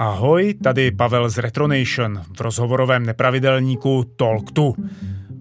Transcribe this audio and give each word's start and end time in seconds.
Ahoj, 0.00 0.54
tady 0.62 0.90
Pavel 0.90 1.30
z 1.30 1.38
Retronation 1.38 2.22
v 2.36 2.40
rozhovorovém 2.40 3.06
nepravidelníku 3.06 4.04
Talk 4.16 4.52
to. 4.52 4.72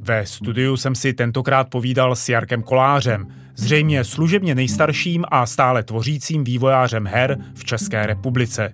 Ve 0.02 0.26
studiu 0.26 0.78
jsem 0.78 0.96
si 0.96 1.14
tentokrát 1.14 1.70
povídal 1.70 2.16
s 2.16 2.30
Jarkem 2.30 2.64
Kolářem, 2.64 3.28
zřejmě 3.56 4.04
služebně 4.04 4.56
nejstarším 4.56 5.26
a 5.32 5.46
stále 5.46 5.84
tvořícím 5.84 6.44
vývojářem 6.44 7.08
her 7.08 7.38
v 7.56 7.66
České 7.66 8.06
republice. 8.06 8.74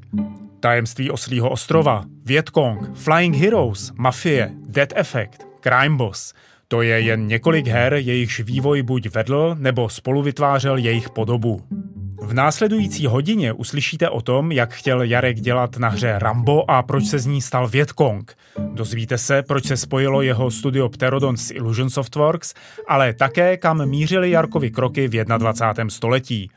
Tajemství 0.59 1.11
Oslího 1.11 1.49
ostrova, 1.49 2.05
Vietcong, 2.23 2.97
Flying 2.97 3.35
Heroes, 3.35 3.91
Mafie, 3.97 4.51
Dead 4.67 4.89
Effect, 4.95 5.47
Crime 5.61 5.97
Boss– 5.97 6.33
to 6.67 6.81
je 6.81 7.01
jen 7.01 7.27
několik 7.27 7.67
her, 7.67 7.93
jejichž 7.93 8.39
vývoj 8.39 8.83
buď 8.83 9.09
vedl, 9.09 9.55
nebo 9.59 9.89
spolu 9.89 10.21
vytvářel 10.21 10.77
jejich 10.77 11.09
podobu. 11.09 11.61
V 12.21 12.33
následující 12.33 13.05
hodině 13.07 13.53
uslyšíte 13.53 14.09
o 14.09 14.21
tom, 14.21 14.51
jak 14.51 14.73
chtěl 14.73 15.01
Jarek 15.01 15.39
dělat 15.39 15.77
na 15.77 15.89
hře 15.89 16.15
Rambo 16.19 16.71
a 16.71 16.83
proč 16.83 17.05
se 17.05 17.19
z 17.19 17.25
ní 17.25 17.41
stal 17.41 17.67
Vietcong. 17.67 18.35
Dozvíte 18.73 19.17
se, 19.17 19.43
proč 19.43 19.65
se 19.65 19.77
spojilo 19.77 20.21
jeho 20.21 20.51
studio 20.51 20.89
Pterodon 20.89 21.37
s 21.37 21.51
Illusion 21.51 21.89
Softworks, 21.89 22.53
ale 22.87 23.13
také 23.13 23.57
kam 23.57 23.85
mířily 23.85 24.31
Jarkovi 24.31 24.71
kroky 24.71 25.07
v 25.07 25.25
21. 25.37 25.89
století. 25.89 26.49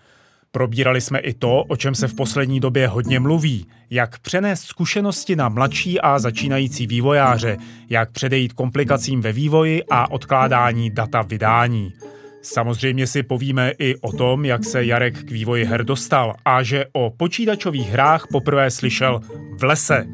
Probírali 0.51 1.01
jsme 1.01 1.19
i 1.19 1.35
to, 1.35 1.65
o 1.69 1.77
čem 1.77 1.95
se 1.95 2.09
v 2.09 2.15
poslední 2.15 2.61
době 2.61 2.89
hodně 2.89 3.21
mluví, 3.21 3.67
jak 3.91 4.19
přenést 4.19 4.61
zkušenosti 4.61 5.37
na 5.37 5.49
mladší 5.49 6.01
a 6.01 6.19
začínající 6.19 6.87
vývojáře, 6.87 7.57
jak 7.91 8.11
předejít 8.11 8.53
komplikacím 8.53 9.21
ve 9.21 9.33
vývoji 9.33 9.83
a 9.91 10.11
odkládání 10.11 10.91
data 10.91 11.23
vydání. 11.23 11.93
Samozřejmě 12.43 13.07
si 13.07 13.23
povíme 13.23 13.73
i 13.79 13.97
o 13.97 14.13
tom, 14.13 14.45
jak 14.45 14.65
se 14.65 14.85
Jarek 14.85 15.25
k 15.25 15.31
vývoji 15.31 15.65
her 15.65 15.85
dostal 15.85 16.35
a 16.45 16.63
že 16.63 16.87
o 16.93 17.11
počítačových 17.11 17.91
hrách 17.91 18.27
poprvé 18.33 18.71
slyšel 18.71 19.21
v 19.59 19.65
lese. 19.65 20.07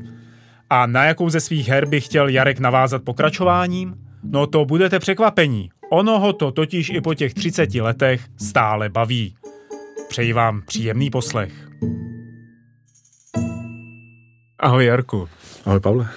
A 0.71 0.87
na 0.87 1.05
jakou 1.05 1.29
ze 1.29 1.41
svých 1.41 1.69
her 1.69 1.87
by 1.87 2.01
chtěl 2.01 2.29
Jarek 2.29 2.59
navázat 2.59 3.03
pokračováním? 3.03 3.95
No 4.23 4.47
to 4.47 4.65
budete 4.65 4.99
překvapení. 4.99 5.71
Ono 5.91 6.19
ho 6.19 6.33
to 6.33 6.53
totiž 6.53 6.91
i 6.91 7.01
po 7.01 7.15
těch 7.15 7.35
30 7.35 7.75
letech 7.75 8.21
stále 8.37 8.89
baví. 8.89 9.35
Přeji 10.09 10.33
vám 10.33 10.63
příjemný 10.67 11.11
poslech. 11.11 11.53
Ahoj 14.59 14.85
Jarku. 14.85 15.29
Ahoj 15.65 15.81
Pavle. 15.81 16.09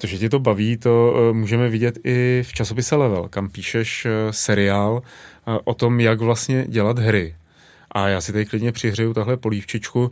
To, 0.00 0.06
že 0.06 0.18
tě 0.18 0.28
to 0.28 0.38
baví, 0.38 0.76
to 0.76 1.14
eh, 1.16 1.32
můžeme 1.32 1.68
vidět 1.68 1.98
i 2.04 2.42
v 2.46 2.52
časopise 2.52 2.96
Level, 2.96 3.28
kam 3.28 3.48
píšeš 3.48 4.06
eh, 4.06 4.32
seriál 4.32 5.02
o 5.64 5.74
tom, 5.74 6.00
jak 6.00 6.20
vlastně 6.20 6.64
dělat 6.68 6.98
hry. 6.98 7.36
A 7.92 8.08
já 8.08 8.20
si 8.20 8.32
tady 8.32 8.46
klidně 8.46 8.72
přihřeju 8.72 9.14
tahle 9.14 9.36
polívčičku. 9.36 10.10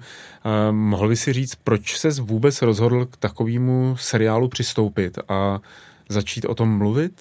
Mohl 0.70 1.08
by 1.08 1.16
si 1.16 1.32
říct, 1.32 1.54
proč 1.54 1.98
se 1.98 2.10
vůbec 2.10 2.62
rozhodl 2.62 3.06
k 3.06 3.16
takovému 3.16 3.96
seriálu 3.98 4.48
přistoupit 4.48 5.18
a 5.28 5.60
začít 6.08 6.44
o 6.44 6.54
tom 6.54 6.78
mluvit? 6.78 7.12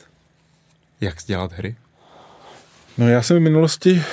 Jak 1.01 1.15
dělat 1.27 1.51
hry? 1.53 1.75
No 2.97 3.07
já 3.07 3.21
jsem 3.21 3.37
v 3.37 3.41
minulosti 3.41 4.03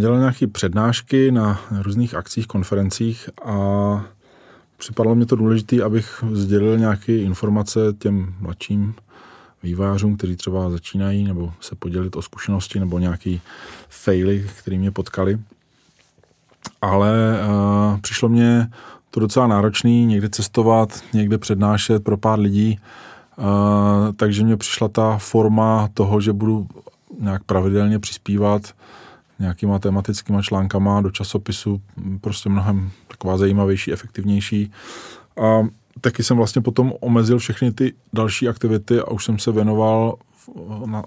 dělal 0.00 0.18
nějaké 0.18 0.46
přednášky 0.46 1.30
na 1.30 1.60
různých 1.82 2.14
akcích, 2.14 2.46
konferencích 2.46 3.30
a 3.44 4.04
připadalo 4.76 5.14
mě 5.14 5.26
to 5.26 5.36
důležité, 5.36 5.82
abych 5.82 6.24
sdělil 6.32 6.78
nějaké 6.78 7.16
informace 7.16 7.80
těm 7.98 8.34
mladším 8.40 8.94
vývářům, 9.66 10.16
kteří 10.16 10.36
třeba 10.36 10.70
začínají, 10.70 11.24
nebo 11.24 11.52
se 11.60 11.74
podělit 11.74 12.16
o 12.16 12.22
zkušenosti, 12.22 12.80
nebo 12.80 12.98
nějaký 12.98 13.40
faily, 13.88 14.46
které 14.58 14.78
mě 14.78 14.90
potkali. 14.90 15.38
Ale 16.82 17.38
uh, 17.92 18.00
přišlo 18.00 18.28
mě 18.28 18.70
to 19.10 19.20
docela 19.20 19.46
náročný, 19.46 20.06
někde 20.06 20.28
cestovat, 20.28 21.00
někde 21.12 21.38
přednášet 21.38 22.04
pro 22.04 22.16
pár 22.16 22.38
lidí, 22.38 22.78
uh, 23.36 23.44
takže 24.16 24.44
mě 24.44 24.56
přišla 24.56 24.88
ta 24.88 25.18
forma 25.18 25.88
toho, 25.94 26.20
že 26.20 26.32
budu 26.32 26.68
nějak 27.20 27.44
pravidelně 27.44 27.98
přispívat 27.98 28.72
nějakýma 29.38 29.78
tematickýma 29.78 30.42
článkama 30.42 31.00
do 31.00 31.10
časopisu, 31.10 31.80
prostě 32.20 32.48
mnohem 32.48 32.90
taková 33.08 33.36
zajímavější, 33.36 33.92
efektivnější. 33.92 34.72
A 35.42 35.62
taky 36.00 36.22
jsem 36.22 36.36
vlastně 36.36 36.62
potom 36.62 36.92
omezil 37.00 37.38
všechny 37.38 37.72
ty 37.72 37.94
další 38.12 38.48
aktivity 38.48 39.00
a 39.00 39.10
už 39.10 39.24
jsem 39.24 39.38
se 39.38 39.52
věnoval 39.52 40.14
v, 40.46 40.86
na, 40.86 41.02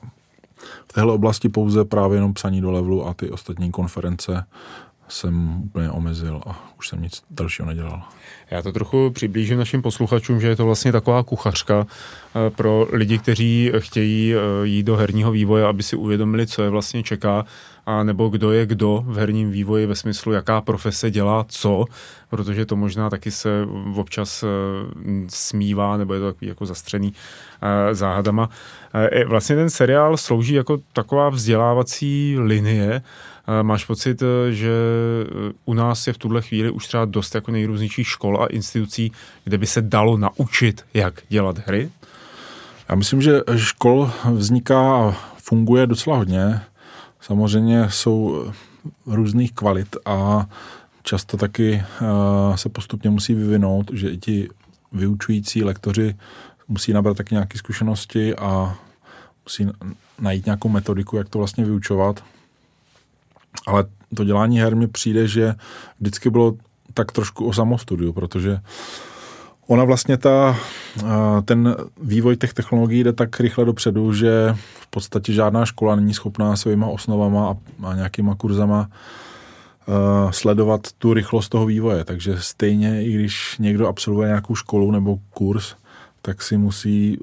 v 0.88 0.94
téhle 0.94 1.14
oblasti 1.14 1.50
pouze 1.50 1.86
právě 1.86 2.18
jenom 2.18 2.34
psaní 2.34 2.62
do 2.62 2.72
levelu 2.72 3.08
a 3.08 3.14
ty 3.14 3.30
ostatní 3.32 3.72
konference 3.72 4.46
jsem 5.10 5.62
úplně 5.64 5.92
omezil 5.92 6.42
a 6.48 6.70
už 6.78 6.88
jsem 6.88 7.02
nic 7.02 7.24
dalšího 7.32 7.68
nedělal. 7.68 8.04
Já 8.52 8.62
to 8.62 8.72
trochu 8.72 9.10
přiblížím 9.10 9.58
našim 9.58 9.82
posluchačům, 9.82 10.42
že 10.42 10.48
je 10.48 10.56
to 10.56 10.66
vlastně 10.66 10.92
taková 10.92 11.24
kuchařka 11.24 11.86
eh, 11.88 12.50
pro 12.50 12.88
lidi, 12.92 13.18
kteří 13.18 13.72
chtějí 13.80 14.34
eh, 14.36 14.38
jít 14.64 14.84
do 14.84 14.96
herního 14.96 15.32
vývoje, 15.32 15.66
aby 15.66 15.84
si 15.84 15.96
uvědomili, 15.96 16.48
co 16.48 16.64
je 16.64 16.70
vlastně 16.70 17.04
čeká, 17.04 17.46
a 17.86 18.04
nebo 18.04 18.30
kdo 18.30 18.52
je 18.52 18.66
kdo 18.66 19.04
v 19.08 19.18
herním 19.18 19.52
vývoji 19.52 19.86
ve 19.86 19.96
smyslu, 19.96 20.32
jaká 20.32 20.62
profese 20.62 21.12
dělá 21.12 21.46
co, 21.48 21.86
protože 22.30 22.66
to 22.66 22.76
možná 22.76 23.10
taky 23.10 23.32
se 23.32 23.50
občas 23.96 24.44
eh, 24.44 24.48
smívá, 25.28 25.98
nebo 25.98 26.14
je 26.14 26.20
to 26.20 26.26
takový 26.26 26.48
jako 26.48 26.66
zastřený 26.66 27.14
záhadama. 27.92 28.50
Vlastně 29.28 29.56
ten 29.56 29.70
seriál 29.70 30.18
slouží 30.18 30.54
jako 30.54 30.78
taková 30.94 31.30
vzdělávací 31.30 32.36
linie, 32.40 33.02
Máš 33.62 33.86
pocit, 33.86 34.22
eh, 34.22 34.52
že 34.52 34.70
eh, 34.70 35.54
u 35.66 35.74
nás 35.74 36.08
je 36.08 36.14
v 36.14 36.18
tuhle 36.18 36.42
chvíli 36.42 36.72
už 36.72 36.88
třeba 36.88 37.06
dost 37.06 37.36
jako 37.36 37.52
nejrůznějších 37.52 38.08
škol 38.08 38.44
a 38.44 38.48
institucí, 38.48 39.12
kde 39.44 39.58
by 39.58 39.68
se 39.68 39.82
dalo 39.82 40.18
naučit, 40.18 40.86
jak 40.94 41.22
dělat 41.30 41.58
hry? 41.58 41.92
Já 42.90 42.96
myslím, 42.96 43.22
že 43.22 43.42
škol 43.56 44.12
vzniká 44.32 44.96
a 44.96 45.12
funguje 45.38 45.88
docela 45.88 46.18
hodně. 46.18 46.62
Samozřejmě 47.22 47.86
jsou 47.90 48.46
různých 49.06 49.54
kvalit 49.54 49.96
a 50.06 50.46
často 51.04 51.38
taky 51.38 51.84
eh, 52.02 52.58
se 52.58 52.70
postupně 52.70 53.10
musí 53.10 53.34
vyvinout, 53.34 53.92
že 53.94 54.10
i 54.10 54.18
ti 54.18 54.50
vyučující 54.92 55.64
lektoři 55.64 56.16
musí 56.68 56.94
nabrat 56.94 57.18
taky 57.18 57.36
nějaké 57.36 57.58
zkušenosti 57.58 58.36
a 58.36 58.78
musí 59.46 59.68
najít 60.20 60.46
nějakou 60.46 60.70
metodiku, 60.70 61.18
jak 61.18 61.30
to 61.30 61.38
vlastně 61.38 61.66
vyučovat. 61.66 62.24
Ale 63.68 63.86
to 64.16 64.24
dělání 64.24 64.60
her 64.60 64.76
mi 64.76 64.88
přijde, 64.88 65.28
že 65.28 65.56
vždycky 66.00 66.30
bylo 66.30 66.54
tak 66.94 67.12
trošku 67.12 67.46
o 67.46 67.54
samostudiu, 67.54 68.14
protože 68.14 68.60
ona 69.68 69.84
vlastně 69.84 70.18
ta, 70.18 70.58
ten 71.46 71.76
vývoj 72.02 72.38
těch 72.38 72.54
technologií 72.54 73.04
jde 73.04 73.14
tak 73.14 73.40
rychle 73.40 73.66
dopředu, 73.66 74.14
že 74.14 74.56
v 74.82 74.88
podstatě 74.88 75.34
žádná 75.34 75.66
škola 75.66 75.96
není 75.96 76.14
schopná 76.14 76.56
svýma 76.56 76.88
osnovama 76.88 77.50
a, 77.50 77.56
a 77.88 77.96
nějakýma 77.96 78.36
kurzama 78.36 78.90
sledovat 80.32 80.88
tu 80.98 81.14
rychlost 81.14 81.50
toho 81.50 81.66
vývoje. 81.66 82.04
Takže 82.04 82.36
stejně, 82.40 83.06
i 83.06 83.14
když 83.14 83.58
někdo 83.60 83.88
absolvuje 83.88 84.28
nějakou 84.28 84.56
školu 84.56 84.92
nebo 84.92 85.20
kurz, 85.30 85.76
tak 86.22 86.42
si 86.42 86.58
musí 86.58 87.18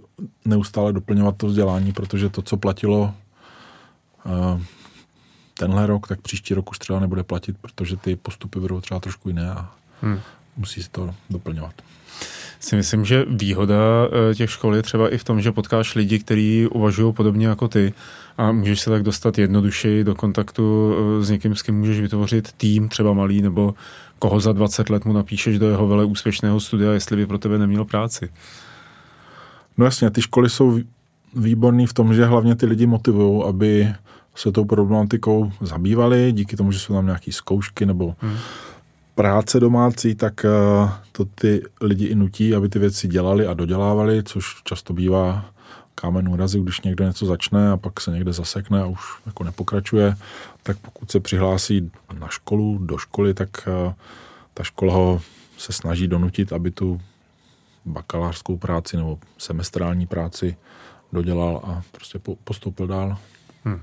neustále 0.44 0.93
doplňovat 0.93 1.37
to 1.37 1.46
vzdělání, 1.46 1.93
protože 1.93 2.29
to, 2.29 2.43
co 2.43 2.56
platilo 2.56 3.14
tenhle 5.58 5.87
rok, 5.87 6.08
tak 6.08 6.20
příští 6.20 6.55
rok 6.55 6.70
už 6.70 6.79
třeba 6.79 7.00
nebude 7.00 7.23
platit, 7.23 7.56
protože 7.61 7.97
ty 7.97 8.17
postupy 8.17 8.61
budou 8.61 8.81
třeba 8.81 9.00
trošku 9.00 9.29
jiné 9.29 9.50
a 9.50 9.70
hmm. 10.03 10.20
musí 10.56 10.82
se 10.82 10.91
to 10.91 11.14
doplňovat. 11.31 11.75
Si 12.61 12.76
myslím, 12.76 13.05
že 13.05 13.25
výhoda 13.29 13.75
eh, 14.31 14.35
těch 14.35 14.50
škol 14.50 14.76
je 14.76 14.82
třeba 14.82 15.08
i 15.08 15.19
v 15.19 15.25
tom, 15.25 15.41
že 15.41 15.53
potkáš 15.53 15.94
lidi, 15.94 16.19
kteří 16.19 16.67
uvažují 16.67 17.12
podobně 17.12 17.47
jako 17.47 17.69
ty 17.69 17.93
a 18.38 18.53
můžeš 18.53 18.81
se 18.81 18.91
tak 18.91 19.03
dostat 19.03 19.38
jednodušeji 19.38 20.05
do 20.05 20.14
kontaktu 20.14 20.94
eh, 20.94 21.25
s 21.25 21.31
někým, 21.31 21.55
s 21.55 21.62
kým 21.62 21.79
můžeš 21.79 22.00
vytvořit 22.00 22.53
tým, 22.53 22.88
třeba 22.88 23.12
malý, 23.12 23.43
nebo 23.43 23.75
koho 24.19 24.41
za 24.41 24.53
20 24.53 24.91
let 24.91 25.05
mu 25.05 25.12
napíšeš 25.12 25.58
do 25.58 25.69
jeho 25.69 25.88
vele 25.88 26.05
úspěšného 26.05 26.61
studia, 26.61 26.93
jestli 26.93 27.17
by 27.17 27.26
pro 27.26 27.38
tebe 27.38 27.58
neměl 27.58 27.85
práci. 27.85 28.29
No 29.79 29.85
jasně, 29.85 30.11
ty 30.11 30.23
školy 30.23 30.50
jsou 30.50 30.81
výborný 31.35 31.87
v 31.87 31.93
tom, 31.93 32.14
že 32.14 32.25
hlavně 32.25 32.55
ty 32.55 32.67
lidi 32.67 32.87
motivují, 32.87 33.44
aby 33.49 33.94
se 34.36 34.52
tou 34.52 34.64
problematikou 34.64 35.52
zabývali, 35.60 36.32
díky 36.32 36.56
tomu, 36.56 36.72
že 36.72 36.78
jsou 36.78 36.94
tam 36.94 37.06
nějaké 37.06 37.32
zkoušky 37.32 37.86
nebo 37.86 38.14
hmm. 38.18 38.36
práce 39.14 39.60
domácí, 39.60 40.14
tak 40.14 40.44
eh, 40.44 40.48
to 41.12 41.24
ty 41.24 41.62
lidi 41.80 42.06
i 42.06 42.14
nutí, 42.14 42.54
aby 42.54 42.68
ty 42.68 42.78
věci 42.78 43.08
dělali 43.08 43.46
a 43.46 43.54
dodělávali, 43.54 44.22
což 44.22 44.62
často 44.64 44.92
bývá 44.92 45.44
kámen 45.94 46.28
úrazy, 46.28 46.60
když 46.60 46.80
někdo 46.80 47.04
něco 47.04 47.26
začne 47.26 47.70
a 47.70 47.76
pak 47.76 48.00
se 48.00 48.10
někde 48.10 48.32
zasekne 48.32 48.82
a 48.82 48.86
už 48.86 49.00
jako 49.26 49.44
nepokračuje, 49.44 50.16
tak 50.62 50.76
pokud 50.78 51.10
se 51.10 51.20
přihlásí 51.20 51.90
na 52.18 52.28
školu, 52.28 52.78
do 52.78 52.98
školy, 52.98 53.34
tak 53.34 53.48
eh, 53.68 53.94
ta 54.54 54.62
škola 54.62 54.94
ho 54.94 55.20
se 55.58 55.72
snaží 55.72 56.08
donutit, 56.08 56.52
aby 56.52 56.70
tu 56.70 57.00
bakalářskou 57.84 58.56
práci 58.56 58.96
nebo 58.96 59.18
semestrální 59.38 60.06
práci 60.06 60.56
dodělal 61.12 61.60
a 61.64 61.82
prostě 61.92 62.20
postoupil 62.44 62.86
dál. 62.86 63.18
Hmm. 63.66 63.80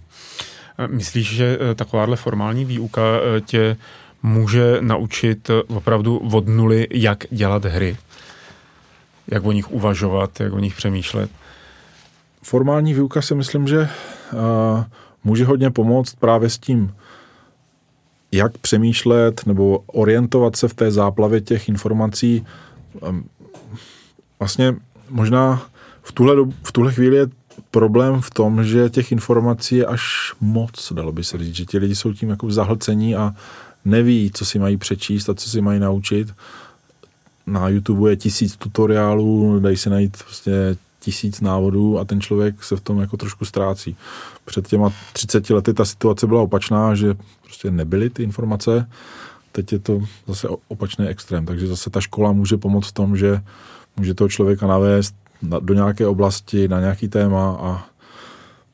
Myslíš, 0.87 1.35
že 1.35 1.59
takováhle 1.75 2.15
formální 2.15 2.65
výuka 2.65 3.01
tě 3.45 3.77
může 4.23 4.77
naučit 4.81 5.51
opravdu 5.67 6.17
od 6.17 6.47
nuly, 6.47 6.87
jak 6.91 7.25
dělat 7.31 7.65
hry, 7.65 7.97
jak 9.27 9.45
o 9.45 9.51
nich 9.51 9.71
uvažovat, 9.71 10.39
jak 10.39 10.53
o 10.53 10.59
nich 10.59 10.75
přemýšlet. 10.75 11.31
Formální 12.41 12.93
výuka 12.93 13.21
si 13.21 13.35
myslím, 13.35 13.67
že 13.67 13.79
uh, 13.79 14.83
může 15.23 15.45
hodně 15.45 15.71
pomoct 15.71 16.15
právě 16.15 16.49
s 16.49 16.57
tím, 16.57 16.95
jak 18.31 18.57
přemýšlet 18.57 19.45
nebo 19.45 19.79
orientovat 19.79 20.55
se 20.55 20.67
v 20.67 20.73
té 20.73 20.91
záplavě 20.91 21.41
těch 21.41 21.69
informací. 21.69 22.45
Um, 23.09 23.29
vlastně 24.39 24.75
možná 25.09 25.61
v 26.01 26.11
tuhle, 26.11 26.35
v 26.63 26.71
tuhle 26.71 26.93
chvíli 26.93 27.15
je 27.15 27.27
problém 27.71 28.21
v 28.21 28.31
tom, 28.31 28.63
že 28.63 28.89
těch 28.89 29.11
informací 29.11 29.75
je 29.75 29.85
až 29.85 30.33
moc, 30.41 30.93
dalo 30.93 31.11
by 31.11 31.23
se 31.23 31.37
říct, 31.37 31.55
že 31.55 31.65
ti 31.65 31.77
lidi 31.77 31.95
jsou 31.95 32.13
tím 32.13 32.29
jako 32.29 32.51
zahlcení 32.51 33.15
a 33.15 33.35
neví, 33.85 34.31
co 34.33 34.45
si 34.45 34.59
mají 34.59 34.77
přečíst 34.77 35.29
a 35.29 35.33
co 35.33 35.49
si 35.49 35.61
mají 35.61 35.79
naučit. 35.79 36.33
Na 37.47 37.67
YouTube 37.69 38.09
je 38.09 38.15
tisíc 38.15 38.57
tutoriálů, 38.57 39.59
dají 39.59 39.77
se 39.77 39.89
najít 39.89 40.17
prostě 40.23 40.77
tisíc 40.99 41.41
návodů 41.41 41.99
a 41.99 42.05
ten 42.05 42.21
člověk 42.21 42.63
se 42.63 42.75
v 42.75 42.81
tom 42.81 42.99
jako 42.99 43.17
trošku 43.17 43.45
ztrácí. 43.45 43.95
Před 44.45 44.67
těma 44.67 44.93
30 45.13 45.49
lety 45.49 45.73
ta 45.73 45.85
situace 45.85 46.27
byla 46.27 46.41
opačná, 46.41 46.95
že 46.95 47.15
prostě 47.43 47.71
nebyly 47.71 48.09
ty 48.09 48.23
informace, 48.23 48.89
teď 49.51 49.73
je 49.73 49.79
to 49.79 50.01
zase 50.27 50.47
opačný 50.67 51.07
extrém, 51.07 51.45
takže 51.45 51.67
zase 51.67 51.89
ta 51.89 52.01
škola 52.01 52.31
může 52.31 52.57
pomoct 52.57 52.87
v 52.87 52.91
tom, 52.91 53.17
že 53.17 53.41
může 53.97 54.13
toho 54.13 54.29
člověka 54.29 54.67
navést 54.67 55.15
do 55.59 55.73
nějaké 55.73 56.07
oblasti, 56.07 56.67
na 56.67 56.79
nějaký 56.79 57.07
téma 57.07 57.57
a 57.61 57.85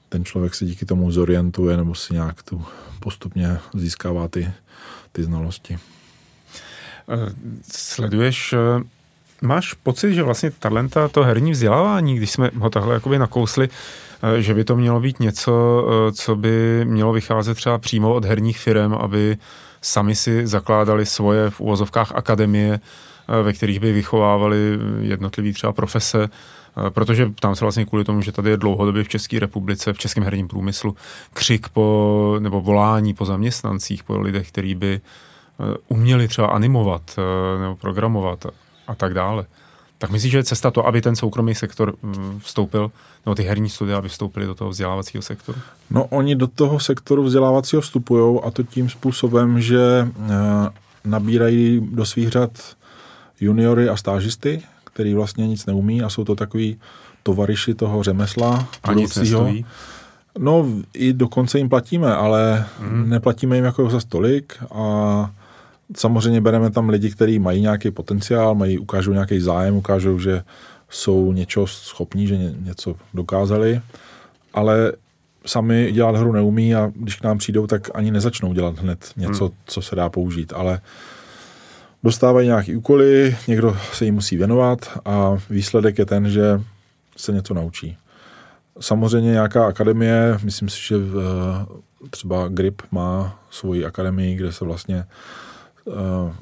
ten 0.10 0.26
člověk 0.26 0.56
se 0.56 0.66
díky 0.66 0.86
tomu 0.86 1.12
zorientuje 1.12 1.78
nebo 1.78 1.96
si 1.96 2.14
nějak 2.14 2.44
tu 2.44 2.66
postupně 3.00 3.60
získává 3.74 4.28
ty 4.28 4.52
ty 5.12 5.24
znalosti. 5.24 5.78
Eh, 7.10 7.34
sleduješ, 7.72 8.54
eh, 8.54 8.84
máš 9.42 9.74
pocit, 9.74 10.14
že 10.14 10.24
vlastně 10.24 10.52
talenta, 10.52 11.08
to 11.08 11.24
herní 11.24 11.52
vzdělávání, 11.52 12.16
když 12.16 12.32
jsme 12.32 12.52
ho 12.56 12.70
takhle 12.70 12.94
jakoby 12.94 13.20
nakousli, 13.20 13.70
eh, 13.70 14.42
že 14.42 14.54
by 14.54 14.64
to 14.64 14.76
mělo 14.76 15.00
být 15.00 15.20
něco, 15.20 15.86
co 16.12 16.36
by 16.36 16.86
mělo 16.86 17.14
vycházet 17.14 17.56
třeba 17.56 17.78
přímo 17.78 18.14
od 18.14 18.26
herních 18.26 18.60
firm, 18.60 18.94
aby 18.94 19.38
sami 19.82 20.16
si 20.16 20.48
zakládali 20.48 21.06
svoje 21.06 21.50
v 21.50 21.60
úvozovkách 21.60 22.12
akademie, 22.16 22.80
ve 23.44 23.54
kterých 23.54 23.80
by 23.80 23.94
vychovávali 23.94 24.80
jednotlivý 25.00 25.54
třeba 25.54 25.74
profese, 25.74 26.30
protože 26.90 27.32
tam 27.40 27.56
se 27.56 27.66
vlastně 27.66 27.86
kvůli 27.86 28.04
tomu, 28.04 28.22
že 28.22 28.32
tady 28.32 28.50
je 28.50 28.58
dlouhodobě 28.58 29.04
v 29.04 29.10
České 29.10 29.40
republice, 29.40 29.94
v 29.94 29.98
českém 29.98 30.24
herním 30.24 30.48
průmyslu, 30.48 30.96
křik 31.34 31.70
po, 31.70 32.36
nebo 32.40 32.62
volání 32.62 33.14
po 33.14 33.26
zaměstnancích, 33.26 34.04
po 34.04 34.20
lidech, 34.20 34.48
kteří 34.48 34.76
by 34.76 35.02
eh, 35.02 35.78
uměli 35.88 36.28
třeba 36.28 36.48
animovat 36.48 37.02
eh, 37.18 37.62
nebo 37.62 37.76
programovat 37.76 38.46
a 38.88 38.96
tak 38.96 39.14
dále. 39.14 39.46
Tak 39.98 40.12
myslíš, 40.12 40.32
že 40.32 40.38
je 40.38 40.44
cesta 40.44 40.72
to, 40.72 40.88
aby 40.88 41.02
ten 41.02 41.16
soukromý 41.16 41.56
sektor 41.56 41.96
mm, 42.02 42.40
vstoupil, 42.40 42.92
nebo 43.26 43.36
ty 43.36 43.44
herní 43.44 43.70
studia, 43.70 43.98
aby 43.98 44.10
vstoupili 44.10 44.46
do 44.46 44.56
toho 44.56 44.70
vzdělávacího 44.70 45.22
sektoru? 45.22 45.60
No, 45.90 46.06
oni 46.06 46.36
do 46.36 46.48
toho 46.48 46.80
sektoru 46.80 47.24
vzdělávacího 47.24 47.82
vstupují 47.82 48.40
a 48.44 48.52
to 48.52 48.64
tím 48.64 48.90
způsobem, 48.90 49.62
že 49.62 50.08
eh, 50.08 50.30
nabírají 51.06 51.88
do 51.92 52.06
svých 52.06 52.30
řad 52.30 52.52
juniory 53.40 53.90
a 53.90 53.96
stážisty, 53.98 54.62
který 54.94 55.14
vlastně 55.14 55.48
nic 55.48 55.66
neumí 55.66 56.02
a 56.02 56.10
jsou 56.10 56.24
to 56.24 56.36
takový 56.36 56.78
tovariši 57.24 57.74
toho 57.74 58.04
řemesla. 58.04 58.68
A 58.84 58.94
nic 58.94 59.16
nestojí? 59.16 59.66
No, 60.40 60.66
i 60.94 61.14
dokonce 61.14 61.58
jim 61.58 61.70
platíme, 61.70 62.16
ale 62.16 62.66
mm. 62.80 63.10
neplatíme 63.10 63.56
jim 63.56 63.66
jako 63.66 63.90
za 63.90 64.00
stolik 64.00 64.54
a 64.72 65.32
samozřejmě 65.98 66.42
bereme 66.42 66.70
tam 66.70 66.90
lidi, 66.90 67.12
kteří 67.12 67.40
mají 67.40 67.62
nějaký 67.62 67.92
potenciál, 67.92 68.56
mají, 68.56 68.80
ukážou 68.80 69.14
nějaký 69.14 69.40
zájem, 69.40 69.76
ukážou, 69.76 70.20
že 70.20 70.44
jsou 70.90 71.32
něčeho 71.32 71.68
schopní, 71.68 72.28
že 72.28 72.38
ně, 72.38 72.54
něco 72.60 72.96
dokázali, 73.14 73.82
ale 74.54 74.94
sami 75.46 75.92
dělat 75.92 76.16
hru 76.16 76.32
neumí 76.32 76.76
a 76.76 76.92
když 76.96 77.16
k 77.16 77.24
nám 77.24 77.38
přijdou, 77.38 77.68
tak 77.68 77.90
ani 77.94 78.12
nezačnou 78.12 78.54
dělat 78.54 78.80
hned 78.80 79.12
něco, 79.18 79.46
hmm. 79.46 79.56
co 79.66 79.82
se 79.82 79.96
dá 79.96 80.10
použít, 80.10 80.54
ale 80.56 80.82
dostávají 82.04 82.48
nějaké 82.48 82.78
úkoly, 82.78 83.38
někdo 83.48 83.78
se 83.94 84.06
jim 84.06 84.16
musí 84.16 84.38
věnovat 84.38 85.00
a 85.06 85.38
výsledek 85.50 85.98
je 85.98 86.06
ten, 86.06 86.30
že 86.30 86.62
se 87.18 87.32
něco 87.32 87.54
naučí. 87.54 87.98
Samozřejmě 88.80 89.32
nějaká 89.32 89.68
akademie, 89.68 90.40
myslím 90.44 90.70
si, 90.70 90.82
že 90.88 90.96
třeba 92.10 92.48
GRIP 92.48 92.82
má 92.92 93.40
svoji 93.52 93.86
akademii, 93.86 94.36
kde 94.36 94.52
se 94.52 94.66
vlastně 94.66 95.06
eh, 95.88 96.34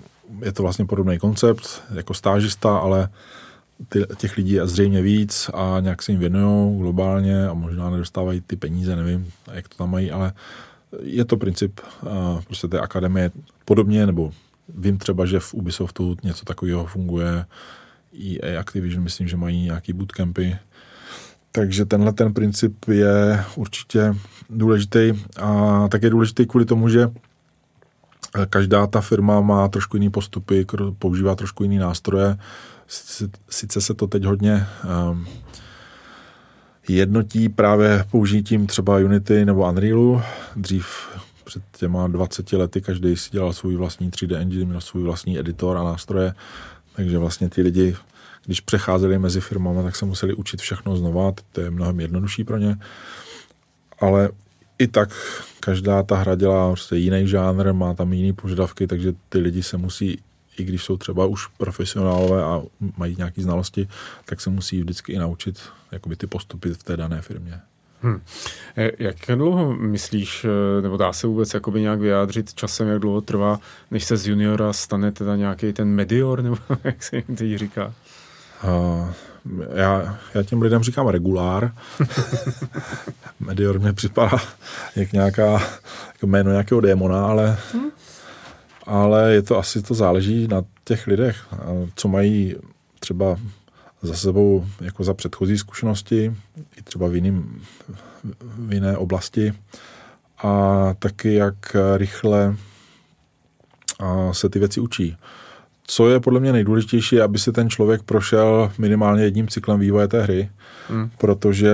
je 0.42 0.52
to 0.52 0.64
vlastně 0.64 0.86
podobný 0.86 1.18
koncept 1.18 1.84
jako 1.94 2.14
stážista, 2.14 2.78
ale 2.78 3.10
ty, 3.90 4.04
těch 4.18 4.38
lidí 4.38 4.52
je 4.52 4.68
zřejmě 4.68 5.02
víc 5.02 5.50
a 5.54 5.78
nějak 5.80 6.02
se 6.02 6.12
jim 6.12 6.20
věnují 6.20 6.78
globálně 6.78 7.48
a 7.48 7.54
možná 7.54 7.90
nedostávají 7.90 8.42
ty 8.42 8.56
peníze, 8.56 8.96
nevím, 8.96 9.32
jak 9.54 9.68
to 9.68 9.78
tam 9.78 9.92
mají, 9.92 10.12
ale 10.12 10.34
je 11.02 11.26
to 11.26 11.38
princip 11.38 11.80
uh, 12.02 12.42
prostě 12.42 12.68
té 12.68 12.80
akademie 12.80 13.32
podobně, 13.66 14.06
nebo 14.06 14.32
Vím 14.76 14.98
třeba, 14.98 15.26
že 15.26 15.40
v 15.40 15.54
Ubisoftu 15.54 16.18
něco 16.24 16.46
takového 16.46 16.86
funguje. 16.86 17.46
EA 18.20 18.60
Activision, 18.60 19.04
myslím, 19.04 19.28
že 19.28 19.38
mají 19.38 19.64
nějaký 19.64 19.94
bootcampy. 19.94 20.58
Takže 21.52 21.86
tenhle 21.86 22.14
ten 22.14 22.34
princip 22.34 22.88
je 22.88 23.44
určitě 23.56 24.16
důležitý 24.50 25.14
a 25.42 25.88
tak 25.88 26.04
je 26.04 26.10
důležitý 26.10 26.46
kvůli 26.46 26.66
tomu, 26.66 26.90
že 26.90 27.10
každá 28.50 28.88
ta 28.88 29.02
firma 29.02 29.42
má 29.42 29.68
trošku 29.68 29.98
jiný 29.98 30.10
postupy, 30.10 30.66
používá 31.00 31.36
trošku 31.36 31.64
jiný 31.64 31.78
nástroje. 31.78 32.38
Sice 33.50 33.82
se 33.82 33.94
to 33.94 34.08
teď 34.08 34.24
hodně 34.24 34.68
um, 35.12 35.28
jednotí 36.88 37.50
právě 37.50 38.06
použitím 38.12 38.68
třeba 38.68 38.98
Unity 38.98 39.46
nebo 39.46 39.70
Unrealu. 39.70 40.22
Dřív 40.56 40.88
před 41.48 41.64
těma 41.78 42.08
20 42.08 42.54
lety 42.54 42.82
každý 42.82 43.16
si 43.16 43.30
dělal 43.32 43.54
svůj 43.54 43.76
vlastní 43.76 44.12
3D 44.12 44.38
engine, 44.38 44.66
měl 44.66 44.82
svůj 44.82 45.04
vlastní 45.04 45.40
editor 45.40 45.78
a 45.78 45.84
nástroje, 45.84 46.34
takže 46.96 47.18
vlastně 47.18 47.50
ty 47.50 47.62
lidi, 47.62 47.96
když 48.46 48.62
přecházeli 48.62 49.20
mezi 49.20 49.42
firmami, 49.42 49.84
tak 49.84 49.96
se 49.96 50.06
museli 50.06 50.34
učit 50.34 50.62
všechno 50.62 50.98
znova, 50.98 51.34
to 51.52 51.62
je 51.62 51.72
mnohem 51.72 52.00
jednodušší 52.00 52.44
pro 52.44 52.58
ně, 52.58 52.78
ale 54.00 54.30
i 54.80 54.88
tak 54.88 55.10
každá 55.60 56.04
ta 56.04 56.16
hra 56.16 56.36
dělá 56.36 56.70
prostě 56.70 56.96
jiný 56.96 57.28
žánr, 57.28 57.74
má 57.74 57.94
tam 57.94 58.14
jiný 58.14 58.34
požadavky, 58.34 58.88
takže 58.88 59.14
ty 59.30 59.40
lidi 59.40 59.64
se 59.64 59.78
musí, 59.78 60.20
i 60.58 60.64
když 60.64 60.84
jsou 60.84 60.98
třeba 60.98 61.26
už 61.26 61.48
profesionálové 61.48 62.44
a 62.44 62.62
mají 62.98 63.16
nějaké 63.18 63.42
znalosti, 63.42 63.88
tak 64.26 64.42
se 64.42 64.50
musí 64.50 64.80
vždycky 64.80 65.14
i 65.14 65.18
naučit 65.18 65.60
jakoby 65.92 66.16
ty 66.16 66.28
postupy 66.28 66.74
v 66.74 66.84
té 66.84 66.98
dané 66.98 67.22
firmě. 67.22 67.62
Hmm. 68.02 68.22
Jak 69.00 69.16
dlouho 69.36 69.74
myslíš, 69.76 70.46
eh, 70.46 70.82
nebo 70.82 70.98
dá 70.98 71.14
se 71.14 71.28
vůbec 71.28 71.54
jakoby 71.54 71.82
nějak 71.82 72.00
vyjádřit 72.00 72.54
časem, 72.54 72.88
jak 72.88 73.00
dlouho 73.00 73.22
trvá, 73.22 73.60
než 73.92 74.04
se 74.04 74.18
z 74.18 74.28
juniora 74.28 74.74
stane 74.74 75.12
teda 75.12 75.36
nějaký 75.36 75.74
ten 75.74 75.88
medior, 75.88 76.42
nebo 76.44 76.58
jak 76.84 77.04
se 77.04 77.16
jim 77.16 77.36
teď 77.36 77.56
říká? 77.56 77.94
Uh, 78.64 79.10
já, 79.76 80.18
já 80.34 80.44
těm 80.44 80.62
lidem 80.62 80.84
říkám 80.84 81.08
regulár. 81.08 81.74
medior 83.40 83.80
mě 83.80 83.94
připadá 83.94 84.38
jak 84.96 85.14
nějaká 85.14 85.52
jako 86.14 86.28
jméno 86.28 86.52
nějakého 86.52 86.82
démona, 86.82 87.26
ale, 87.26 87.58
hmm. 87.74 87.90
ale 88.86 89.34
je 89.34 89.42
to 89.42 89.58
asi 89.58 89.82
to 89.82 89.94
záleží 89.94 90.48
na 90.48 90.62
těch 90.84 91.08
lidech, 91.08 91.38
co 91.96 92.08
mají 92.08 92.56
třeba 93.00 93.38
za 94.02 94.14
sebou 94.14 94.66
jako 94.82 95.04
za 95.04 95.14
předchozí 95.14 95.58
zkušenosti, 95.58 96.36
i 96.78 96.84
třeba 96.84 97.08
v, 97.08 97.16
jiným, 97.16 97.62
v 98.42 98.74
jiné 98.74 98.98
oblasti 98.98 99.54
a 100.44 100.94
taky 101.00 101.34
jak 101.34 101.76
rychle 101.98 102.56
se 104.32 104.50
ty 104.50 104.60
věci 104.60 104.80
učí. 104.80 105.18
Co 105.84 106.10
je 106.10 106.20
podle 106.20 106.40
mě 106.40 106.54
nejdůležitější, 106.54 107.22
aby 107.22 107.40
se 107.40 107.52
ten 107.52 107.70
člověk 107.70 108.04
prošel 108.04 108.72
minimálně 108.78 109.24
jedním 109.24 109.48
cyklem 109.48 109.80
vývoje 109.80 110.08
té 110.08 110.24
hry, 110.24 110.50
hmm. 110.90 111.10
protože 111.18 111.72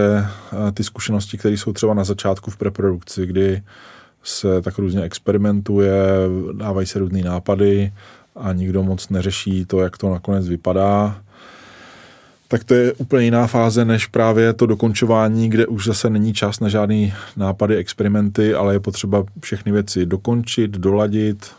ty 0.74 0.84
zkušenosti, 0.84 1.38
které 1.38 1.58
jsou 1.58 1.74
třeba 1.74 1.94
na 1.94 2.04
začátku 2.04 2.52
v 2.52 2.58
preprodukci, 2.58 3.26
kdy 3.26 3.64
se 4.24 4.62
tak 4.62 4.78
různě 4.78 5.02
experimentuje, 5.02 5.94
dávají 6.54 6.88
se 6.88 7.00
různé 7.00 7.22
nápady, 7.22 7.94
a 8.36 8.54
nikdo 8.54 8.84
moc 8.84 9.10
neřeší 9.10 9.66
to, 9.66 9.80
jak 9.80 9.98
to 9.98 10.10
nakonec 10.10 10.48
vypadá, 10.48 11.22
tak 12.54 12.64
to 12.64 12.74
je 12.74 12.94
úplně 12.94 13.26
jiná 13.26 13.48
fáze 13.48 13.86
než 13.86 14.08
právě 14.08 14.54
to 14.54 14.66
dokončování, 14.66 15.50
kde 15.50 15.68
už 15.68 15.86
zase 15.86 16.10
není 16.10 16.34
čas 16.34 16.60
na 16.60 16.70
žádný 16.70 17.14
nápady, 17.38 17.76
experimenty, 17.76 18.54
ale 18.54 18.76
je 18.76 18.80
potřeba 18.80 19.24
všechny 19.42 19.72
věci 19.72 20.06
dokončit, 20.06 20.72
doladit, 20.72 21.52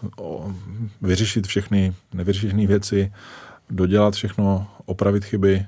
vyřešit 1.02 1.46
všechny 1.46 1.94
nevyřešené 2.12 2.66
věci, 2.66 3.12
dodělat 3.70 4.14
všechno, 4.14 4.66
opravit 4.86 5.24
chyby. 5.24 5.66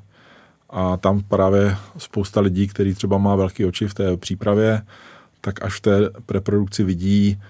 A 0.71 0.97
tam 0.97 1.23
právě 1.23 1.76
spousta 1.99 2.40
lidí, 2.40 2.68
který 2.68 2.95
třeba 2.95 3.18
má 3.18 3.37
velký 3.37 3.64
oči 3.64 3.88
v 3.88 3.95
té 3.95 4.16
přípravě, 4.16 4.83
tak 5.40 5.64
až 5.64 5.76
v 5.76 5.80
té 5.80 6.11
preprodukci 6.26 6.85
vidí, 6.85 7.40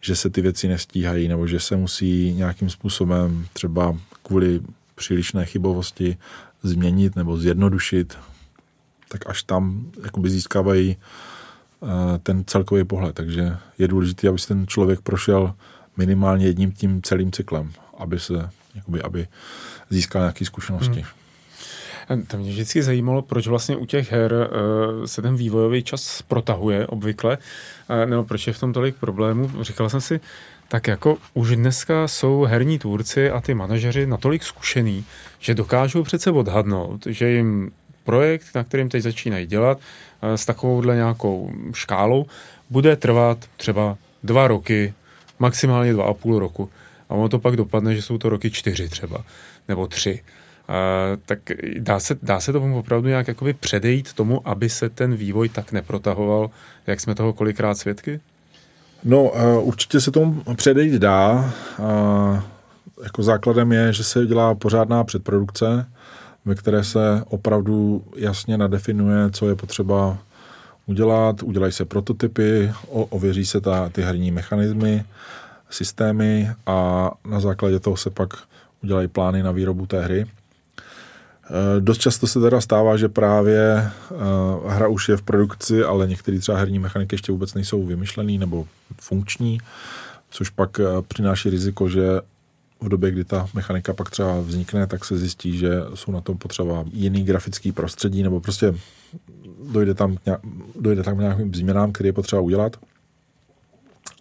že 0.00 0.16
se 0.16 0.30
ty 0.30 0.40
věci 0.40 0.68
nestíhají 0.68 1.28
nebo 1.28 1.46
že 1.46 1.60
se 1.60 1.76
musí 1.76 2.34
nějakým 2.34 2.70
způsobem 2.70 3.46
třeba 3.52 3.96
kvůli 4.22 4.60
přílišné 4.94 5.44
chybovosti 5.44 6.16
změnit 6.62 7.16
nebo 7.16 7.36
zjednodušit, 7.36 8.18
tak 9.08 9.20
až 9.26 9.42
tam 9.42 9.90
jakoby 10.04 10.30
získávají 10.30 10.96
eh, 10.96 11.86
ten 12.18 12.44
celkový 12.46 12.84
pohled. 12.84 13.14
Takže 13.14 13.56
je 13.78 13.88
důležité, 13.88 14.28
aby 14.28 14.38
se 14.38 14.48
ten 14.48 14.66
člověk 14.66 15.00
prošel 15.00 15.54
minimálně 15.96 16.46
jedním 16.46 16.72
tím 16.72 17.02
celým 17.02 17.32
cyklem, 17.32 17.72
aby 17.98 18.20
se, 18.20 18.50
jakoby, 18.74 19.02
aby 19.02 19.28
získal 19.90 20.22
nějaké 20.22 20.44
zkušenosti. 20.44 21.04
Hmm. 22.08 22.26
To 22.26 22.36
mě 22.36 22.50
vždycky 22.50 22.82
zajímalo, 22.82 23.22
proč 23.22 23.46
vlastně 23.46 23.76
u 23.76 23.86
těch 23.86 24.12
her 24.12 24.32
uh, 24.32 25.04
se 25.04 25.22
ten 25.22 25.36
vývojový 25.36 25.82
čas 25.82 26.22
protahuje 26.22 26.86
obvykle, 26.86 27.38
nebo 28.06 28.24
proč 28.24 28.46
je 28.46 28.52
v 28.52 28.60
tom 28.60 28.72
tolik 28.72 28.96
problémů. 28.96 29.50
Říkal 29.60 29.90
jsem 29.90 30.00
si, 30.00 30.20
tak 30.70 30.86
jako 30.86 31.18
už 31.34 31.56
dneska 31.56 32.08
jsou 32.08 32.42
herní 32.42 32.78
tvůrci 32.78 33.30
a 33.30 33.40
ty 33.40 33.54
manažeři 33.54 34.06
natolik 34.06 34.42
zkušený, 34.42 35.04
že 35.38 35.54
dokážou 35.54 36.02
přece 36.02 36.30
odhadnout, 36.30 37.06
že 37.06 37.28
jim 37.28 37.70
projekt, 38.04 38.46
na 38.54 38.64
kterým 38.64 38.88
teď 38.88 39.02
začínají 39.02 39.46
dělat, 39.46 39.78
eh, 40.22 40.38
s 40.38 40.46
takovouhle 40.46 40.96
nějakou 40.96 41.50
škálou, 41.74 42.26
bude 42.70 42.96
trvat 42.96 43.38
třeba 43.56 43.96
dva 44.22 44.48
roky, 44.48 44.94
maximálně 45.38 45.92
dva 45.92 46.04
a 46.04 46.14
půl 46.14 46.38
roku. 46.38 46.70
A 47.08 47.14
ono 47.14 47.28
to 47.28 47.38
pak 47.38 47.56
dopadne, 47.56 47.94
že 47.94 48.02
jsou 48.02 48.18
to 48.18 48.28
roky 48.28 48.50
čtyři 48.50 48.88
třeba, 48.88 49.24
nebo 49.68 49.86
tři. 49.86 50.20
Uh, 50.68 50.76
tak 51.26 51.38
dá 51.78 52.00
se, 52.00 52.18
dá 52.22 52.40
se 52.40 52.52
tomu 52.52 52.78
opravdu 52.78 53.08
nějak 53.08 53.28
jakoby 53.28 53.52
předejít 53.54 54.12
tomu, 54.12 54.48
aby 54.48 54.68
se 54.68 54.88
ten 54.88 55.16
vývoj 55.16 55.48
tak 55.48 55.72
neprotahoval, 55.72 56.50
jak 56.86 57.00
jsme 57.00 57.14
toho 57.14 57.32
kolikrát 57.32 57.74
svědky? 57.74 58.20
No, 59.04 59.22
uh, 59.22 59.68
určitě 59.68 60.00
se 60.00 60.10
tomu 60.10 60.42
předejít 60.56 60.94
dá. 60.94 61.52
Uh, 61.78 62.40
jako 63.02 63.22
základem 63.22 63.72
je, 63.72 63.92
že 63.92 64.04
se 64.04 64.26
dělá 64.26 64.54
pořádná 64.54 65.04
předprodukce, 65.04 65.86
ve 66.44 66.54
které 66.54 66.84
se 66.84 67.22
opravdu 67.28 68.04
jasně 68.16 68.58
nadefinuje, 68.58 69.30
co 69.30 69.48
je 69.48 69.54
potřeba 69.54 70.18
udělat. 70.86 71.42
Udělají 71.42 71.72
se 71.72 71.84
prototypy, 71.84 72.72
ověří 72.88 73.46
se 73.46 73.60
ta, 73.60 73.88
ty 73.88 74.02
herní 74.02 74.30
mechanismy, 74.30 75.04
systémy 75.70 76.50
a 76.66 77.10
na 77.24 77.40
základě 77.40 77.80
toho 77.80 77.96
se 77.96 78.10
pak 78.10 78.28
udělají 78.82 79.08
plány 79.08 79.42
na 79.42 79.52
výrobu 79.52 79.86
té 79.86 80.00
hry. 80.00 80.26
Eh, 81.50 81.80
dost 81.80 81.98
často 81.98 82.26
se 82.26 82.40
teda 82.40 82.60
stává, 82.60 82.96
že 82.96 83.08
právě 83.08 83.90
uh, 84.10 84.72
hra 84.72 84.88
už 84.88 85.08
je 85.08 85.16
v 85.16 85.22
produkci, 85.22 85.84
ale 85.84 86.06
některé 86.06 86.38
třeba 86.38 86.58
herní 86.58 86.78
mechaniky 86.78 87.14
ještě 87.14 87.32
vůbec 87.32 87.54
nejsou 87.54 87.86
vymyšlený 87.86 88.38
nebo 88.38 88.66
funkční, 89.00 89.58
což 90.30 90.50
pak 90.50 90.78
uh, 90.78 91.02
přináší 91.08 91.50
riziko, 91.50 91.88
že 91.88 92.20
v 92.80 92.88
době, 92.88 93.10
kdy 93.10 93.24
ta 93.24 93.48
mechanika 93.54 93.94
pak 93.94 94.10
třeba 94.10 94.40
vznikne, 94.40 94.86
tak 94.86 95.04
se 95.04 95.18
zjistí, 95.18 95.58
že 95.58 95.70
jsou 95.94 96.12
na 96.12 96.20
tom 96.20 96.38
potřeba 96.38 96.84
jiný 96.92 97.24
grafický 97.24 97.72
prostředí, 97.72 98.22
nebo 98.22 98.40
prostě 98.40 98.74
dojde 99.72 99.94
tam, 99.94 100.16
dojde 100.80 101.02
tam 101.02 101.16
k 101.16 101.20
nějakým 101.20 101.54
změnám, 101.54 101.92
které 101.92 102.08
je 102.08 102.12
potřeba 102.12 102.42
udělat. 102.42 102.76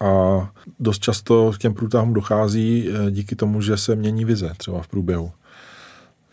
A 0.01 0.09
dost 0.79 1.00
často 1.00 1.51
k 1.55 1.57
těm 1.57 1.74
průtahům 1.74 2.13
dochází 2.13 2.89
díky 3.09 3.36
tomu, 3.36 3.62
že 3.62 3.77
se 3.77 3.95
mění 3.95 4.25
vize 4.25 4.51
třeba 4.57 4.81
v 4.81 4.88
průběhu. 4.88 5.31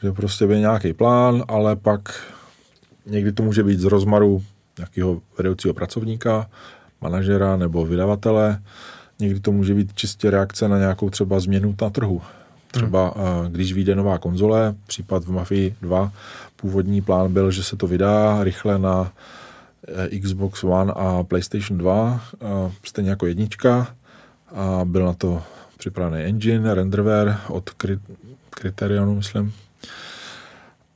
Že 0.07 0.13
prostě 0.13 0.47
byl 0.47 0.59
nějaký 0.59 0.93
plán, 0.93 1.45
ale 1.49 1.77
pak 1.77 2.01
někdy 3.07 3.33
to 3.33 3.43
může 3.43 3.63
být 3.63 3.81
z 3.81 3.85
rozmaru 3.85 4.43
nějakého 4.79 5.21
vedoucího 5.39 5.75
pracovníka, 5.75 6.47
manažera 7.01 7.57
nebo 7.57 7.87
vydavatele. 7.87 8.63
Někdy 9.19 9.41
to 9.41 9.53
může 9.53 9.75
být 9.75 9.95
čistě 9.95 10.31
reakce 10.31 10.69
na 10.69 10.79
nějakou 10.79 11.11
třeba 11.11 11.41
změnu 11.41 11.75
na 11.83 11.91
trhu. 11.91 12.23
Třeba 12.71 13.15
hmm. 13.17 13.53
když 13.53 13.73
vyjde 13.73 13.95
nová 13.95 14.19
konzole, 14.19 14.75
případ 14.87 15.25
v 15.25 15.31
Mafii 15.31 15.77
2, 15.83 16.13
původní 16.57 17.03
plán 17.03 17.33
byl, 17.33 17.51
že 17.51 17.63
se 17.63 17.77
to 17.77 17.87
vydá 17.87 18.45
rychle 18.45 18.79
na 18.79 19.13
eh, 19.89 20.19
Xbox 20.19 20.65
One 20.65 20.93
a 20.97 21.25
PlayStation 21.29 21.79
2, 21.79 22.21
stejně 22.85 23.11
jako 23.11 23.27
jednička. 23.27 23.89
A 24.55 24.81
byl 24.85 25.05
na 25.05 25.13
to 25.13 25.43
připravený 25.79 26.25
engine, 26.25 26.75
renderware 26.75 27.37
od 27.49 27.71
Criterionu, 28.51 29.15
myslím, 29.15 29.53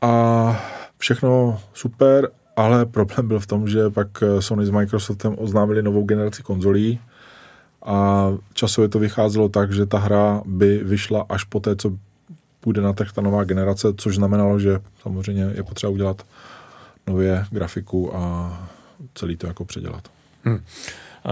a 0.01 0.65
všechno 0.99 1.61
super, 1.73 2.29
ale 2.57 2.87
problém 2.87 3.29
byl 3.29 3.41
v 3.41 3.47
tom, 3.47 3.69
že 3.69 3.91
pak 3.91 4.09
Sony 4.41 4.67
s 4.67 4.71
Microsoftem 4.71 5.37
oznámili 5.39 5.83
novou 5.83 6.05
generaci 6.05 6.43
konzolí 6.43 7.01
a 7.85 8.29
časově 8.55 8.89
to 8.89 8.99
vycházelo 8.99 9.49
tak, 9.49 9.73
že 9.73 9.87
ta 9.87 9.99
hra 9.99 10.43
by 10.47 10.79
vyšla 10.85 11.27
až 11.29 11.45
po 11.45 11.61
té, 11.61 11.77
co 11.77 11.93
půjde 12.61 12.83
na 12.83 12.93
trh 12.93 13.13
ta 13.13 13.21
nová 13.21 13.45
generace, 13.45 13.89
což 13.97 14.15
znamenalo, 14.15 14.59
že 14.59 14.81
samozřejmě 15.03 15.51
je 15.55 15.63
potřeba 15.63 15.91
udělat 15.91 16.23
nově 17.07 17.45
grafiku 17.51 18.17
a 18.17 18.53
celý 19.15 19.37
to 19.37 19.47
jako 19.47 19.65
předělat. 19.65 20.09
Hmm. 20.45 20.61
A 21.25 21.31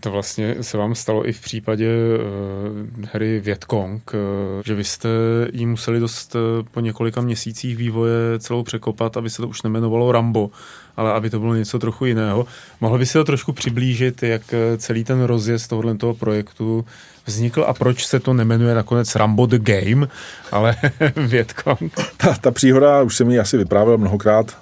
to 0.00 0.10
vlastně 0.10 0.56
se 0.60 0.78
vám 0.78 0.94
stalo 0.94 1.28
i 1.28 1.32
v 1.32 1.40
případě 1.40 1.88
uh, 1.88 3.04
hry 3.12 3.40
Vietkong, 3.40 4.14
uh, 4.14 4.20
že 4.64 4.74
vy 4.74 4.84
jste 4.84 5.08
jí 5.52 5.66
museli 5.66 6.00
dost 6.00 6.34
uh, 6.34 6.40
po 6.70 6.80
několika 6.80 7.20
měsících 7.20 7.76
vývoje 7.76 8.38
celou 8.38 8.62
překopat, 8.62 9.16
aby 9.16 9.30
se 9.30 9.42
to 9.42 9.48
už 9.48 9.62
nemenovalo 9.62 10.12
Rambo, 10.12 10.50
ale 10.96 11.12
aby 11.12 11.30
to 11.30 11.38
bylo 11.40 11.54
něco 11.54 11.78
trochu 11.78 12.04
jiného. 12.04 12.46
Mohl 12.80 12.98
by 12.98 13.06
si 13.06 13.12
to 13.12 13.24
trošku 13.24 13.52
přiblížit, 13.52 14.22
jak 14.22 14.42
celý 14.76 15.04
ten 15.04 15.22
rozjezd 15.22 15.70
tohoto 15.70 15.94
toho 15.94 16.14
projektu 16.14 16.84
vznikl 17.26 17.64
a 17.68 17.74
proč 17.74 18.06
se 18.06 18.20
to 18.20 18.34
nemenuje 18.34 18.74
nakonec 18.74 19.16
Rambo 19.16 19.46
the 19.46 19.58
Game, 19.58 20.08
ale 20.52 20.76
Vietkong? 21.16 21.92
Ta, 22.16 22.34
ta 22.40 22.50
příhoda, 22.50 23.02
už 23.02 23.16
jsem 23.16 23.30
ji 23.30 23.38
asi 23.38 23.56
vyprávěl 23.56 23.98
mnohokrát, 23.98 24.56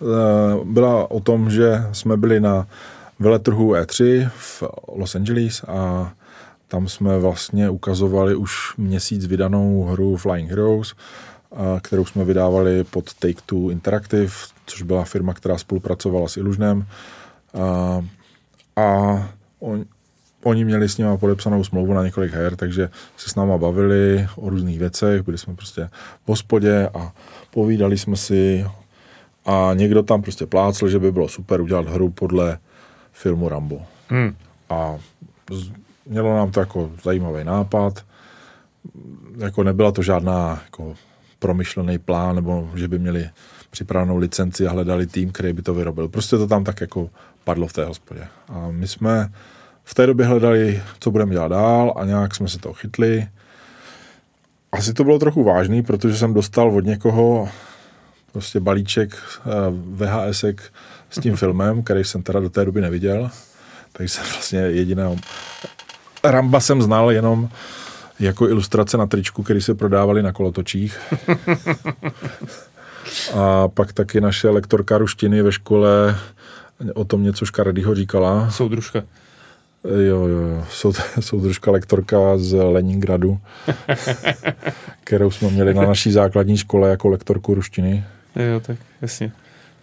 byla 0.65 1.11
o 1.11 1.21
tom, 1.21 1.51
že 1.51 1.83
jsme 1.93 2.17
byli 2.17 2.41
na 2.41 2.67
veletrhu 3.19 3.73
E3 3.73 4.29
v 4.37 4.63
Los 4.97 5.15
Angeles 5.15 5.65
a 5.69 6.13
tam 6.69 6.89
jsme 6.89 7.19
vlastně 7.19 7.71
ukazovali 7.71 8.35
už 8.35 8.77
měsíc 8.77 9.27
vydanou 9.27 9.83
hru 9.85 10.17
Flying 10.17 10.51
Heroes, 10.51 10.95
kterou 11.83 12.05
jsme 12.05 12.25
vydávali 12.25 12.85
pod 12.85 13.05
Take-Two 13.05 13.71
Interactive, 13.71 14.33
což 14.67 14.83
byla 14.83 15.05
firma, 15.05 15.35
která 15.35 15.59
spolupracovala 15.59 16.29
s 16.29 16.37
Illusionem. 16.37 16.87
A, 17.55 18.05
a 18.77 19.29
on, 19.59 19.85
oni 20.43 20.65
měli 20.65 20.89
s 20.89 20.99
nimi 20.99 21.19
podepsanou 21.19 21.65
smlouvu 21.65 21.93
na 21.93 22.05
několik 22.05 22.33
her, 22.33 22.57
takže 22.57 22.89
se 23.17 23.31
s 23.31 23.35
náma 23.35 23.59
bavili 23.59 24.29
o 24.37 24.51
různých 24.51 24.79
věcech, 24.79 25.23
byli 25.23 25.39
jsme 25.39 25.55
prostě 25.55 25.89
v 26.25 26.29
hospodě 26.29 26.89
a 26.95 27.13
povídali 27.51 27.99
jsme 27.99 28.17
si 28.17 28.67
a 29.47 29.71
někdo 29.75 30.03
tam 30.03 30.23
prostě 30.23 30.47
plácl, 30.47 30.89
že 30.89 30.99
by 30.99 31.13
bylo 31.13 31.29
super 31.29 31.61
udělat 31.61 31.89
hru 31.89 32.11
podle 32.11 32.59
filmu 33.17 33.49
Rambo. 33.49 33.83
Hmm. 34.09 34.37
A 34.71 34.97
mělo 36.07 36.37
nám 36.37 36.51
to 36.51 36.61
jako 36.61 36.91
zajímavý 37.05 37.45
nápad. 37.45 38.05
Jako 39.39 39.63
nebyla 39.63 39.93
to 39.93 40.03
žádná 40.03 40.61
jako 40.65 40.95
promyšlený 41.39 41.99
plán, 41.99 42.37
nebo 42.37 42.71
že 42.75 42.89
by 42.89 42.99
měli 42.99 43.31
připravenou 43.71 44.17
licenci 44.17 44.67
a 44.67 44.71
hledali 44.71 45.07
tým, 45.07 45.33
který 45.33 45.53
by 45.53 45.63
to 45.63 45.75
vyrobil. 45.75 46.09
Prostě 46.09 46.37
to 46.37 46.47
tam 46.47 46.65
tak 46.65 46.81
jako 46.81 47.11
padlo 47.45 47.67
v 47.67 47.73
té 47.73 47.85
hospodě. 47.85 48.27
A 48.49 48.69
my 48.71 48.89
jsme 48.89 49.33
v 49.85 49.95
té 49.95 50.07
době 50.07 50.27
hledali, 50.27 50.83
co 51.01 51.11
budeme 51.11 51.33
dělat 51.33 51.49
dál 51.49 51.95
a 51.97 52.05
nějak 52.05 52.35
jsme 52.35 52.49
se 52.49 52.59
toho 52.59 52.73
chytli. 52.73 53.29
Asi 54.73 54.93
to 54.93 55.05
bylo 55.05 55.19
trochu 55.19 55.45
vážný, 55.45 55.83
protože 55.83 56.17
jsem 56.17 56.35
dostal 56.35 56.77
od 56.77 56.85
někoho 56.85 57.49
prostě 58.33 58.61
balíček 58.61 59.17
eh, 59.17 59.51
VHSek 59.71 60.73
s 61.11 61.21
tím 61.21 61.37
filmem, 61.37 61.83
který 61.83 62.05
jsem 62.05 62.23
teda 62.23 62.41
do 62.41 62.51
té 62.51 62.65
doby 62.65 62.81
neviděl. 62.81 63.31
Takže 63.93 64.09
jsem 64.09 64.25
vlastně 64.25 64.59
jediného 64.59 65.17
Ramba 66.25 66.61
jsem 66.61 66.83
znal 66.83 67.13
jenom 67.13 67.49
jako 68.21 68.49
ilustrace 68.49 68.97
na 68.97 69.07
tričku, 69.07 69.43
který 69.43 69.61
se 69.61 69.75
prodávali 69.75 70.23
na 70.23 70.33
kolotočích. 70.33 71.01
A 73.35 73.69
pak 73.69 73.93
taky 73.93 74.21
naše 74.21 74.49
lektorka 74.49 74.99
ruštiny 74.99 75.43
ve 75.43 75.53
škole 75.53 76.19
o 76.95 77.05
tom 77.05 77.23
něco 77.23 77.47
škaredýho 77.47 77.95
říkala. 77.95 78.51
Soudružka. 78.51 79.03
Jo, 80.09 80.27
jo, 80.27 80.65
jo. 80.83 81.43
Troška 81.43 81.71
lektorka 81.71 82.19
z 82.37 82.55
Leningradu, 82.55 83.39
kterou 85.05 85.31
jsme 85.31 85.51
měli 85.51 85.75
na 85.75 85.83
naší 85.83 86.13
základní 86.13 86.57
škole 86.57 86.91
jako 86.91 87.09
lektorku 87.09 87.55
ruštiny. 87.55 88.05
Jo, 88.37 88.61
tak 88.61 88.77
jasně. 89.03 89.33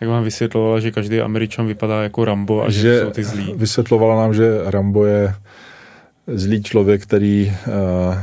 Jak 0.04 0.10
vám 0.10 0.24
vysvětlovala, 0.24 0.80
že 0.80 0.92
každý 0.92 1.22
Američan 1.22 1.68
vypadá 1.68 2.04
jako 2.04 2.26
Rambo 2.26 2.64
a 2.64 2.70
že, 2.70 2.82
že 2.82 3.02
jsou 3.02 3.10
ty 3.10 3.24
zlí. 3.24 3.54
Vysvětlovala 3.56 4.22
nám, 4.22 4.34
že 4.34 4.60
Rambo 4.66 5.06
je 5.06 5.36
zlý 6.28 6.64
člověk, 6.64 7.04
který, 7.04 7.54
uh, 7.68 8.18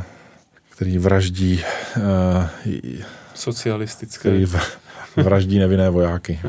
který 0.71 0.99
vraždí 0.99 1.61
uh, 1.97 2.03
socialistické. 3.35 4.29
Který 4.29 4.47
vraždí 5.17 5.59
nevinné 5.59 5.91
vojáky. 5.91 6.41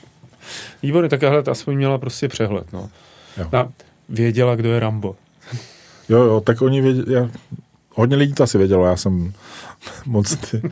Výborně, 0.82 1.08
tak 1.08 1.22
hele, 1.22 1.42
aspoň 1.50 1.76
měla 1.76 1.98
prostě 1.98 2.28
přehled. 2.28 2.72
No. 2.72 2.90
Jo. 3.38 3.48
A 3.52 3.68
věděla, 4.08 4.56
kdo 4.56 4.72
je 4.72 4.80
Rambo. 4.80 5.16
Jo, 6.08 6.22
jo, 6.22 6.40
tak 6.40 6.62
oni 6.62 6.80
věděli, 6.80 7.12
já, 7.12 7.30
hodně 7.94 8.16
lidí 8.16 8.32
to 8.32 8.42
asi 8.42 8.58
vědělo, 8.58 8.86
já 8.86 8.96
jsem 8.96 9.32
moc 10.06 10.36
ty 10.36 10.62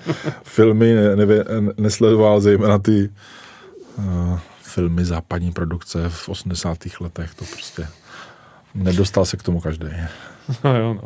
filmy 0.44 0.94
ne, 0.94 1.16
nevě, 1.16 1.44
nesledoval, 1.76 2.40
zejména 2.40 2.78
ty 2.78 3.10
filmy 4.62 5.04
západní 5.04 5.52
produkce 5.52 6.08
v 6.08 6.28
80. 6.28 6.78
letech, 7.00 7.34
to 7.34 7.44
prostě 7.44 7.88
nedostal 8.74 9.24
se 9.24 9.36
k 9.36 9.42
tomu 9.42 9.60
každý. 9.60 9.86
No 10.64 10.76
jo, 10.76 10.94
no. 10.94 11.02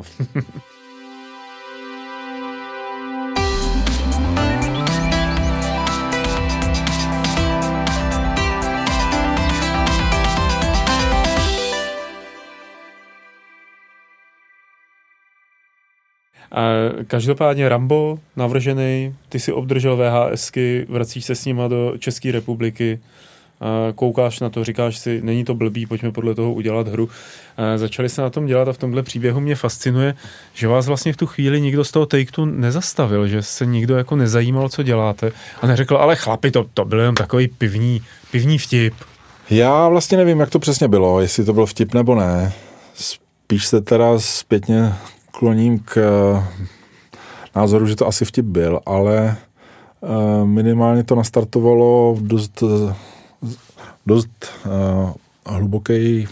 Každopádně 17.07 17.69
Rambo 17.69 18.19
navržený, 18.37 19.15
ty 19.29 19.41
si 19.41 19.53
obdržel 19.53 19.97
VHSky, 19.97 20.87
vracíš 20.89 21.25
se 21.25 21.35
s 21.35 21.45
nima 21.45 21.69
do 21.69 21.95
České 21.99 22.33
republiky, 22.33 22.99
koukáš 23.95 24.41
na 24.41 24.51
to, 24.51 24.65
říkáš 24.65 24.99
si, 24.99 25.21
není 25.23 25.45
to 25.45 25.55
blbý, 25.55 25.87
pojďme 25.87 26.13
podle 26.13 26.35
toho 26.35 26.53
udělat 26.53 26.89
hru. 26.89 27.09
Začali 27.77 28.09
se 28.09 28.23
na 28.23 28.31
tom 28.31 28.47
dělat 28.47 28.69
a 28.69 28.73
v 28.73 28.79
tomhle 28.79 29.03
příběhu 29.03 29.41
mě 29.41 29.55
fascinuje, 29.55 30.15
že 30.55 30.69
vás 30.69 30.87
vlastně 30.87 31.13
v 31.13 31.17
tu 31.17 31.27
chvíli 31.27 31.61
nikdo 31.61 31.85
z 31.85 31.91
toho 31.91 32.07
take 32.07 32.43
nezastavil, 32.45 33.29
že 33.29 33.43
se 33.43 33.67
nikdo 33.67 33.97
jako 33.97 34.17
nezajímal, 34.17 34.69
co 34.69 34.83
děláte 34.83 35.33
a 35.63 35.67
neřekl, 35.67 35.97
ale 35.97 36.17
chlapi, 36.17 36.51
to, 36.51 36.67
to 36.75 36.85
byl 36.85 37.01
jen 37.01 37.15
takový 37.15 37.49
pivní, 37.49 38.03
pivní 38.31 38.59
vtip. 38.59 38.95
Já 39.51 39.89
vlastně 39.89 40.17
nevím, 40.17 40.41
jak 40.41 40.51
to 40.51 40.59
přesně 40.59 40.89
bylo, 40.89 41.21
jestli 41.21 41.45
to 41.45 41.53
byl 41.53 41.67
vtip 41.67 41.95
nebo 41.95 42.15
ne. 42.15 42.53
Spíš 42.95 43.67
se 43.67 43.81
teda 43.81 44.19
zpětně 44.19 44.93
kloním 45.31 45.79
k 45.79 45.97
eh, 45.97 46.45
názoru, 47.57 47.87
že 47.87 47.97
to 47.97 48.07
asi 48.07 48.25
vtip 48.25 48.45
byl, 48.45 48.81
ale 48.87 49.37
eh, 49.37 50.45
minimálně 50.45 51.05
to 51.05 51.15
nastartovalo 51.15 52.17
dost, 52.21 52.63
dost 54.07 54.47
eh, 54.67 55.13
hluboký, 55.47 56.29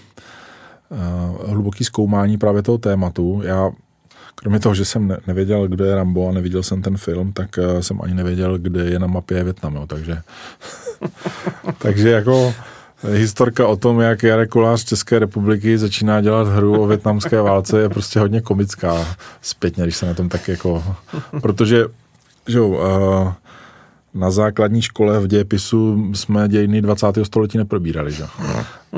hluboký 1.46 1.84
zkoumání 1.84 2.38
právě 2.38 2.62
toho 2.62 2.78
tématu. 2.78 3.42
Já 3.44 3.70
kromě 4.34 4.60
toho, 4.60 4.74
že 4.74 4.84
jsem 4.84 5.16
nevěděl, 5.26 5.68
kdo 5.68 5.84
je 5.84 5.94
Rambo 5.94 6.28
a 6.28 6.32
neviděl 6.32 6.62
jsem 6.62 6.82
ten 6.82 6.96
film, 6.96 7.32
tak 7.32 7.58
jsem 7.80 7.98
ani 8.02 8.14
nevěděl, 8.14 8.58
kde 8.58 8.84
je 8.84 8.98
na 8.98 9.06
mapě 9.06 9.44
Větnam, 9.44 9.76
jo, 9.76 9.86
takže 9.86 10.18
takže 11.78 12.10
jako 12.10 12.54
historka 13.02 13.66
o 13.66 13.76
tom, 13.76 14.00
jak 14.00 14.22
Jarek 14.22 14.50
Kolář 14.50 14.84
České 14.84 15.18
republiky 15.18 15.78
začíná 15.78 16.20
dělat 16.20 16.48
hru 16.48 16.82
o 16.82 16.86
větnamské 16.86 17.40
válce 17.42 17.80
je 17.80 17.88
prostě 17.88 18.20
hodně 18.20 18.40
komická 18.40 19.16
zpětně, 19.42 19.82
když 19.82 19.96
se 19.96 20.06
na 20.06 20.14
tom 20.14 20.28
tak 20.28 20.48
jako... 20.48 20.84
Protože, 21.42 21.84
že 22.48 22.58
jo, 22.58 22.80
na 24.14 24.30
základní 24.30 24.82
škole 24.82 25.20
v 25.20 25.26
dějepisu 25.26 26.10
jsme 26.14 26.48
dějiny 26.48 26.82
20. 26.82 27.06
století 27.22 27.58
neprobírali, 27.58 28.12
že? 28.12 28.24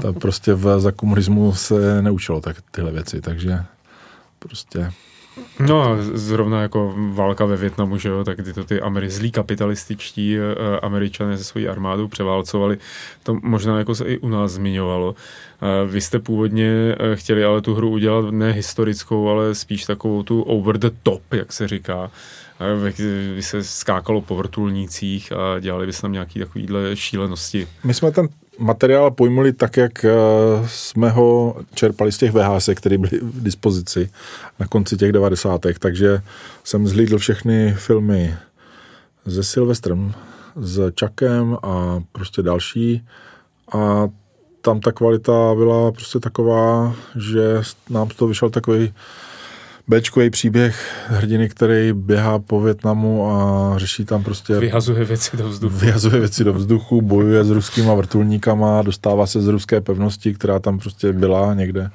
To 0.03 0.13
prostě 0.13 0.55
v, 0.55 0.81
za 0.81 0.93
komunismu 0.93 1.53
se 1.53 2.03
neučilo 2.03 2.41
tak 2.41 2.57
tyhle 2.71 2.93
věci, 2.93 3.21
takže 3.21 3.59
prostě 4.39 4.93
No 5.67 5.97
zrovna 6.01 6.63
jako 6.63 6.95
válka 6.97 7.45
ve 7.45 7.57
Větnamu, 7.57 7.99
že 7.99 8.09
jo, 8.09 8.25
tak 8.25 8.37
tyto 8.45 8.65
ty 8.65 8.81
Ameri, 8.81 9.11
zlí 9.11 9.31
kapitalističtí 9.31 10.39
uh, 10.39 10.45
američané 10.83 11.39
se 11.39 11.45
svojí 11.45 11.69
armádou 11.69 12.09
převálcovali. 12.09 12.79
To 13.23 13.35
možná 13.43 13.79
jako 13.79 13.95
se 13.95 14.05
i 14.05 14.19
u 14.19 14.29
nás 14.29 14.53
zmiňovalo. 14.53 15.11
Uh, 15.11 15.91
vy 15.91 16.01
jste 16.01 16.19
původně 16.19 16.97
uh, 17.01 17.15
chtěli 17.15 17.45
ale 17.45 17.61
tu 17.61 17.75
hru 17.75 17.91
udělat 17.91 18.31
ne 18.31 18.53
historickou, 18.53 19.29
ale 19.29 19.55
spíš 19.55 19.85
takovou 19.85 20.23
tu 20.23 20.43
over 20.43 20.79
the 20.79 20.91
top, 21.03 21.23
jak 21.33 21.53
se 21.53 21.69
říká. 21.69 22.11
Vy 23.35 23.43
se 23.43 23.65
skákalo 23.65 24.21
po 24.21 24.37
vrtulnících 24.37 25.33
a 25.33 25.61
dělali 25.61 25.87
byste 25.87 26.03
tam 26.03 26.13
nějaké 26.13 26.41
takovéhle 26.41 26.97
šílenosti. 26.97 27.69
My 27.85 27.95
jsme 27.95 28.11
ten 28.11 28.29
materiál 28.59 29.11
pojmuli 29.11 29.53
tak, 29.53 29.77
jak 29.77 30.05
eh, 30.05 30.11
jsme 30.67 31.11
ho 31.11 31.57
čerpali 31.75 32.13
z 32.13 32.19
těch 32.19 32.33
VHS, 32.33 32.69
které 32.75 32.99
byly 32.99 33.21
v 33.23 33.43
dispozici 33.43 34.11
na 34.59 34.67
konci 34.67 34.97
těch 34.97 35.13
90. 35.13 35.61
Takže 35.79 36.23
jsem 36.65 36.89
zhlídl 36.89 37.19
všechny 37.19 37.75
filmy 37.79 38.37
se 39.29 39.45
Silvestrem, 39.45 40.15
s 40.57 40.93
Chuckem 41.01 41.57
a 41.63 42.03
prostě 42.13 42.43
další 42.43 43.07
a 43.73 44.09
tam 44.61 44.81
ta 44.81 44.93
kvalita 44.93 45.55
byla 45.55 45.93
prostě 45.93 46.19
taková, 46.19 46.95
že 47.17 47.63
nám 47.91 48.11
z 48.11 48.15
toho 48.15 48.29
vyšel 48.29 48.51
takový 48.51 48.95
Bčkový 49.89 50.31
příběh 50.31 51.05
hrdiny, 51.07 51.49
který 51.49 51.93
běhá 51.93 52.39
po 52.39 52.61
Větnamu 52.61 53.31
a 53.31 53.79
řeší 53.79 54.05
tam 54.05 54.25
prostě... 54.25 54.59
Vyhazuje 54.59 55.05
věci 55.05 55.37
do 55.37 55.49
vzduchu. 55.49 55.77
Vyhazuje 55.77 56.21
věci 56.21 56.45
do 56.45 56.53
vzduchu, 56.53 57.03
bojuje 57.03 57.45
s 57.45 57.51
ruskýma 57.51 57.95
vrtulníkama, 57.95 58.83
dostává 58.83 59.27
se 59.27 59.43
z 59.43 59.47
ruské 59.47 59.81
pevnosti, 59.81 60.35
která 60.35 60.59
tam 60.59 60.79
prostě 60.79 61.13
byla 61.13 61.55
někde 61.55 61.91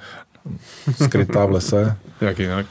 skrytá 1.06 1.45
v 1.45 1.51
lese. 1.51 1.97
Jak 2.21 2.39
jinak. 2.39 2.65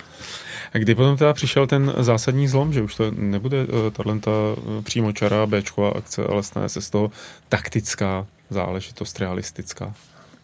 A 0.75 0.79
kdy 0.79 0.95
potom 0.95 1.17
teda 1.17 1.33
přišel 1.33 1.67
ten 1.67 1.93
zásadní 1.99 2.49
zlom, 2.49 2.73
že 2.73 2.83
už 2.83 2.95
to 2.95 3.11
nebude 3.11 3.67
uh, 3.67 3.91
tato 3.91 4.57
uh, 4.57 4.83
přímo 4.83 5.13
čará 5.13 5.47
Bčková 5.47 5.91
akce, 5.91 6.23
ale 6.25 6.43
stane 6.43 6.69
se 6.69 6.81
z 6.81 6.91
toho 6.91 7.11
taktická 7.49 8.27
záležitost, 8.51 9.21
realistická? 9.21 9.95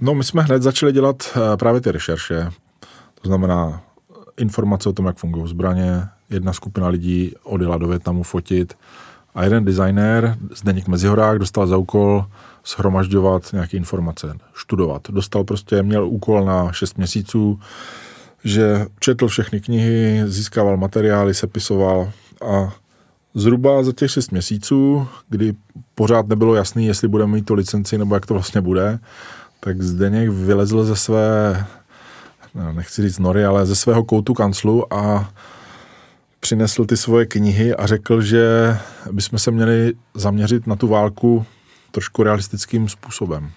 No, 0.01 0.15
my 0.15 0.25
jsme 0.25 0.43
hned 0.43 0.63
začali 0.63 0.93
dělat 0.93 1.17
uh, 1.37 1.57
právě 1.57 1.81
ty 1.81 1.93
rešerše. 1.93 2.51
To 3.23 3.29
znamená 3.29 3.88
informace 4.39 4.89
o 4.89 4.93
tom, 4.93 5.07
jak 5.07 5.17
fungují 5.17 5.49
zbraně. 5.49 6.03
Jedna 6.31 6.53
skupina 6.53 6.89
lidí 6.89 7.33
odjela 7.43 7.79
do 7.79 7.89
Větnamu 7.89 8.23
fotit 8.23 8.75
a 9.35 9.45
jeden 9.45 9.65
designér, 9.65 10.37
Zdeněk 10.57 10.89
Mezihorák, 10.89 11.39
dostal 11.39 11.67
za 11.67 11.77
úkol 11.77 12.25
shromažďovat 12.67 13.53
nějaké 13.53 13.77
informace, 13.77 14.35
študovat. 14.55 15.11
Dostal 15.11 15.45
prostě, 15.45 15.83
měl 15.83 16.09
úkol 16.09 16.45
na 16.45 16.73
6 16.73 16.99
měsíců, 16.99 17.61
že 18.45 18.87
četl 19.01 19.29
všechny 19.29 19.61
knihy, 19.61 20.23
získával 20.27 20.77
materiály, 20.77 21.35
sepisoval 21.35 22.11
a 22.51 22.75
zhruba 23.35 23.83
za 23.83 23.93
těch 23.93 24.11
6 24.11 24.31
měsíců, 24.31 25.07
kdy 25.29 25.55
pořád 25.95 26.29
nebylo 26.29 26.55
jasný, 26.55 26.87
jestli 26.87 27.09
budeme 27.09 27.33
mít 27.33 27.47
tu 27.47 27.55
licenci 27.55 27.99
nebo 27.99 28.15
jak 28.15 28.27
to 28.27 28.35
vlastně 28.35 28.61
bude, 28.61 28.99
tak 29.61 29.83
Zdeněk 29.83 30.29
vylezl 30.31 30.85
ze 30.85 30.97
své 30.97 31.67
nechci 32.73 33.03
říct 33.03 33.19
nory, 33.19 33.45
ale 33.45 33.67
ze 33.67 33.77
svého 33.77 34.05
koutu 34.05 34.35
kanclu 34.35 34.95
a 34.95 35.31
přinesl 36.41 36.85
ty 36.85 36.97
svoje 36.97 37.27
knihy 37.27 37.75
a 37.75 37.87
řekl, 37.87 38.23
že 38.23 38.77
bychom 39.13 39.39
se 39.39 39.51
měli 39.51 39.93
zaměřit 40.15 40.67
na 40.67 40.77
tu 40.77 40.89
válku 40.89 41.47
trošku 41.91 42.23
realistickým 42.23 42.89
způsobem. 42.89 43.51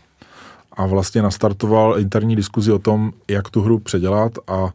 A 0.72 0.86
vlastně 0.86 1.22
nastartoval 1.22 2.00
interní 2.00 2.36
diskuzi 2.36 2.72
o 2.72 2.80
tom, 2.80 3.12
jak 3.28 3.50
tu 3.50 3.62
hru 3.62 3.80
předělat 3.80 4.32
a 4.48 4.70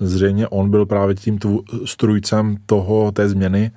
zřejmě 0.00 0.48
on 0.48 0.70
byl 0.70 0.86
právě 0.86 1.14
tím 1.14 1.38
strujcem 1.84 2.56
toho, 2.66 3.12
té 3.12 3.28
změny, 3.28 3.70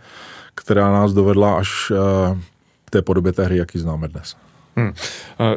která 0.55 0.91
nás 0.91 1.13
dovedla 1.13 1.57
až 1.57 1.91
eh, 1.91 2.37
k 2.85 2.89
té 2.89 3.01
podobě 3.01 3.33
té 3.33 3.45
hry, 3.45 3.57
jaký 3.57 3.79
známe 3.79 4.07
dnes. 4.07 4.35
Hmm. 4.75 4.93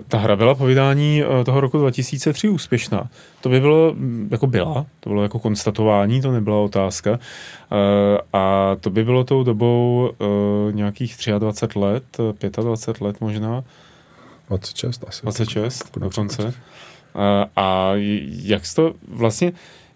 Ta 0.08 0.18
hra 0.18 0.36
byla 0.36 0.54
po 0.54 0.66
vydání 0.66 1.22
eh, 1.22 1.44
toho 1.44 1.60
roku 1.60 1.78
2003 1.78 2.48
úspěšná. 2.48 3.08
To 3.40 3.48
by 3.48 3.60
bylo, 3.60 3.92
mm, 3.94 4.28
jako 4.30 4.46
byla, 4.46 4.86
to 5.00 5.10
bylo 5.10 5.22
jako 5.22 5.38
konstatování, 5.38 6.20
to 6.20 6.32
nebyla 6.32 6.56
otázka. 6.56 7.18
Eh, 7.18 8.18
a 8.32 8.76
to 8.80 8.90
by 8.90 9.04
bylo 9.04 9.24
tou 9.24 9.44
dobou 9.44 10.10
eh, 10.20 10.72
nějakých 10.72 11.16
23 11.38 11.78
let, 11.78 12.04
25 12.62 13.00
let 13.00 13.20
možná. 13.20 13.64
26 14.48 15.04
asi. 15.08 15.22
26 15.22 15.98
dokonce. 15.98 16.54
A 17.56 17.92
jak 18.42 18.62
to 18.74 18.94
vlastně, 19.08 19.52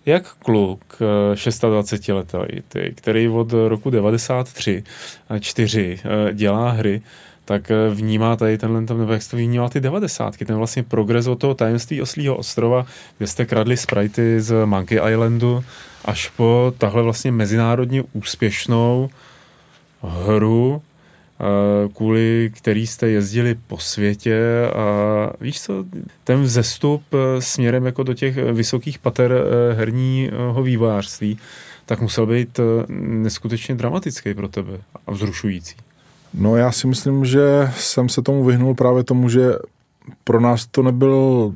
jak 0.06 0.34
kluk 0.34 0.98
26 1.34 1.62
letý, 2.08 2.94
který 2.94 3.28
od 3.28 3.52
roku 3.68 3.90
93 3.90 4.84
4 5.40 5.98
dělá 6.32 6.70
hry, 6.70 7.02
tak 7.50 7.70
eh, 7.70 7.90
vnímá 7.90 8.36
tady 8.36 8.58
tenhle, 8.58 8.80
nebo 8.80 9.12
jak 9.12 9.22
jste 9.22 9.36
vnímal 9.36 9.68
ty 9.68 9.80
devadesátky, 9.80 10.44
ten 10.44 10.56
vlastně 10.56 10.82
progres 10.82 11.26
od 11.26 11.38
toho 11.38 11.54
tajemství 11.54 12.02
Oslího 12.02 12.36
ostrova, 12.36 12.86
kde 13.18 13.26
jste 13.26 13.46
kradli 13.46 13.76
sprajty 13.76 14.40
z 14.40 14.66
Monkey 14.66 15.00
Islandu, 15.10 15.64
až 16.04 16.28
po 16.28 16.72
tahle 16.78 17.02
vlastně 17.02 17.32
mezinárodně 17.32 18.02
úspěšnou 18.12 19.10
hru, 20.02 20.82
eh, 20.82 21.88
kvůli 21.88 22.52
který 22.54 22.86
jste 22.86 23.08
jezdili 23.08 23.56
po 23.66 23.78
světě 23.78 24.70
a 24.74 24.86
víš 25.40 25.60
co, 25.60 25.84
ten 26.24 26.42
vzestup 26.42 27.02
eh, 27.12 27.42
směrem 27.42 27.86
jako 27.86 28.02
do 28.02 28.14
těch 28.14 28.36
vysokých 28.36 28.98
pater 28.98 29.32
herního 29.74 30.62
vývojářství, 30.62 31.38
tak 31.86 32.00
musel 32.00 32.26
být 32.26 32.60
neskutečně 32.98 33.74
dramatický 33.74 34.34
pro 34.34 34.48
tebe 34.48 34.78
a 35.06 35.12
vzrušující. 35.12 35.89
No 36.34 36.56
já 36.56 36.72
si 36.72 36.86
myslím, 36.86 37.24
že 37.24 37.70
jsem 37.76 38.08
se 38.08 38.22
tomu 38.22 38.44
vyhnul 38.44 38.74
právě 38.74 39.04
tomu, 39.04 39.28
že 39.28 39.52
pro 40.24 40.40
nás 40.40 40.66
to 40.66 40.82
nebyl, 40.82 41.52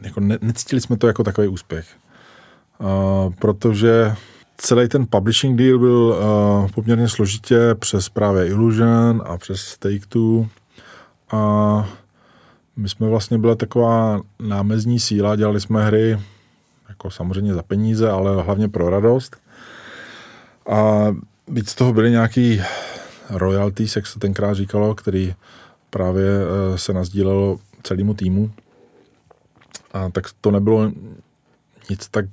jako 0.00 0.20
ne, 0.20 0.38
necítili 0.40 0.80
jsme 0.80 0.96
to 0.96 1.06
jako 1.06 1.24
takový 1.24 1.48
úspěch. 1.48 1.86
Uh, 2.80 3.34
protože 3.38 4.14
celý 4.56 4.88
ten 4.88 5.06
publishing 5.10 5.58
deal 5.58 5.78
byl 5.78 6.18
uh, 6.62 6.70
poměrně 6.70 7.08
složitě 7.08 7.58
přes 7.74 8.08
právě 8.08 8.46
Illusion 8.46 9.22
a 9.26 9.38
přes 9.38 9.78
Take-Two 9.78 10.48
a 11.30 11.88
my 12.76 12.88
jsme 12.88 13.08
vlastně 13.08 13.38
byla 13.38 13.54
taková 13.54 14.20
námezní 14.40 15.00
síla, 15.00 15.36
dělali 15.36 15.60
jsme 15.60 15.86
hry 15.86 16.18
jako 16.88 17.10
samozřejmě 17.10 17.54
za 17.54 17.62
peníze, 17.62 18.10
ale 18.10 18.42
hlavně 18.42 18.68
pro 18.68 18.90
radost. 18.90 19.36
A 20.70 21.06
víc 21.48 21.70
z 21.70 21.74
toho 21.74 21.92
byly 21.92 22.10
nějaký 22.10 22.62
royalties, 23.30 23.96
jak 23.96 24.06
se 24.06 24.18
tenkrát 24.18 24.54
říkalo, 24.54 24.94
který 24.94 25.34
právě 25.90 26.24
eh, 26.24 26.78
se 26.78 26.92
nazdílelo 26.92 27.58
celému 27.82 28.14
týmu. 28.14 28.50
A 29.92 30.10
tak 30.10 30.24
to 30.40 30.50
nebylo 30.50 30.92
nic 31.90 32.08
tak 32.08 32.24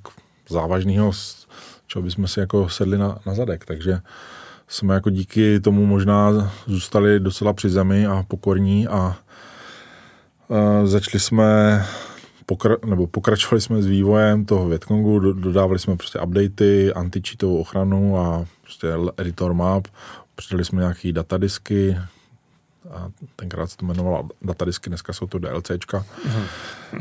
závažného, 0.48 1.12
čeho 1.86 2.02
bychom 2.02 2.28
si 2.28 2.40
jako 2.40 2.68
sedli 2.68 2.98
na, 2.98 3.18
na 3.26 3.34
zadek. 3.34 3.64
Takže 3.64 3.98
jsme 4.68 4.94
jako 4.94 5.10
díky 5.10 5.60
tomu 5.60 5.86
možná 5.86 6.52
zůstali 6.66 7.20
docela 7.20 7.52
při 7.52 7.70
zemi 7.70 8.06
a 8.06 8.24
pokorní 8.28 8.88
a, 8.88 8.96
a 8.96 9.16
začali 10.84 11.20
jsme 11.20 11.84
pokra- 12.46 12.88
nebo 12.88 13.06
pokračovali 13.06 13.60
jsme 13.60 13.82
s 13.82 13.86
vývojem 13.86 14.44
toho 14.44 14.68
Vietcongu, 14.68 15.32
dodávali 15.32 15.78
jsme 15.78 15.96
prostě 15.96 16.18
updaty, 16.20 16.92
anti 16.92 17.22
ochranu 17.46 18.18
a 18.18 18.46
prostě 18.62 18.88
editor 19.16 19.54
map, 19.54 19.88
Přidali 20.36 20.64
jsme 20.64 20.80
nějaký 20.80 21.12
datadisky, 21.12 21.98
a 22.90 23.10
tenkrát 23.36 23.66
se 23.70 23.76
to 23.76 23.84
jmenovalo 23.84 24.28
datadisky, 24.42 24.90
dneska 24.90 25.12
jsou 25.12 25.26
to 25.26 25.38
DLCčka, 25.38 26.04
uh-huh. 26.26 26.46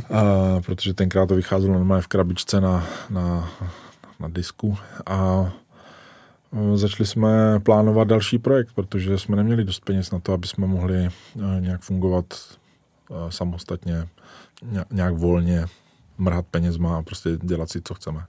a, 0.10 0.62
protože 0.62 0.94
tenkrát 0.94 1.26
to 1.26 1.36
vycházelo 1.36 1.74
normálně 1.74 2.02
v 2.02 2.08
krabičce 2.08 2.62
na, 2.62 2.88
na, 3.10 3.50
na 4.20 4.28
disku 4.28 4.78
a 5.06 5.50
začali 6.76 7.08
jsme 7.08 7.60
plánovat 7.60 8.08
další 8.08 8.38
projekt, 8.40 8.70
protože 8.76 9.18
jsme 9.18 9.36
neměli 9.36 9.64
dost 9.64 9.80
peněz 9.80 10.12
na 10.12 10.20
to, 10.20 10.34
aby 10.34 10.48
jsme 10.48 10.68
mohli 10.68 11.10
nějak 11.60 11.82
fungovat 11.82 12.26
samostatně, 13.30 14.08
nějak 14.92 15.14
volně, 15.14 15.66
mrhat 16.18 16.46
penězma 16.52 16.98
a 16.98 17.02
prostě 17.02 17.38
dělat 17.42 17.70
si, 17.72 17.82
co 17.82 17.94
chceme. 17.94 18.26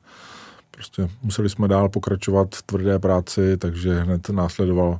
Prostě 0.76 1.08
museli 1.22 1.48
jsme 1.48 1.68
dál 1.68 1.88
pokračovat 1.88 2.48
v 2.54 2.62
tvrdé 2.62 2.98
práci, 2.98 3.56
takže 3.56 4.00
hned 4.00 4.30
následoval 4.30 4.98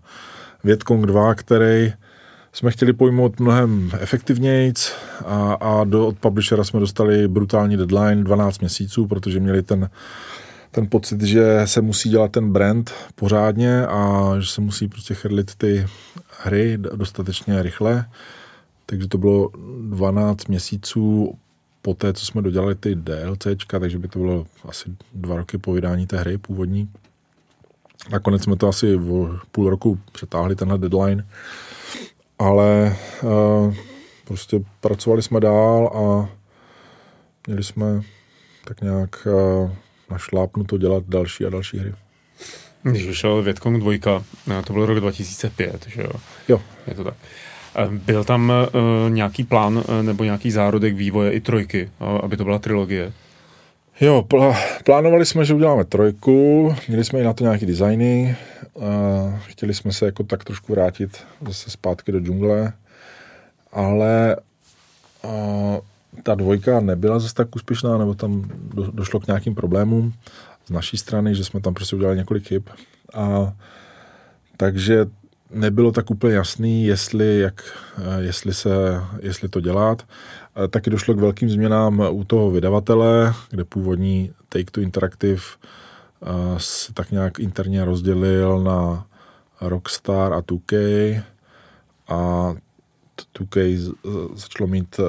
Vietkong 0.64 1.06
2, 1.06 1.34
který 1.34 1.92
jsme 2.52 2.70
chtěli 2.70 2.92
pojmout 2.92 3.40
mnohem 3.40 3.90
efektivněji 3.98 4.72
a, 5.24 5.52
a 5.52 5.84
do, 5.84 6.06
od 6.06 6.18
publishera 6.18 6.64
jsme 6.64 6.80
dostali 6.80 7.28
brutální 7.28 7.76
deadline 7.76 8.24
12 8.24 8.60
měsíců, 8.60 9.06
protože 9.06 9.40
měli 9.40 9.62
ten, 9.62 9.90
ten 10.70 10.86
pocit, 10.86 11.22
že 11.22 11.62
se 11.64 11.80
musí 11.80 12.08
dělat 12.10 12.32
ten 12.32 12.52
brand 12.52 12.92
pořádně 13.14 13.86
a 13.86 14.32
že 14.38 14.46
se 14.46 14.60
musí 14.60 14.88
prostě 14.88 15.14
chrlit 15.14 15.54
ty 15.54 15.86
hry 16.44 16.78
dostatečně 16.78 17.62
rychle. 17.62 18.06
Takže 18.86 19.08
to 19.08 19.18
bylo 19.18 19.50
12 19.90 20.48
měsíců 20.48 21.38
po 21.86 21.94
té, 21.94 22.12
co 22.12 22.26
jsme 22.26 22.42
dodělali 22.42 22.74
ty 22.74 22.94
DLCčka, 22.94 23.78
takže 23.78 23.98
by 23.98 24.08
to 24.08 24.18
bylo 24.18 24.46
asi 24.68 24.90
dva 25.14 25.36
roky 25.36 25.58
po 25.58 25.72
vydání 25.72 26.06
té 26.06 26.16
hry 26.16 26.38
původní. 26.38 26.90
Nakonec 28.10 28.42
jsme 28.42 28.56
to 28.56 28.68
asi 28.68 28.96
v 28.96 29.40
půl 29.52 29.70
roku 29.70 29.98
přetáhli, 30.12 30.56
tenhle 30.56 30.78
deadline, 30.78 31.26
ale 32.38 32.96
uh, 33.22 33.74
prostě 34.24 34.60
pracovali 34.80 35.22
jsme 35.22 35.40
dál 35.40 35.86
a 35.86 36.28
měli 37.46 37.64
jsme 37.64 38.00
tak 38.64 38.80
nějak 38.80 39.26
uh, 39.26 39.70
našlápnuto 40.10 40.78
dělat 40.78 41.04
další 41.08 41.46
a 41.46 41.50
další 41.50 41.78
hry. 41.78 41.94
Když 42.82 43.06
vyšel 43.06 43.42
Vietcong 43.42 43.80
2, 43.80 44.24
eh, 44.50 44.62
to 44.62 44.72
byl 44.72 44.86
rok 44.86 45.00
2005, 45.00 45.86
že 45.88 46.02
jo? 46.02 46.12
Jo. 46.48 46.60
Je 46.86 46.94
to 46.94 47.04
tak. 47.04 47.14
Byl 47.90 48.24
tam 48.24 48.52
uh, 48.52 49.10
nějaký 49.10 49.44
plán 49.44 49.76
uh, 49.76 49.84
nebo 50.02 50.24
nějaký 50.24 50.50
zárodek 50.50 50.94
vývoje 50.94 51.32
i 51.32 51.40
trojky, 51.40 51.90
uh, 52.00 52.08
aby 52.22 52.36
to 52.36 52.44
byla 52.44 52.58
trilogie? 52.58 53.12
Jo, 54.00 54.24
pl- 54.28 54.56
plánovali 54.84 55.26
jsme, 55.26 55.44
že 55.44 55.54
uděláme 55.54 55.84
trojku, 55.84 56.74
měli 56.88 57.04
jsme 57.04 57.20
i 57.20 57.24
na 57.24 57.32
to 57.32 57.44
nějaký 57.44 57.66
designy, 57.66 58.36
chtěli 59.38 59.74
jsme 59.74 59.92
se 59.92 60.06
jako 60.06 60.22
tak 60.22 60.44
trošku 60.44 60.72
vrátit 60.72 61.24
zase 61.46 61.70
zpátky 61.70 62.12
do 62.12 62.20
džungle, 62.20 62.72
ale 63.72 64.36
ta 66.22 66.34
dvojka 66.34 66.80
nebyla 66.80 67.18
zase 67.18 67.34
tak 67.34 67.56
úspěšná, 67.56 67.98
nebo 67.98 68.14
tam 68.14 68.50
do, 68.74 68.90
došlo 68.90 69.20
k 69.20 69.26
nějakým 69.26 69.54
problémům 69.54 70.12
z 70.66 70.70
naší 70.70 70.96
strany, 70.96 71.34
že 71.34 71.44
jsme 71.44 71.60
tam 71.60 71.74
prostě 71.74 71.96
udělali 71.96 72.16
několik 72.16 72.48
chyb. 72.48 72.62
A, 73.14 73.52
takže 74.56 75.06
nebylo 75.50 75.92
tak 75.92 76.10
úplně 76.10 76.34
jasný, 76.34 76.84
jestli, 76.84 77.38
jak, 77.38 77.64
eh, 77.98 78.22
jestli, 78.22 78.54
se, 78.54 79.02
jestli 79.20 79.48
to 79.48 79.60
dělat. 79.60 80.02
Eh, 80.64 80.68
taky 80.68 80.90
došlo 80.90 81.14
k 81.14 81.20
velkým 81.20 81.50
změnám 81.50 82.02
u 82.10 82.24
toho 82.24 82.50
vydavatele, 82.50 83.34
kde 83.50 83.64
původní 83.64 84.32
Take-Two 84.48 84.82
Interactive 84.82 85.42
eh, 86.22 86.26
se 86.56 86.92
tak 86.92 87.10
nějak 87.10 87.38
interně 87.38 87.84
rozdělil 87.84 88.62
na 88.62 89.06
Rockstar 89.60 90.32
a 90.32 90.40
2K 90.40 91.22
a 92.08 92.52
2K 93.34 93.92
začalo 94.34 94.66
mít 94.66 95.00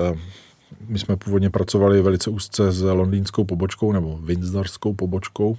my 0.87 0.99
jsme 0.99 1.17
původně 1.17 1.49
pracovali 1.49 2.01
velice 2.01 2.29
úzce 2.29 2.71
s 2.71 2.81
londýnskou 2.81 3.43
pobočkou 3.43 3.91
nebo 3.91 4.17
Windsorskou 4.17 4.93
pobočkou 4.93 5.57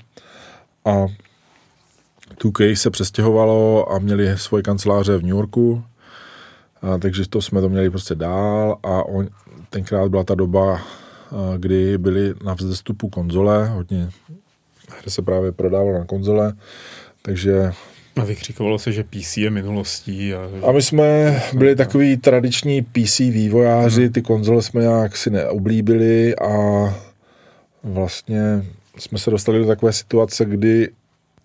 a 0.85 1.07
2K 2.35 2.75
se 2.75 2.91
přestěhovalo 2.91 3.93
a 3.93 3.99
měli 3.99 4.38
svoje 4.38 4.62
kanceláře 4.62 5.17
v 5.17 5.23
New 5.23 5.31
Yorku, 5.31 5.85
a, 6.83 6.99
takže 6.99 7.29
to 7.29 7.43
jsme 7.43 7.61
to 7.61 7.69
měli 7.69 7.91
prostě 7.91 8.14
dál 8.14 8.79
a 8.83 9.03
on, 9.05 9.29
tenkrát 9.71 10.09
byla 10.11 10.25
ta 10.25 10.35
doba, 10.35 10.75
a, 10.75 10.83
kdy 11.57 11.99
byly 11.99 12.35
na 12.45 12.55
vzestupu 12.55 13.09
konzole, 13.09 13.69
hodně 13.69 14.11
hry 15.01 15.11
se 15.11 15.23
právě 15.23 15.53
prodávalo 15.53 15.99
na 15.99 16.05
konzole, 16.05 16.53
takže 17.23 17.73
a 18.19 18.25
vykřikovalo 18.25 18.79
se, 18.79 18.93
že 18.93 19.05
PC 19.05 19.37
je 19.37 19.51
minulostí. 19.51 20.35
A, 20.35 20.51
a 20.69 20.73
my 20.73 20.83
jsme 20.83 21.41
byli 21.53 21.77
takový 21.77 22.17
tradiční 22.17 22.83
PC 22.83 23.19
vývojáři, 23.19 24.03
hmm. 24.03 24.12
ty 24.12 24.23
konzole 24.23 24.62
jsme 24.62 24.81
nějak 24.81 25.17
si 25.17 25.31
neoblíbili 25.31 26.37
a 26.37 26.49
vlastně 27.83 28.64
jsme 28.99 29.19
se 29.19 29.31
dostali 29.31 29.59
do 29.59 29.67
takové 29.67 29.93
situace, 29.93 30.45
kdy 30.45 30.88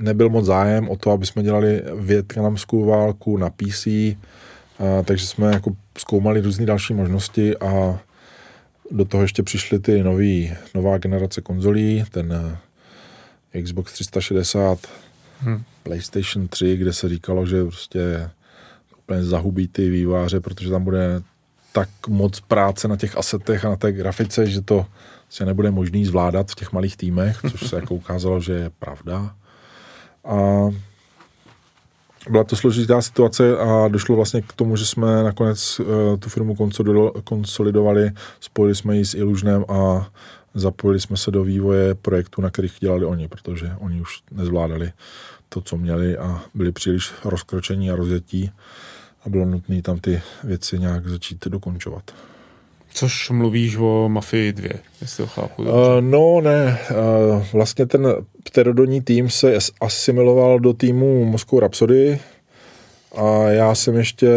nebyl 0.04 0.30
moc 0.30 0.46
zájem 0.46 0.90
o 0.90 0.96
to, 0.96 1.12
aby 1.12 1.26
jsme 1.26 1.44
dělali 1.44 1.82
větnamskou 1.96 2.86
válku 2.86 3.38
na 3.38 3.50
PC, 3.50 3.88
a, 3.88 4.16
takže 5.06 5.28
jsme 5.28 5.52
jako 5.54 5.72
zkoumali 5.98 6.42
různé 6.42 6.66
další 6.66 6.94
možnosti 6.94 7.58
a 7.58 8.00
do 8.92 9.06
toho 9.06 9.24
ještě 9.24 9.44
přišly 9.44 9.80
ty 9.80 10.04
nový, 10.04 10.54
nová 10.76 10.98
generace 10.98 11.42
konzolí, 11.42 12.04
ten 12.12 12.58
eh, 13.54 13.62
Xbox 13.62 13.94
360, 13.94 14.80
hmm. 15.40 15.64
PlayStation 15.84 16.48
3, 16.48 16.78
kde 16.78 16.94
se 16.94 17.10
říkalo, 17.10 17.46
že 17.46 17.64
prostě 17.64 18.30
úplně 18.98 19.24
zahubí 19.24 19.68
ty 19.68 19.90
výváře, 19.90 20.40
protože 20.40 20.70
tam 20.70 20.84
bude 20.84 21.22
tak 21.72 21.90
moc 22.08 22.40
práce 22.40 22.88
na 22.88 22.98
těch 22.98 23.18
asetech 23.18 23.66
a 23.66 23.70
na 23.70 23.76
té 23.76 23.92
grafice, 23.92 24.46
že 24.46 24.62
to 24.62 24.86
se 25.30 25.46
nebude 25.46 25.72
možný 25.72 26.06
zvládat 26.06 26.52
v 26.52 26.56
těch 26.56 26.74
malých 26.74 26.98
týmech, 26.98 27.40
což 27.52 27.70
se 27.70 27.76
jako 27.76 27.96
ukázalo, 27.96 28.42
že 28.42 28.54
je 28.54 28.70
pravda. 28.70 29.36
A 30.26 30.70
byla 32.30 32.44
to 32.44 32.56
složitá 32.56 33.02
situace 33.02 33.58
a 33.58 33.88
došlo 33.88 34.16
vlastně 34.16 34.42
k 34.42 34.54
tomu, 34.54 34.76
že 34.76 34.86
jsme 34.86 35.24
nakonec 35.24 35.80
uh, 35.80 35.86
tu 36.20 36.30
firmu 36.30 36.56
konsolidovali, 37.24 38.12
spojili 38.40 38.76
jsme 38.76 38.98
ji 38.98 39.06
s 39.06 39.14
Illusionem 39.14 39.66
a 39.68 40.10
zapojili 40.54 41.00
jsme 41.00 41.18
se 41.18 41.32
do 41.32 41.44
vývoje 41.44 41.96
projektu, 41.96 42.42
na 42.42 42.50
kterých 42.50 42.74
dělali 42.80 43.06
oni, 43.06 43.28
protože 43.28 43.72
oni 43.80 44.02
už 44.02 44.22
nezvládali 44.32 44.92
to, 45.50 45.62
co 45.62 45.78
měli 45.78 46.18
a 46.18 46.42
byli 46.54 46.72
příliš 46.72 47.12
rozkročení 47.26 47.92
a 47.92 47.96
rozjetí. 47.96 48.52
a 49.26 49.30
bylo 49.30 49.46
nutné 49.46 49.82
tam 49.82 50.00
ty 50.00 50.22
věci 50.44 50.80
nějak 50.80 51.08
začít 51.08 51.48
dokončovat. 51.48 52.12
Což 52.94 53.30
mluvíš 53.30 53.76
o 53.76 54.10
Mafii 54.10 54.54
2, 54.54 54.70
jestli 55.02 55.24
to 55.24 55.28
chápu. 55.28 55.64
Uh, 55.64 55.70
no 56.00 56.42
ne, 56.42 56.80
uh, 56.92 57.46
vlastně 57.54 57.86
ten 57.86 58.08
pterodonní 58.54 59.02
tým 59.02 59.30
se 59.30 59.58
asimiloval 59.82 60.60
do 60.60 60.74
týmu 60.74 61.26
Moskou 61.26 61.60
Rhapsody 61.60 62.20
a 63.16 63.50
já 63.50 63.76
jsem 63.76 63.96
ještě 63.96 64.28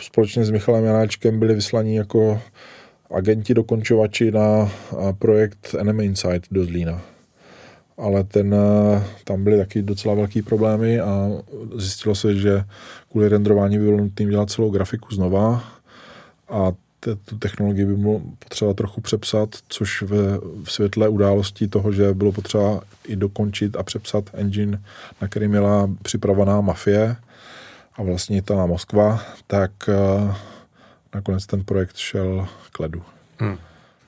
společně 0.00 0.44
s 0.44 0.50
Michalem 0.50 0.84
Janáčkem 0.84 1.38
byli 1.38 1.54
vyslaní 1.54 1.94
jako 1.94 2.40
agenti 3.10 3.54
dokončovači 3.54 4.30
na 4.30 4.72
projekt 5.18 5.74
Enemy 5.78 6.04
Insight 6.04 6.46
do 6.50 6.64
Zlína. 6.64 7.02
Ale 7.96 8.24
ten, 8.24 8.54
tam 9.24 9.44
byly 9.44 9.58
taky 9.58 9.82
docela 9.82 10.14
velký 10.14 10.42
problémy 10.42 11.00
a 11.00 11.30
zjistilo 11.76 12.14
se, 12.14 12.34
že 12.34 12.64
kvůli 13.10 13.28
renderování 13.28 13.78
by 13.78 13.84
bylo 13.84 13.96
nutné 13.96 14.26
dělat 14.26 14.50
celou 14.50 14.70
grafiku 14.70 15.14
znova 15.14 15.64
a 16.48 16.72
tu 17.24 17.38
technologii 17.38 17.86
by 17.86 17.96
bylo 17.96 18.20
potřeba 18.38 18.74
trochu 18.74 19.00
přepsat, 19.00 19.48
což 19.68 20.02
ve, 20.02 20.38
v 20.64 20.72
světle 20.72 21.08
událostí 21.08 21.68
toho, 21.68 21.92
že 21.92 22.14
bylo 22.14 22.32
potřeba 22.32 22.80
i 23.06 23.16
dokončit 23.16 23.76
a 23.76 23.82
přepsat 23.82 24.30
engine, 24.32 24.82
na 25.20 25.28
který 25.28 25.48
měla 25.48 25.90
připravená 26.02 26.60
mafie 26.60 27.16
a 27.96 28.02
vlastně 28.02 28.42
ta 28.42 28.66
Moskva, 28.66 29.20
tak 29.46 29.70
uh, 29.88 30.34
nakonec 31.14 31.46
ten 31.46 31.64
projekt 31.64 31.96
šel 31.96 32.48
k 32.72 32.80
ledu. 32.80 33.02
Hmm. 33.38 33.56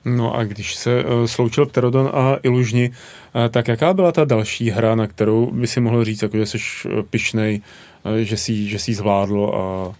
No 0.05 0.35
a 0.35 0.43
když 0.43 0.75
se 0.75 1.03
uh, 1.03 1.25
sloučil 1.25 1.65
Pterodon 1.65 2.11
a 2.13 2.37
Ilužni, 2.43 2.89
uh, 2.89 3.47
tak 3.49 3.67
jaká 3.67 3.93
byla 3.93 4.11
ta 4.11 4.25
další 4.25 4.69
hra, 4.69 4.95
na 4.95 5.07
kterou 5.07 5.51
by 5.51 5.67
si 5.67 5.79
mohl 5.79 6.03
říct, 6.03 6.21
jako 6.21 6.37
že 6.37 6.45
jsi 6.45 6.57
pišnej, 7.09 7.61
uh, 8.03 8.15
že 8.15 8.37
jsi, 8.37 8.67
že 8.67 8.79
jsi 8.79 8.93
zvládl 8.93 9.51
a 9.55 9.95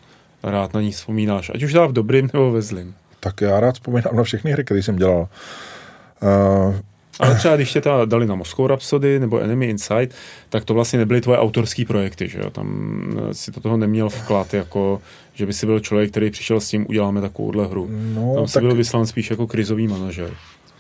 rád 0.52 0.74
na 0.74 0.82
ní 0.82 0.92
vzpomínáš, 0.92 1.52
ať 1.56 1.64
už 1.64 1.74
dá 1.74 1.86
v 1.86 1.94
dobrým 1.94 2.30
nebo 2.34 2.52
ve 2.52 2.62
zlým. 2.62 2.96
Tak 3.20 3.42
já 3.42 3.60
rád 3.60 3.76
vzpomínám 3.76 4.16
na 4.16 4.24
všechny 4.24 4.52
hry, 4.52 4.64
které 4.64 4.84
jsem 4.84 4.96
dělal. 4.96 5.28
Uh, 6.22 6.76
ale 7.20 7.36
třeba 7.36 7.56
když 7.56 7.74
tě 7.74 7.82
ta 7.82 8.06
dali 8.06 8.26
na 8.26 8.36
Moskou 8.36 8.68
Rhapsody 8.68 9.20
nebo 9.20 9.40
Enemy 9.40 9.66
Inside, 9.66 10.08
tak 10.50 10.66
to 10.66 10.74
vlastně 10.74 11.00
nebyly 11.00 11.22
tvoje 11.22 11.40
autorské 11.40 11.86
projekty, 11.86 12.28
že 12.30 12.40
jo? 12.40 12.50
Tam 12.50 12.68
eh, 13.30 13.34
si 13.34 13.52
to 13.52 13.60
toho 13.60 13.78
neměl 13.78 14.10
vklad, 14.10 14.54
jako 14.54 15.02
že 15.34 15.46
by 15.46 15.54
si 15.54 15.66
byl 15.66 15.80
člověk, 15.80 16.12
který 16.12 16.32
přišel 16.32 16.60
s 16.60 16.70
tím, 16.70 16.86
uděláme 16.90 17.22
takovouhle 17.22 17.68
hru. 17.68 17.90
No, 17.92 18.36
Tam 18.36 18.46
tak... 18.46 18.64
byl 18.64 18.76
vyslán 18.76 19.06
spíš 19.06 19.30
jako 19.30 19.48
krizový 19.48 19.88
manažer. 19.88 20.32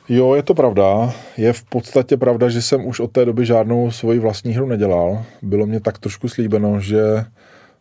Jo, 0.09 0.35
je 0.35 0.43
to 0.43 0.53
pravda. 0.53 1.13
Je 1.37 1.53
v 1.53 1.63
podstatě 1.63 2.17
pravda, 2.17 2.49
že 2.49 2.61
jsem 2.61 2.85
už 2.85 2.99
od 2.99 3.11
té 3.11 3.25
doby 3.25 3.45
žádnou 3.45 3.91
svoji 3.91 4.19
vlastní 4.19 4.53
hru 4.53 4.67
nedělal. 4.67 5.23
Bylo 5.41 5.65
mě 5.65 5.79
tak 5.79 5.97
trošku 5.97 6.27
slíbeno, 6.27 6.79
že 6.79 7.25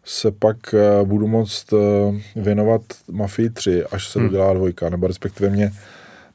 se 0.04 0.30
pak 0.30 0.74
eh, 0.74 1.04
budu 1.04 1.26
moct 1.26 1.72
eh, 1.72 2.40
věnovat 2.40 2.82
Mafii 3.10 3.50
3, 3.50 3.84
až 3.84 4.08
se 4.08 4.18
hmm. 4.18 4.28
dodělá 4.28 4.54
dvojka, 4.54 4.88
nebo 4.88 5.06
respektive 5.06 5.50
mě 5.50 5.72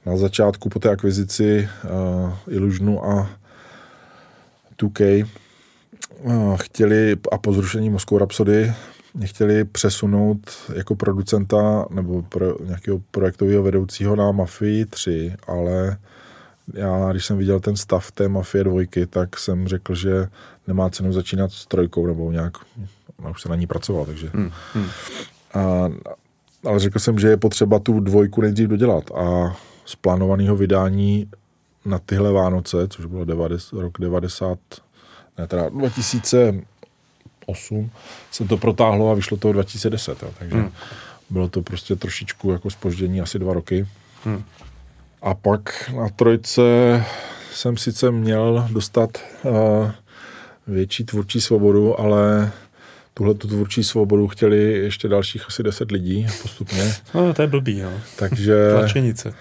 na 0.05 0.17
začátku 0.17 0.69
po 0.69 0.79
té 0.79 0.89
akvizici 0.89 1.69
uh, 1.83 2.31
Illusionu 2.47 3.05
a 3.05 3.29
2K 4.81 5.27
uh, 6.21 6.57
chtěli 6.57 7.15
a 7.31 7.37
po 7.37 7.53
zrušení 7.53 7.89
Moskou 7.89 8.17
Rhapsody 8.17 8.73
mě 9.13 9.27
chtěli 9.27 9.65
přesunout 9.65 10.39
jako 10.75 10.95
producenta 10.95 11.85
nebo 11.89 12.21
pro, 12.21 12.55
nějakého 12.65 13.01
projektového 13.11 13.63
vedoucího 13.63 14.15
na 14.15 14.31
Mafii 14.31 14.85
3, 14.85 15.33
ale 15.47 15.97
já, 16.73 17.11
když 17.11 17.25
jsem 17.25 17.37
viděl 17.37 17.59
ten 17.59 17.75
stav 17.75 18.11
té 18.11 18.27
Mafie 18.27 18.63
dvojky, 18.63 19.05
tak 19.05 19.39
jsem 19.39 19.67
řekl, 19.67 19.95
že 19.95 20.27
nemá 20.67 20.89
cenu 20.89 21.13
začínat 21.13 21.51
s 21.51 21.65
trojkou 21.65 22.07
nebo 22.07 22.31
nějak 22.31 22.53
a 23.23 23.29
už 23.29 23.41
se 23.41 23.49
na 23.49 23.55
ní 23.55 23.67
pracoval, 23.67 24.05
takže... 24.05 24.29
Hmm, 24.33 24.51
hmm. 24.73 24.89
A, 25.53 25.89
ale 26.65 26.79
řekl 26.79 26.99
jsem, 26.99 27.19
že 27.19 27.27
je 27.27 27.37
potřeba 27.37 27.79
tu 27.79 27.99
dvojku 27.99 28.41
nejdřív 28.41 28.69
dodělat 28.69 29.11
a 29.11 29.55
z 29.85 29.95
plánovaného 29.95 30.55
vydání 30.55 31.27
na 31.85 31.99
tyhle 31.99 32.31
Vánoce, 32.31 32.87
což 32.87 33.05
bylo 33.05 33.25
90, 33.25 33.79
rok 33.79 33.93
90, 33.99 34.59
ne 35.37 35.47
teda 35.47 35.69
2008, 35.69 37.89
se 38.31 38.45
to 38.45 38.57
protáhlo 38.57 39.11
a 39.11 39.13
vyšlo 39.13 39.37
to 39.37 39.53
2010, 39.53 40.23
jo, 40.23 40.29
takže 40.39 40.55
hmm. 40.55 40.71
bylo 41.29 41.49
to 41.49 41.61
prostě 41.61 41.95
trošičku 41.95 42.51
jako 42.51 42.69
spoždění, 42.69 43.21
asi 43.21 43.39
dva 43.39 43.53
roky. 43.53 43.87
Hmm. 44.23 44.43
A 45.21 45.33
pak 45.33 45.91
na 45.95 46.09
trojce 46.09 46.61
jsem 47.53 47.77
sice 47.77 48.11
měl 48.11 48.67
dostat 48.71 49.17
uh, 49.43 49.91
větší 50.67 51.03
tvůrčí 51.03 51.41
svobodu, 51.41 51.99
ale 51.99 52.51
tuhle 53.13 53.33
tu 53.33 53.47
tvůrčí 53.47 53.83
svobodu 53.83 54.27
chtěli 54.27 54.73
ještě 54.73 55.07
dalších 55.07 55.47
asi 55.47 55.63
10 55.63 55.91
lidí 55.91 56.27
postupně. 56.41 56.93
No, 57.13 57.33
to 57.33 57.41
je 57.41 57.47
blbý, 57.47 57.81
no. 57.81 57.91
Takže... 58.15 58.71
Tlačenice. 58.71 59.33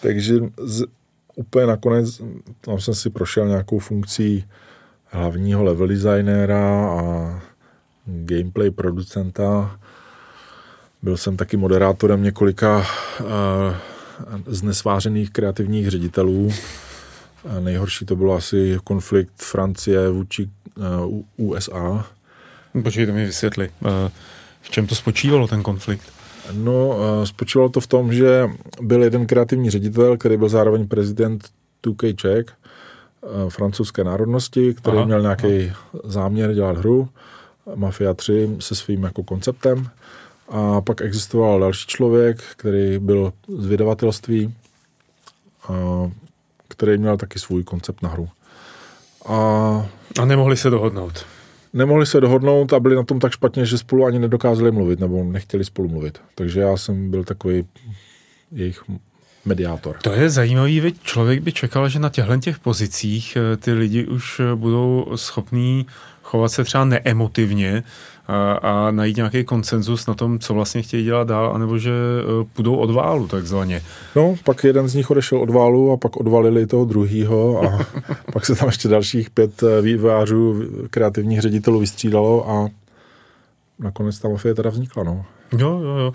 Takže 0.00 0.34
z, 0.62 0.84
úplně 1.36 1.66
nakonec 1.66 2.20
tam 2.60 2.80
jsem 2.80 2.94
si 2.94 3.10
prošel 3.10 3.48
nějakou 3.48 3.78
funkcí 3.78 4.44
hlavního 5.06 5.64
level 5.64 5.88
designéra 5.88 6.90
a 6.90 7.40
gameplay 8.06 8.70
producenta. 8.70 9.78
Byl 11.02 11.16
jsem 11.16 11.36
taky 11.36 11.56
moderátorem 11.56 12.22
několika 12.22 12.78
uh, 12.78 13.26
znesvářených 14.46 15.30
kreativních 15.30 15.88
ředitelů. 15.90 16.50
A 17.48 17.60
nejhorší 17.60 18.06
to 18.06 18.16
bylo 18.16 18.34
asi 18.34 18.78
konflikt 18.84 19.32
Francie 19.36 20.08
vůči 20.10 20.50
uh, 21.06 21.22
USA 21.36 22.06
Počkej, 22.82 23.06
to 23.06 23.12
mi 23.12 23.24
vysvětli. 23.24 23.70
Eh, 23.84 24.10
v 24.60 24.70
čem 24.70 24.86
to 24.86 24.94
spočívalo, 24.94 25.48
ten 25.48 25.62
konflikt? 25.62 26.12
No, 26.52 26.96
eh, 26.98 27.26
spočívalo 27.26 27.68
to 27.68 27.80
v 27.80 27.86
tom, 27.86 28.12
že 28.12 28.48
byl 28.80 29.02
jeden 29.02 29.26
kreativní 29.26 29.70
ředitel, 29.70 30.16
který 30.16 30.36
byl 30.36 30.48
zároveň 30.48 30.88
prezident 30.88 31.48
2K 31.82 32.14
Czech, 32.16 32.46
eh, 32.48 33.50
francouzské 33.50 34.04
národnosti, 34.04 34.74
který 34.74 34.96
aha, 34.96 35.06
měl 35.06 35.20
nějaký 35.22 35.70
aha. 35.70 36.00
záměr 36.04 36.54
dělat 36.54 36.76
hru, 36.78 37.08
Mafia 37.74 38.14
3 38.14 38.56
se 38.58 38.74
svým 38.74 39.02
jako 39.02 39.22
konceptem. 39.22 39.88
A 40.48 40.80
pak 40.80 41.00
existoval 41.00 41.60
další 41.60 41.86
člověk, 41.86 42.42
který 42.56 42.98
byl 42.98 43.32
z 43.48 43.66
vydavatelství, 43.66 44.54
který 46.68 46.98
měl 46.98 47.16
taky 47.16 47.38
svůj 47.38 47.64
koncept 47.64 48.02
na 48.02 48.08
hru. 48.08 48.28
A, 49.26 49.36
a 50.20 50.24
nemohli 50.24 50.56
se 50.56 50.70
dohodnout 50.70 51.26
nemohli 51.72 52.06
se 52.06 52.20
dohodnout 52.20 52.72
a 52.72 52.80
byli 52.80 52.96
na 52.96 53.02
tom 53.02 53.20
tak 53.20 53.32
špatně, 53.32 53.66
že 53.66 53.78
spolu 53.78 54.04
ani 54.04 54.18
nedokázali 54.18 54.70
mluvit 54.70 55.00
nebo 55.00 55.24
nechtěli 55.24 55.64
spolu 55.64 55.88
mluvit. 55.88 56.18
Takže 56.34 56.60
já 56.60 56.76
jsem 56.76 57.10
byl 57.10 57.24
takový 57.24 57.64
jejich 58.52 58.82
mediátor. 59.44 59.96
To 60.02 60.12
je 60.12 60.30
zajímavý, 60.30 60.80
veď 60.80 61.02
člověk 61.02 61.40
by 61.42 61.52
čekal, 61.52 61.88
že 61.88 61.98
na 61.98 62.08
těchto 62.08 62.36
těch 62.36 62.58
pozicích 62.58 63.36
eh, 63.36 63.56
ty 63.56 63.72
lidi 63.72 64.06
už 64.06 64.40
eh, 64.40 64.54
budou 64.54 65.12
schopní 65.14 65.86
chovat 66.22 66.48
se 66.48 66.64
třeba 66.64 66.84
neemotivně, 66.84 67.82
a, 68.32 68.52
a 68.52 68.90
najít 68.90 69.16
nějaký 69.16 69.44
konsenzus 69.44 70.06
na 70.06 70.14
tom, 70.14 70.38
co 70.38 70.54
vlastně 70.54 70.82
chtějí 70.82 71.04
dělat 71.04 71.28
dál, 71.28 71.52
anebo 71.54 71.78
že 71.78 71.90
uh, 71.90 72.46
půjdou 72.52 72.76
od 72.76 72.90
válu 72.90 73.28
takzvaně. 73.28 73.82
No, 74.16 74.34
pak 74.44 74.64
jeden 74.64 74.88
z 74.88 74.94
nich 74.94 75.10
odešel 75.10 75.38
od 75.38 75.50
válu 75.50 75.92
a 75.92 75.96
pak 75.96 76.16
odvalili 76.16 76.66
toho 76.66 76.84
druhýho 76.84 77.62
a 77.62 77.86
pak 78.32 78.46
se 78.46 78.54
tam 78.54 78.68
ještě 78.68 78.88
dalších 78.88 79.30
pět 79.30 79.62
e, 79.62 79.82
vývojářů, 79.82 80.62
kreativních 80.90 81.40
ředitelů 81.40 81.80
vystřídalo 81.80 82.50
a 82.50 82.68
nakonec 83.78 84.18
ta 84.18 84.28
mafie 84.28 84.54
teda 84.54 84.70
vznikla, 84.70 85.04
no. 85.04 85.24
Jo, 85.58 85.80
jo, 85.82 85.96
jo. 85.96 86.12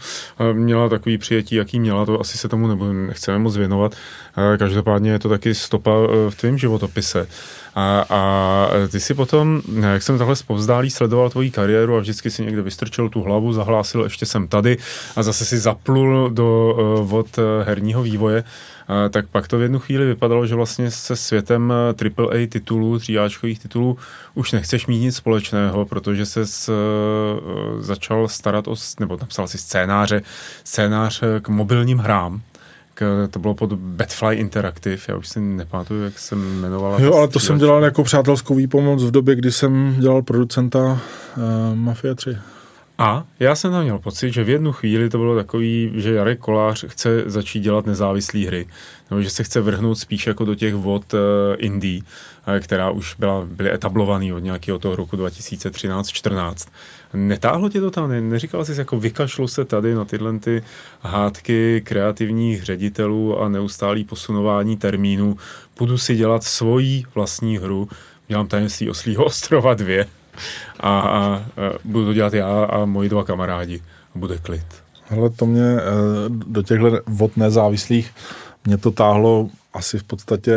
Měla 0.54 0.90
takový 0.90 1.18
přijetí, 1.18 1.56
jaký 1.56 1.80
měla, 1.80 2.06
to 2.06 2.20
asi 2.20 2.38
se 2.38 2.50
tomu 2.50 2.68
nebo 2.68 2.94
nechceme 2.94 3.40
moc 3.40 3.58
věnovat. 3.58 3.96
Každopádně 4.58 5.12
je 5.12 5.20
to 5.20 5.30
taky 5.30 5.56
stopa 5.56 5.92
e, 5.92 6.32
v 6.32 6.36
tvém 6.36 6.58
životopise. 6.58 7.28
A, 7.76 8.06
a 8.10 8.70
ty 8.92 9.00
si 9.00 9.14
potom, 9.14 9.62
jak 9.82 10.04
jsem 10.04 10.18
takhle 10.18 10.36
zpovzdálí 10.36 10.90
sledoval 10.90 11.30
tvoji 11.30 11.52
kariéru 11.52 11.96
a 11.96 12.00
vždycky 12.00 12.30
si 12.30 12.44
někde 12.44 12.62
vystrčil 12.62 13.10
tu 13.10 13.22
hlavu, 13.22 13.54
zahlásil, 13.54 14.04
ještě 14.04 14.26
jsem 14.26 14.48
tady 14.48 14.78
a 15.16 15.24
zase 15.24 15.46
si 15.46 15.58
zaplul 15.58 16.30
do 16.30 16.78
e, 16.78 17.04
vod 17.04 17.28
e, 17.38 17.64
herního 17.64 18.04
vývoje, 18.04 18.44
tak 19.10 19.28
pak 19.28 19.48
to 19.48 19.58
v 19.58 19.62
jednu 19.62 19.80
chvíli 19.80 20.06
vypadalo, 20.06 20.48
že 20.48 20.56
vlastně 20.56 20.92
se 20.92 21.16
světem 21.16 21.74
AAA 22.18 22.48
titulů, 22.50 23.00
tříáčkových 23.00 23.60
titulů 23.60 23.98
už 24.34 24.52
nechceš 24.52 24.88
mít 24.88 25.00
nic 25.00 25.16
společného, 25.16 25.86
protože 25.86 26.26
se 26.26 26.42
začal 27.80 28.28
starat 28.28 28.68
o, 28.68 28.76
nebo 29.00 29.18
napsal 29.22 29.48
si 29.48 29.58
scénáře, 29.58 30.22
scénář 30.64 31.24
k 31.42 31.50
mobilním 31.50 31.98
hrám, 31.98 32.42
k, 32.98 33.28
to 33.32 33.40
bylo 33.40 33.54
pod 33.54 33.74
Batfly 33.74 34.36
Interactive, 34.36 34.98
já 35.08 35.16
už 35.16 35.28
si 35.28 35.40
nepamatuju, 35.40 36.04
jak 36.04 36.20
se 36.20 36.36
jmenovala. 36.36 37.02
Jo, 37.02 37.14
ale 37.14 37.28
to 37.28 37.40
jsem 37.40 37.58
dělal 37.58 37.84
jako 37.84 38.04
přátelskou 38.04 38.56
výpomoc 38.56 39.04
v 39.04 39.12
době, 39.12 39.36
kdy 39.36 39.52
jsem 39.52 39.96
dělal 40.00 40.22
producenta 40.22 40.80
uh, 40.80 41.00
Mafia 41.76 42.16
3. 42.16 42.38
A 42.98 43.24
já 43.40 43.56
jsem 43.56 43.72
tam 43.72 43.84
měl 43.84 44.00
pocit, 44.00 44.34
že 44.34 44.44
v 44.44 44.50
jednu 44.50 44.72
chvíli 44.72 45.10
to 45.10 45.18
bylo 45.18 45.36
takový, 45.36 45.92
že 45.96 46.14
Jarek 46.14 46.40
Kolář 46.40 46.86
chce 46.88 47.24
začít 47.26 47.60
dělat 47.60 47.86
nezávislé 47.86 48.40
hry, 48.40 48.68
nebo 49.10 49.22
že 49.22 49.30
se 49.30 49.44
chce 49.44 49.62
vrhnout 49.62 50.00
spíš 50.00 50.28
jako 50.28 50.46
do 50.46 50.56
těch 50.56 50.76
vod 50.76 51.14
uh, 51.14 51.20
indie, 51.58 52.02
uh, 52.02 52.60
která 52.60 52.90
už 52.90 53.16
byla, 53.20 53.46
byly 53.46 53.74
etablovaný 53.74 54.34
od 54.34 54.40
nějakého 54.40 54.80
toho 54.80 54.96
roku 54.96 55.16
2013-14 55.16 56.68
Netáhlo 57.14 57.70
tě 57.70 57.82
to 57.82 57.92
tam? 57.92 58.10
Ne, 58.10 58.22
neříkal 58.22 58.66
jsi 58.66 58.80
jako 58.80 59.00
vykašlu 59.00 59.48
se 59.48 59.66
tady 59.66 59.96
na 59.96 60.06
tyhle 60.06 60.40
ty 60.40 60.64
hádky 61.02 61.82
kreativních 61.86 62.64
ředitelů 62.64 63.42
a 63.42 63.50
neustálý 63.50 64.04
posunování 64.04 64.78
termínů. 64.78 65.38
Budu 65.78 65.98
si 65.98 66.16
dělat 66.16 66.44
svoji 66.44 67.04
vlastní 67.16 67.58
hru. 67.58 67.90
Dělám 68.28 68.48
tajemství 68.48 68.90
oslího 68.90 69.26
ostrova 69.26 69.74
dvě 69.74 70.08
a, 70.80 71.00
a, 71.00 71.18
a 71.20 71.42
budu 71.84 72.06
to 72.06 72.14
dělat 72.14 72.34
já 72.34 72.64
a 72.64 72.86
moji 72.86 73.10
dva 73.10 73.24
kamarádi. 73.24 73.82
A 74.16 74.20
bude 74.20 74.38
klid. 74.38 74.66
Hele, 75.06 75.30
to 75.30 75.46
mě 75.46 75.78
eh, 75.78 75.82
do 76.30 76.64
těchto 76.64 77.00
vod 77.08 77.38
nezávislých 77.38 78.12
mě 78.68 78.78
to 78.78 78.92
táhlo 78.92 79.50
asi 79.74 79.98
v 79.98 80.04
podstatě 80.04 80.56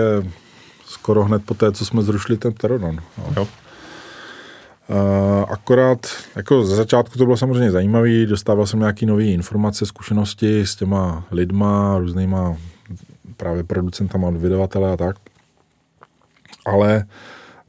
skoro 0.87 1.25
hned 1.25 1.45
po 1.45 1.55
té, 1.55 1.73
co 1.73 1.87
jsme 1.87 2.03
zrušili 2.03 2.38
ten 2.38 2.53
Pterodon. 2.53 2.99
No. 3.19 3.25
Jo. 3.37 3.49
Uh, 4.88 5.45
akorát, 5.49 6.07
jako 6.37 6.64
ze 6.64 6.77
začátku 6.77 7.19
to 7.19 7.25
bylo 7.25 7.37
samozřejmě 7.37 7.71
zajímavé, 7.71 8.27
dostával 8.27 8.66
jsem 8.66 8.79
nějaké 8.79 9.07
nové 9.07 9.25
informace, 9.25 9.87
zkušenosti 9.87 10.61
s 10.61 10.77
těma 10.77 11.25
lidma, 11.31 11.99
různýma 11.99 12.57
právě 13.37 13.64
producentama 13.64 14.29
od 14.29 14.37
vydavatele 14.37 14.93
a 14.93 14.97
tak. 14.97 15.16
Ale 16.66 17.05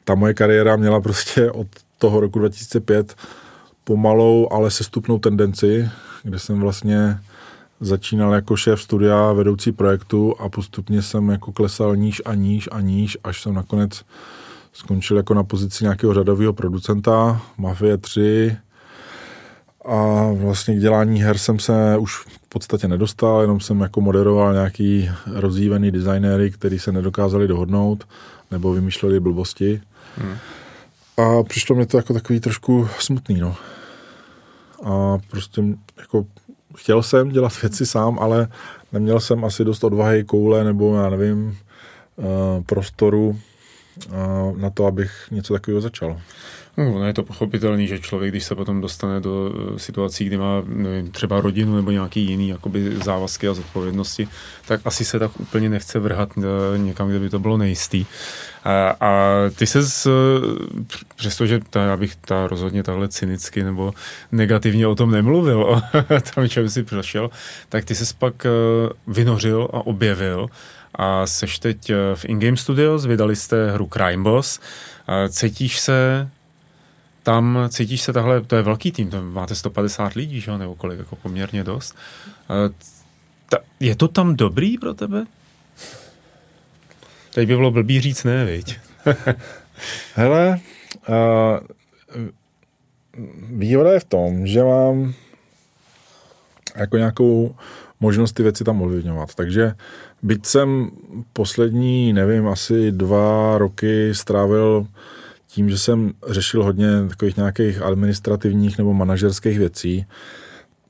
ta 0.04 0.16
moje 0.16 0.34
kariéra 0.34 0.76
měla 0.76 1.02
prostě 1.02 1.52
od 1.52 1.68
toho 2.02 2.20
roku 2.20 2.40
2005 2.40 3.16
pomalou, 3.84 4.54
ale 4.54 4.72
sestupnou 4.72 5.20
tendenci, 5.20 5.90
kde 6.24 6.40
jsem 6.40 6.60
vlastně 6.60 7.20
začínal 7.80 8.34
jako 8.34 8.56
šéf 8.56 8.82
studia, 8.82 9.32
vedoucí 9.32 9.72
projektu 9.72 10.36
a 10.40 10.50
postupně 10.50 11.02
jsem 11.02 11.30
jako 11.30 11.52
klesal 11.52 11.96
níž 11.96 12.22
a 12.26 12.34
níž 12.34 12.70
a 12.72 12.82
níž, 12.82 13.18
až 13.24 13.42
jsem 13.42 13.54
nakonec 13.54 14.06
skončil 14.74 15.18
jako 15.18 15.34
na 15.34 15.44
pozici 15.44 15.84
nějakého 15.84 16.14
řadového 16.14 16.54
producenta, 16.54 17.42
Mafie 17.58 17.98
3 17.98 18.58
a 19.86 20.30
vlastně 20.34 20.76
k 20.76 20.80
dělání 20.80 21.22
her 21.22 21.38
jsem 21.38 21.60
se 21.60 21.98
už 21.98 22.16
v 22.16 22.50
podstatě 22.50 22.88
nedostal, 22.88 23.42
jenom 23.42 23.60
jsem 23.60 23.82
jako 23.82 24.02
moderoval 24.02 24.54
nějaký 24.54 25.10
rozdívený 25.34 25.92
designéry, 25.92 26.52
kteří 26.52 26.80
se 26.80 26.92
nedokázali 26.92 27.48
dohodnout 27.48 28.08
nebo 28.52 28.74
vymýšleli 28.74 29.20
blbosti. 29.20 29.82
Hmm. 30.18 30.36
A 31.18 31.44
přišlo 31.44 31.76
mě 31.76 31.86
to 31.86 31.98
jako 31.98 32.14
takový 32.14 32.40
trošku 32.40 32.88
smutný, 33.00 33.40
no. 33.40 33.56
A 34.84 35.18
prostě 35.30 35.62
jako 35.98 36.26
chtěl 36.78 37.04
jsem 37.04 37.30
dělat 37.30 37.62
věci 37.62 37.86
sám, 37.86 38.20
ale 38.20 38.48
neměl 38.92 39.20
jsem 39.20 39.46
asi 39.46 39.64
dost 39.64 39.84
odvahy, 39.84 40.24
koule 40.24 40.64
nebo 40.64 40.96
já 40.96 41.10
nevím, 41.10 41.58
eh, 42.20 42.24
prostoru 42.66 43.40
eh, 44.06 44.12
na 44.56 44.70
to, 44.70 44.86
abych 44.86 45.28
něco 45.32 45.54
takového 45.54 45.82
začal. 45.82 46.22
No, 46.78 47.06
je 47.06 47.14
to 47.14 47.24
pochopitelný, 47.24 47.88
že 47.88 48.00
člověk, 48.00 48.32
když 48.32 48.44
se 48.44 48.56
potom 48.56 48.82
dostane 48.82 49.20
do 49.20 49.54
eh, 49.54 49.80
situací, 49.80 50.26
kdy 50.26 50.38
má 50.38 50.64
nevím, 50.66 51.12
třeba 51.12 51.42
rodinu 51.42 51.76
nebo 51.76 51.92
nějaký 51.92 52.26
jiný 52.26 52.50
jakoby 52.50 52.98
závazky 53.04 53.48
a 53.48 53.54
zodpovědnosti, 53.54 54.28
tak 54.68 54.82
asi 54.86 55.06
se 55.06 55.20
tak 55.20 55.40
úplně 55.40 55.70
nechce 55.70 56.00
vrhat 56.00 56.30
někam, 56.78 57.10
kde 57.10 57.20
by 57.20 57.30
to 57.30 57.40
bylo 57.40 57.58
nejistý. 57.58 58.06
A, 58.64 58.90
a 59.00 59.36
ty 59.56 59.68
se, 59.68 59.80
přestože 61.16 61.60
ta, 61.70 61.84
já 61.84 61.98
bych 61.98 62.16
ta 62.16 62.48
rozhodně 62.48 62.84
takhle 62.84 63.08
cynicky 63.08 63.64
nebo 63.64 63.94
negativně 64.32 64.88
o 64.88 64.96
tom 64.96 65.12
nemluvil, 65.12 65.64
o 66.18 66.22
tom, 66.36 66.50
čem 66.50 66.70
si 66.70 66.84
prošel, 66.84 67.30
tak 67.70 67.86
ty 67.86 67.96
se 67.96 68.14
pak 68.20 68.48
vynořil 69.08 69.68
a 69.74 69.86
objevil 69.86 70.48
a 70.96 71.28
seš 71.28 71.60
teď 71.60 71.92
v 72.16 72.26
Ingame 72.26 72.58
Studios, 72.58 73.06
vydali 73.06 73.36
jste 73.36 73.72
hru 73.72 73.90
Crime 73.94 74.24
Boss. 74.24 74.60
Cítíš 75.30 75.80
se 75.80 76.28
tam 77.24 77.60
cítíš 77.70 78.02
se 78.02 78.14
tahle, 78.14 78.42
to 78.42 78.56
je 78.56 78.62
velký 78.62 78.92
tým, 78.92 79.10
tam 79.10 79.34
máte 79.34 79.56
150 79.56 80.14
lidí, 80.14 80.42
že? 80.42 80.58
nebo 80.58 80.76
kolik, 80.76 81.00
jako 81.00 81.16
poměrně 81.16 81.64
dost. 81.64 81.96
Ta, 83.50 83.58
je 83.80 83.96
to 83.96 84.08
tam 84.08 84.36
dobrý 84.36 84.78
pro 84.78 84.94
tebe? 84.94 85.26
Teď 87.34 87.48
by 87.48 87.56
bylo 87.56 87.72
blbý 87.72 88.02
říct 88.02 88.24
ne, 88.24 88.46
viď? 88.46 88.78
Hele, 90.16 90.60
uh, 91.10 91.60
výhoda 93.60 93.92
je 93.92 94.00
v 94.00 94.04
tom, 94.04 94.48
že 94.48 94.64
mám 94.64 95.14
jako 96.76 96.98
nějakou 96.98 97.56
možnost 98.00 98.32
ty 98.32 98.44
věci 98.44 98.64
tam 98.64 98.82
ovlivňovat. 98.82 99.36
Takže 99.36 99.74
byť 100.22 100.46
jsem 100.46 100.92
poslední, 101.34 102.14
nevím, 102.14 102.48
asi 102.48 102.92
dva 102.92 103.58
roky 103.58 104.16
strávil 104.16 104.88
tím, 105.52 105.70
že 105.70 105.78
jsem 105.78 106.14
řešil 106.28 106.64
hodně 106.64 106.88
takových 107.10 107.38
nějakých 107.38 107.82
administrativních 107.82 108.78
nebo 108.78 108.94
manažerských 108.94 109.60
věcí, 109.60 110.06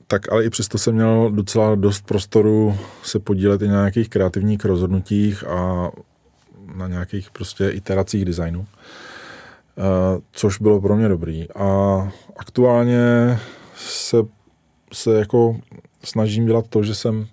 tak 0.06 0.32
ale 0.32 0.44
i 0.44 0.50
přesto 0.50 0.78
jsem 0.78 0.94
měl 0.94 1.30
docela 1.30 1.74
dost 1.74 2.06
prostoru 2.06 2.78
se 3.02 3.18
podílet 3.18 3.62
i 3.62 3.68
na 3.68 3.74
nějakých 3.74 4.08
kreativních 4.08 4.64
rozhodnutích 4.64 5.46
a 5.46 5.90
na 6.76 6.88
nějakých 6.88 7.30
prostě 7.30 7.68
iteracích 7.68 8.24
designu, 8.24 8.66
eh, 9.78 9.82
což 10.32 10.60
bylo 10.60 10.80
pro 10.80 10.96
mě 10.96 11.08
dobrý. 11.08 11.50
A 11.50 12.08
aktuálně 12.36 13.38
se, 13.76 14.16
se 14.92 15.18
jako 15.18 15.56
snažím 16.04 16.46
dělat 16.46 16.66
to, 16.68 16.82
že 16.82 16.94
jsem 16.94 17.26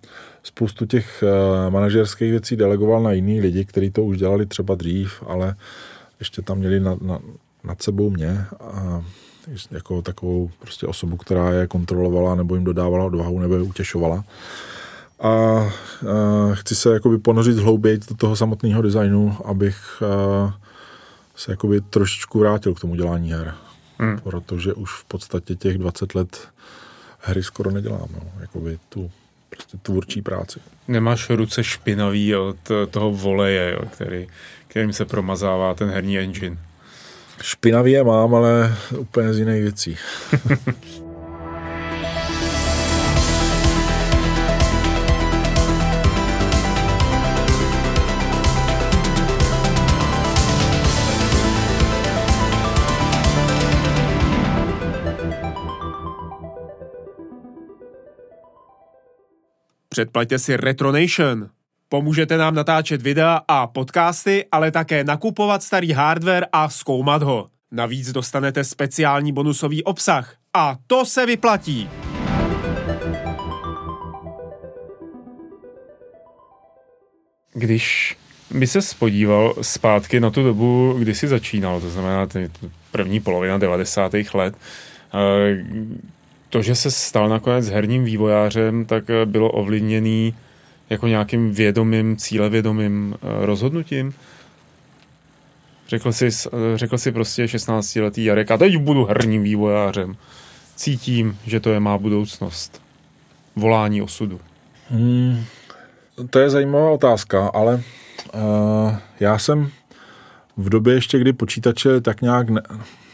spoustu 0.44 0.86
těch 0.86 1.24
eh, 1.24 1.70
manažerských 1.70 2.32
věcí 2.32 2.56
delegoval 2.56 3.04
na 3.04 3.12
jiný 3.12 3.42
lidi, 3.42 3.66
kteří 3.66 3.92
to 3.92 4.04
už 4.04 4.18
dělali 4.18 4.46
třeba 4.46 4.76
dřív, 4.76 5.24
ale 5.28 5.56
ještě 6.20 6.42
tam 6.42 6.58
měli 6.58 6.80
na, 6.80 6.98
na, 7.02 7.20
nad 7.64 7.82
sebou 7.82 8.10
mě 8.10 8.46
a 8.60 9.04
jako 9.72 10.02
takovou 10.02 10.52
prostě 10.60 10.88
osobu, 10.88 11.18
která 11.18 11.52
je 11.52 11.68
kontrolovala 11.68 12.36
nebo 12.36 12.56
jim 12.56 12.64
dodávala 12.64 13.06
odvahu 13.06 13.40
nebo 13.40 13.56
je 13.56 13.62
utěšovala. 13.62 14.24
A, 15.20 15.30
a 15.30 15.72
chci 16.54 16.76
se 16.76 16.94
jakoby 16.94 17.18
ponořit 17.18 17.58
hlouběji 17.58 18.00
do 18.10 18.16
toho 18.16 18.36
samotného 18.36 18.82
designu, 18.82 19.38
abych 19.46 20.04
a, 20.04 20.58
se 21.36 21.52
jakoby 21.52 21.82
trošičku 21.82 22.40
vrátil 22.40 22.74
k 22.74 22.80
tomu 22.80 22.96
dělání 22.96 23.32
her. 23.32 23.54
Hmm. 24.00 24.20
Protože 24.20 24.74
už 24.74 24.92
v 24.92 25.06
podstatě 25.06 25.56
těch 25.56 25.78
20 25.78 26.16
let 26.16 26.48
hry 27.20 27.44
skoro 27.44 27.72
nedělám. 27.72 28.08
No. 28.14 28.32
Jakoby 28.40 28.80
tu 28.90 29.12
prostě 29.50 29.78
tvůrčí 29.78 30.22
práci. 30.22 30.60
Nemáš 30.88 31.30
ruce 31.30 31.64
špinavý 31.64 32.36
od 32.36 32.58
toho 32.92 33.12
voleje, 33.12 33.72
jo, 33.72 33.90
který 33.94 34.28
kterým 34.70 34.94
se 34.94 35.06
promazává 35.06 35.74
ten 35.74 35.90
herní 35.90 36.20
engine. 36.20 36.58
Špinavý 37.42 37.92
je 37.92 38.04
mám, 38.04 38.36
ale 38.36 38.76
úplně 38.98 39.34
z 39.34 39.40
jiných 39.40 39.62
věcí. 39.62 39.98
Předplaťte 59.90 60.40
si 60.40 60.58
Retronation. 60.58 61.50
Pomůžete 61.92 62.38
nám 62.38 62.56
natáčet 62.56 63.02
videa 63.02 63.42
a 63.48 63.68
podcasty, 63.68 64.46
ale 64.52 64.72
také 64.72 65.04
nakupovat 65.04 65.64
starý 65.64 65.92
hardware 65.92 66.46
a 66.52 66.70
zkoumat 66.70 67.24
ho. 67.24 67.50
Navíc 67.72 68.12
dostanete 68.12 68.64
speciální 68.64 69.34
bonusový 69.34 69.84
obsah. 69.84 70.36
A 70.54 70.78
to 70.88 71.06
se 71.06 71.26
vyplatí! 71.26 71.90
Když 77.54 78.18
by 78.52 78.68
se 78.68 78.82
spodíval 78.82 79.54
zpátky 79.62 80.20
na 80.20 80.30
tu 80.30 80.44
dobu, 80.44 80.96
kdy 81.00 81.16
jsi 81.16 81.28
začínal, 81.28 81.82
to 81.82 81.90
znamená 81.90 82.28
první 82.92 83.20
polovina 83.20 83.58
90. 83.58 84.34
let, 84.34 84.56
eh, 85.14 85.66
to, 86.50 86.62
že 86.62 86.76
se 86.76 86.92
stal 86.92 87.30
nakonec 87.30 87.70
herním 87.70 88.04
vývojářem, 88.04 88.86
tak 88.86 89.04
bylo 89.26 89.52
ovlivněný 89.52 90.34
jako 90.90 91.08
nějakým 91.08 91.52
vědomým, 91.52 92.18
cílevědomým 92.18 93.16
eh, 93.16 93.46
rozhodnutím? 93.46 94.14
Řekl 95.88 96.12
si, 96.12 96.28
eh, 96.28 96.78
řekl 96.78 96.98
si 96.98 97.12
prostě 97.12 97.46
16-letý 97.46 98.26
Jarek 98.26 98.52
a 98.52 98.58
teď 98.58 98.78
budu 98.78 99.06
herním 99.06 99.44
vývojářem. 99.44 100.16
Cítím, 100.76 101.38
že 101.46 101.60
to 101.60 101.70
je 101.70 101.80
má 101.80 101.98
budoucnost. 101.98 102.82
Volání 103.56 104.02
osudu. 104.02 104.40
Hmm, 104.90 105.46
to 106.30 106.40
je 106.40 106.50
zajímavá 106.50 106.90
otázka, 106.90 107.48
ale 107.54 107.82
uh, 108.34 108.96
já 109.20 109.38
jsem 109.38 109.70
v 110.58 110.70
době 110.70 110.94
ještě, 110.94 111.20
kdy 111.20 111.34
počítače 111.34 112.02
tak 112.02 112.22
nějak 112.22 112.50
ne, 112.50 112.62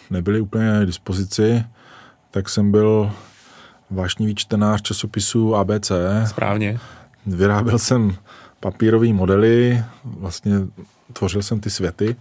nebyly 0.10 0.42
úplně 0.42 0.72
k 0.84 0.86
dispozici, 0.86 1.64
tak 2.32 2.50
jsem 2.50 2.72
byl 2.72 3.12
vášnivý 3.92 4.36
čtenář 4.36 4.82
časopisu 4.82 5.56
ABC. 5.56 5.92
Správně. 6.26 6.80
Vyráběl 7.26 7.80
jsem 7.80 8.16
papírové 8.60 9.14
modely, 9.14 9.84
vlastně 10.04 10.54
tvořil 11.14 11.44
jsem 11.44 11.60
ty 11.60 11.70
světy 11.70 12.16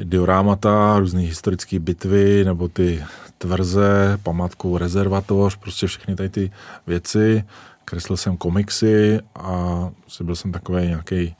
ty 0.00 0.04
diorámata, 0.04 0.98
různé 0.98 1.20
historické 1.20 1.78
bitvy, 1.78 2.44
nebo 2.44 2.68
ty 2.68 3.04
tvrze, 3.38 4.18
památkou 4.22 4.78
rezervatoř, 4.78 5.56
prostě 5.56 5.86
všechny 5.86 6.16
tady 6.16 6.28
ty 6.28 6.50
věci. 6.86 7.44
Kreslil 7.84 8.16
jsem 8.16 8.36
komiksy 8.36 9.20
a 9.34 9.90
byl 10.20 10.36
jsem 10.36 10.52
takový 10.52 10.86
nějaký 10.86 11.36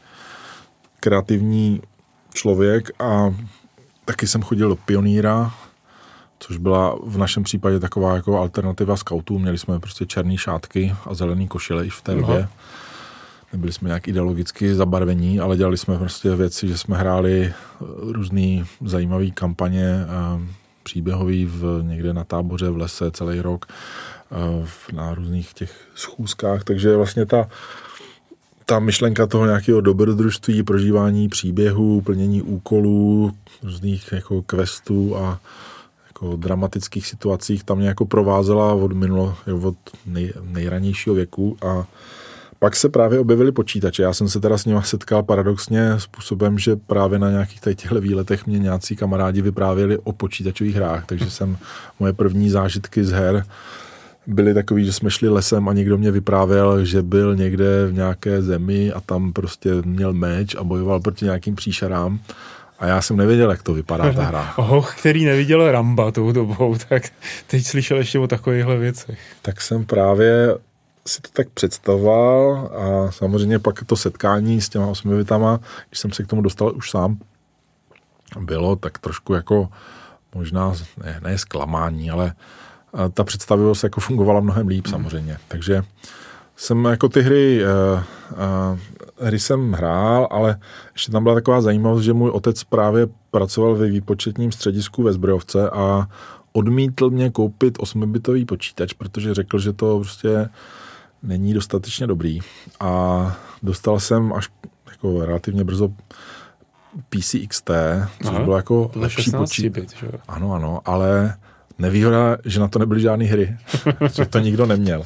kreativní 1.01 1.83
člověk 2.35 2.91
a 2.99 3.35
taky 4.05 4.27
jsem 4.27 4.43
chodil 4.43 4.69
do 4.69 4.77
pioníra, 4.77 5.55
což 6.41 6.57
byla 6.57 6.99
v 7.07 7.19
našem 7.19 7.43
případě 7.43 7.81
taková 7.81 8.15
jako 8.15 8.39
alternativa 8.39 8.97
scoutů. 8.97 9.39
Měli 9.39 9.59
jsme 9.59 9.81
prostě 9.81 10.07
černé 10.07 10.37
šátky 10.37 10.95
a 11.07 11.15
zelený 11.15 11.49
košile 11.49 11.89
v 11.89 12.03
té 12.03 12.15
době. 12.15 12.49
Nebyli 13.53 13.73
jsme 13.73 13.89
nějak 13.89 14.09
ideologicky 14.09 14.75
zabarvení, 14.75 15.41
ale 15.41 15.57
dělali 15.57 15.79
jsme 15.79 15.99
prostě 15.99 16.35
věci, 16.35 16.69
že 16.69 16.79
jsme 16.79 16.99
hráli 16.99 17.43
eh, 17.43 17.55
různé 18.01 18.65
zajímavé 18.85 19.31
kampaně, 19.31 19.87
eh, 19.87 20.47
příběhový 20.83 21.47
v, 21.47 21.83
někde 21.83 22.13
na 22.13 22.25
táboře 22.25 22.71
v 22.71 22.77
lese 22.77 23.11
celý 23.11 23.41
rok, 23.41 23.67
eh, 24.33 24.67
na 24.93 25.15
různých 25.15 25.55
těch 25.55 25.73
schůzkách, 25.95 26.65
takže 26.65 26.97
vlastně 26.97 27.27
ta, 27.27 27.49
ta 28.67 28.79
myšlenka 28.79 29.27
toho 29.27 29.47
nějakého 29.47 29.81
dobrodružství, 29.81 30.63
prožívání 30.63 31.29
příběhů, 31.29 32.01
plnění 32.01 32.43
úkolů, 32.43 33.33
různých 33.63 34.13
jako 34.13 34.43
questů 34.43 35.17
a 35.17 35.41
jako 36.23 36.37
dramatických 36.37 37.07
situacích 37.07 37.65
tam 37.65 37.79
mě 37.79 37.89
jako 37.89 38.07
provázela 38.07 38.75
od 38.75 38.93
minulo, 38.93 39.37
od 39.63 39.77
nej, 40.07 40.33
nejranějšího 40.43 41.15
věku 41.15 41.57
a 41.67 41.87
pak 42.59 42.77
se 42.77 42.89
právě 42.89 43.19
objevily 43.19 43.53
počítače. 43.53 44.03
Já 44.03 44.13
jsem 44.13 44.29
se 44.29 44.41
teda 44.41 44.59
s 44.59 44.65
nimi 44.65 44.81
setkal 44.83 45.23
paradoxně 45.23 45.95
způsobem, 45.99 46.59
že 46.59 46.77
právě 46.77 47.19
na 47.19 47.31
nějakých 47.31 47.61
těchto 47.61 48.01
výletech 48.01 48.47
mě 48.47 48.59
nějací 48.59 48.97
kamarádi 48.97 49.43
vyprávěli 49.43 49.99
o 49.99 50.13
počítačových 50.13 50.77
hrách, 50.77 51.07
takže 51.07 51.31
jsem 51.31 51.59
moje 52.01 52.13
první 52.13 52.51
zážitky 52.51 53.05
z 53.05 53.11
her 53.11 53.45
byly 54.27 54.55
takový, 54.55 54.85
že 54.85 54.93
jsme 54.93 55.11
šli 55.11 55.29
lesem 55.29 55.69
a 55.69 55.73
někdo 55.73 55.99
mě 55.99 56.11
vyprávěl, 56.11 56.85
že 56.85 57.03
byl 57.03 57.37
někde 57.37 57.87
v 57.87 57.93
nějaké 57.93 58.43
zemi 58.43 58.93
a 58.93 59.01
tam 59.01 59.33
prostě 59.33 59.71
měl 59.85 60.13
meč 60.13 60.55
a 60.55 60.65
bojoval 60.65 61.01
proti 61.01 61.25
nějakým 61.25 61.55
příšerám. 61.55 62.21
A 62.81 62.87
já 62.87 63.03
jsem 63.03 63.17
nevěděl, 63.17 63.51
jak 63.51 63.63
to 63.63 63.75
vypadá 63.75 64.13
ta 64.13 64.23
hra. 64.23 64.53
Hoch, 64.57 64.97
který 64.99 65.25
neviděl 65.25 65.73
Ramba 65.73 66.11
tou 66.11 66.33
dobou, 66.33 66.77
tak 66.89 67.03
teď 67.47 67.67
slyšel 67.67 67.99
ještě 67.99 68.19
o 68.19 68.27
takovýchhle 68.27 68.77
věcech. 68.77 69.19
Tak 69.43 69.61
jsem 69.61 69.85
právě 69.85 70.55
si 71.07 71.21
to 71.21 71.29
tak 71.33 71.49
představoval 71.49 72.71
a 72.77 73.11
samozřejmě 73.11 73.59
pak 73.59 73.85
to 73.85 73.97
setkání 73.97 74.61
s 74.61 74.69
těma 74.69 74.87
osmivitama, 74.87 75.61
když 75.89 76.01
jsem 76.01 76.13
se 76.13 76.23
k 76.23 76.27
tomu 76.27 76.43
dostal 76.43 76.73
už 76.77 76.91
sám, 76.91 77.19
bylo 78.41 78.77
tak 78.77 78.99
trošku 78.99 79.35
jako 79.35 79.69
možná 80.35 80.75
ne, 81.05 81.21
ne 81.25 81.39
zklamání, 81.39 82.11
ale 82.11 82.33
ta 83.15 83.25
představivost 83.25 83.85
jako 83.85 84.01
fungovala 84.01 84.41
mnohem 84.41 84.69
líp 84.69 84.87
hmm. 84.87 84.93
samozřejmě. 84.93 85.39
Takže 85.49 85.83
jsem 86.57 86.85
jako 86.85 87.09
ty 87.09 87.23
hry, 87.23 87.63
uh, 87.65 88.03
uh, 88.73 88.79
hry 89.21 89.39
jsem 89.39 89.73
hrál, 89.73 90.29
ale 90.31 90.57
ještě 90.93 91.13
tam 91.13 91.23
byla 91.23 91.35
taková 91.35 91.61
zajímavost, 91.61 92.03
že 92.03 92.13
můj 92.13 92.31
otec 92.31 92.65
právě 92.65 93.09
pracoval 93.31 93.75
ve 93.75 93.87
výpočetním 93.87 94.53
středisku 94.53 95.03
ve 95.03 95.13
Zbrojovce 95.13 95.71
a 95.71 96.09
odmítl 96.53 97.11
mě 97.11 97.31
koupit 97.31 97.79
8-bitový 97.79 98.47
počítač, 98.47 98.93
protože 98.93 99.35
řekl, 99.35 99.59
že 99.59 99.73
to 99.73 99.99
prostě 99.99 100.49
není 101.23 101.55
dostatečně 101.55 102.07
dobrý. 102.07 102.39
A 102.81 103.37
dostal 103.63 104.01
jsem 104.01 104.33
až 104.33 104.49
jako 104.91 105.25
relativně 105.25 105.65
brzo 105.65 105.89
PC 107.09 107.35
XT, 107.49 107.71
což 108.23 108.31
Aha, 108.31 108.45
bylo 108.45 108.57
jako 108.57 108.91
lepší 108.95 109.31
počítač. 109.31 110.05
Ano, 110.29 110.53
ano, 110.53 110.81
ale 110.85 111.35
nevýhoda, 111.79 112.37
že 112.45 112.61
na 112.61 112.69
to 112.69 112.79
nebyly 112.79 113.01
žádné 113.01 113.25
hry. 113.25 113.57
že 114.15 114.27
to 114.27 114.39
nikdo 114.39 114.67
neměl. 114.67 115.03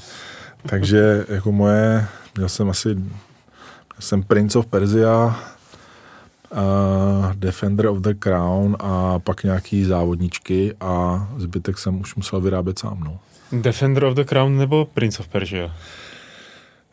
Takže 0.67 1.25
jako 1.29 1.53
moje, 1.53 2.07
měl 2.37 2.49
jsem 2.49 2.71
asi, 2.71 2.97
jsem 4.01 4.23
Prince 4.23 4.59
of 4.59 4.67
Persia, 4.67 5.41
uh, 6.51 7.33
Defender 7.35 7.87
of 7.87 7.99
the 7.99 8.15
Crown 8.15 8.77
a 8.81 9.19
pak 9.19 9.43
nějaký 9.43 9.85
závodničky 9.85 10.75
a 10.81 11.29
zbytek 11.37 11.79
jsem 11.79 12.01
už 12.01 12.15
musel 12.15 12.41
vyrábět 12.41 12.79
sám. 12.79 13.01
No. 13.05 13.19
Defender 13.53 14.05
of 14.05 14.15
the 14.15 14.25
Crown 14.25 14.59
nebo 14.59 14.85
Prince 14.85 15.19
of 15.19 15.29
Persia? 15.29 15.75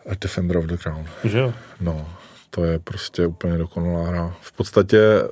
A 0.09 0.15
Defender 0.21 0.57
of 0.57 0.65
the 0.65 0.77
Crown. 0.77 1.05
Že 1.23 1.39
jo? 1.39 1.53
No, 1.81 2.05
to 2.49 2.63
je 2.63 2.79
prostě 2.79 3.27
úplně 3.27 3.57
dokonalá 3.57 4.07
hra. 4.07 4.33
V 4.41 4.51
podstatě 4.51 5.23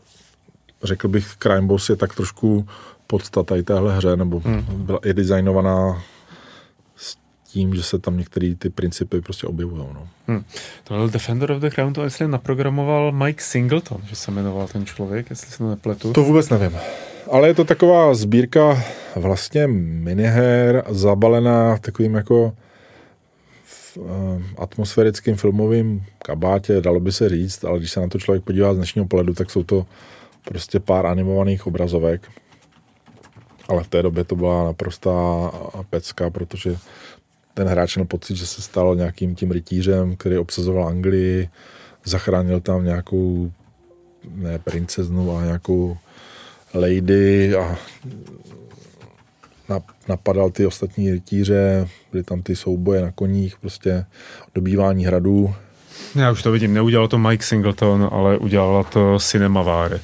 řekl 0.84 1.08
bych, 1.08 1.36
Crime 1.36 1.68
Boss 1.68 1.90
je 1.90 1.96
tak 1.96 2.16
trošku 2.16 2.68
podstata 3.08 3.56
i 3.56 3.64
téhle 3.64 3.96
hře, 3.96 4.16
nebo 4.16 4.40
hmm. 4.40 4.66
byla, 4.70 5.00
je 5.06 5.14
designovaná 5.14 6.04
tím, 7.52 7.76
že 7.76 7.84
se 7.84 8.00
tam 8.00 8.18
některé 8.18 8.56
ty 8.60 8.70
principy 8.70 9.22
prostě 9.22 9.48
objevují. 9.48 9.84
No. 9.94 10.08
Hmm. 10.28 10.44
Tohle 10.84 11.10
Defender 11.10 11.52
of 11.52 11.62
the 11.62 11.70
Crown 11.70 11.94
to 11.94 12.04
jestli 12.04 12.28
naprogramoval 12.28 13.12
Mike 13.12 13.44
Singleton, 13.44 14.02
že 14.10 14.16
se 14.16 14.32
jmenoval 14.32 14.68
ten 14.68 14.86
člověk, 14.86 15.30
jestli 15.30 15.52
se 15.52 15.58
to 15.58 15.70
nepletu. 15.70 16.14
To 16.14 16.24
vůbec 16.24 16.50
nevím. 16.50 16.78
Ale 17.32 17.48
je 17.48 17.54
to 17.54 17.66
taková 17.66 18.14
sbírka 18.14 18.84
vlastně 19.16 19.68
miniher 19.68 20.84
zabalená 20.90 21.78
takovým 21.78 22.16
jako 22.16 22.54
Eh, 23.98 24.42
atmosférickým 24.58 25.36
filmovým 25.36 26.06
kabátě, 26.18 26.82
dalo 26.82 27.00
by 27.00 27.12
se 27.12 27.30
říct, 27.30 27.64
ale 27.64 27.80
když 27.80 27.92
se 27.92 28.00
na 28.00 28.08
to 28.08 28.20
člověk 28.20 28.44
podívá 28.44 28.74
z 28.74 28.78
dnešního 28.78 29.08
pohledu, 29.08 29.34
tak 29.34 29.52
jsou 29.52 29.64
to 29.64 29.86
prostě 30.46 30.80
pár 30.80 31.06
animovaných 31.06 31.68
obrazovek. 31.68 32.28
Ale 33.68 33.84
v 33.84 33.88
té 33.88 34.02
době 34.02 34.24
to 34.24 34.36
byla 34.36 34.64
naprostá 34.64 35.12
pecka, 35.90 36.30
protože 36.30 36.78
ten 37.54 37.68
hráč 37.68 37.96
měl 37.96 38.06
pocit, 38.06 38.36
že 38.36 38.48
se 38.48 38.62
stal 38.62 38.96
nějakým 38.96 39.36
tím 39.36 39.52
rytířem, 39.52 40.16
který 40.16 40.38
obsazoval 40.38 40.88
Anglii, 40.88 41.50
zachránil 42.06 42.60
tam 42.60 42.86
nějakou 42.86 43.52
ne 44.36 44.60
princeznu, 44.60 45.32
ale 45.32 45.46
nějakou 45.46 45.98
lady 46.74 47.56
a 47.56 47.78
napadal 50.08 50.50
ty 50.50 50.66
ostatní 50.66 51.12
rytíře, 51.12 51.88
byly 52.12 52.24
tam 52.24 52.42
ty 52.42 52.56
souboje 52.56 53.02
na 53.02 53.12
koních, 53.12 53.58
prostě 53.58 54.06
dobývání 54.56 55.06
hradů. 55.06 55.56
Já 56.16 56.32
už 56.32 56.44
to 56.44 56.52
vidím, 56.52 56.74
neudělal 56.74 57.08
to 57.08 57.18
Mike 57.18 57.44
Singleton, 57.44 58.10
ale 58.12 58.38
udělala 58.38 58.84
to 58.84 59.20
Cinemavare. 59.20 60.00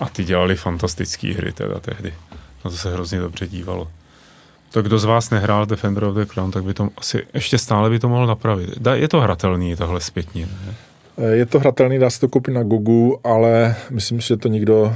A 0.00 0.08
ty 0.08 0.24
dělali 0.24 0.56
fantastické 0.56 1.34
hry 1.34 1.52
teda 1.52 1.80
tehdy. 1.80 2.14
Na 2.64 2.70
to 2.70 2.76
se 2.76 2.92
hrozně 2.92 3.18
dobře 3.18 3.46
dívalo. 3.46 3.88
To, 4.70 4.82
kdo 4.82 4.98
z 4.98 5.04
vás 5.04 5.30
nehrál 5.30 5.66
Defender 5.66 6.04
of 6.04 6.14
the 6.14 6.24
Crown, 6.24 6.50
tak 6.50 6.64
by 6.64 6.74
to 6.74 6.88
asi 6.96 7.26
ještě 7.34 7.58
stále 7.58 7.90
by 7.90 7.98
to 7.98 8.08
mohl 8.08 8.26
napravit. 8.26 8.70
Je 8.94 9.08
to 9.08 9.20
hratelný 9.20 9.76
tahle 9.76 10.00
zpětně, 10.00 10.46
ne? 10.46 10.74
Je 11.32 11.46
to 11.46 11.58
hratelný, 11.58 11.98
dá 11.98 12.10
se 12.10 12.20
to 12.20 12.28
koupit 12.28 12.52
na 12.52 12.62
Gogu, 12.62 13.20
ale 13.24 13.76
myslím, 13.90 14.20
že 14.20 14.36
to 14.36 14.48
nikdo 14.48 14.94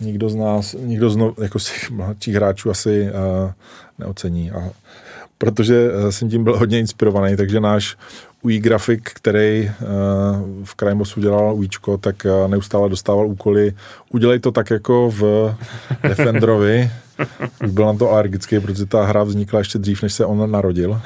nikdo 0.00 0.28
z 0.28 0.34
nás, 0.34 0.76
nikdo 0.78 1.10
z 1.10 1.16
no, 1.16 1.34
jako 1.42 1.58
z 1.58 1.72
těch 1.72 1.90
mladších 1.90 2.34
hráčů 2.34 2.70
asi 2.70 3.02
uh, 3.02 3.50
neocení. 3.98 4.50
A 4.50 4.70
protože 5.38 5.90
uh, 5.92 6.08
jsem 6.08 6.30
tím 6.30 6.44
byl 6.44 6.58
hodně 6.58 6.78
inspirovaný, 6.78 7.36
takže 7.36 7.60
náš 7.60 7.96
UI 8.42 8.58
grafik, 8.58 9.10
který 9.14 9.70
uh, 9.70 10.64
v 10.64 10.76
Crimebosu 10.76 11.20
dělal 11.20 11.54
UIčko, 11.54 11.98
tak 11.98 12.16
uh, 12.24 12.50
neustále 12.50 12.88
dostával 12.88 13.26
úkoly. 13.26 13.72
Udělej 14.10 14.38
to 14.38 14.52
tak 14.52 14.70
jako 14.70 15.10
v 15.10 15.54
Defenderovi. 16.08 16.90
Už 17.64 17.70
byl 17.70 17.86
na 17.86 17.94
to 17.94 18.10
alergický, 18.10 18.60
protože 18.60 18.86
ta 18.86 19.04
hra 19.04 19.22
vznikla 19.22 19.58
ještě 19.58 19.78
dřív, 19.78 20.02
než 20.02 20.12
se 20.12 20.26
on 20.26 20.50
narodil. 20.50 21.00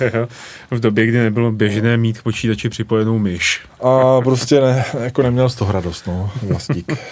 v 0.70 0.80
době, 0.80 1.06
kdy 1.06 1.18
nebylo 1.18 1.52
běžné 1.52 1.96
mít 1.96 2.18
k 2.18 2.22
počítači 2.22 2.68
připojenou 2.68 3.18
myš. 3.18 3.60
A 3.80 4.20
prostě 4.20 4.60
ne, 4.60 4.84
jako 5.00 5.22
neměl 5.22 5.48
z 5.48 5.54
toho 5.54 5.72
radost, 5.72 6.06
no, 6.06 6.30
vlastník 6.42 6.92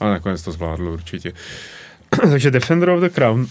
ale 0.00 0.12
nakonec 0.12 0.42
to 0.42 0.52
zvládl 0.52 0.88
určitě. 0.88 1.32
Takže 2.30 2.50
Defender 2.50 2.90
of 2.90 3.00
the 3.00 3.08
Crown 3.08 3.46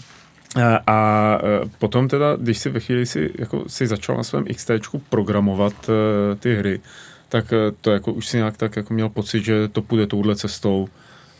a, 0.62 0.80
a 0.86 1.38
potom 1.78 2.08
teda, 2.08 2.36
když 2.36 2.58
si 2.58 2.70
ve 2.70 2.80
chvíli 2.80 3.06
si, 3.06 3.30
jako, 3.38 3.64
si 3.66 3.86
začal 3.86 4.16
na 4.16 4.22
svém 4.22 4.44
XT 4.54 4.70
programovat 5.08 5.88
uh, 5.88 5.94
ty 6.38 6.56
hry, 6.56 6.80
tak 7.28 7.52
uh, 7.52 7.58
to 7.80 7.90
jako 7.90 8.12
už 8.12 8.26
si 8.26 8.36
nějak 8.36 8.56
tak 8.56 8.76
jako 8.76 8.94
měl 8.94 9.08
pocit, 9.08 9.44
že 9.44 9.68
to 9.68 9.82
půjde 9.82 10.06
touhle 10.06 10.36
cestou 10.36 10.88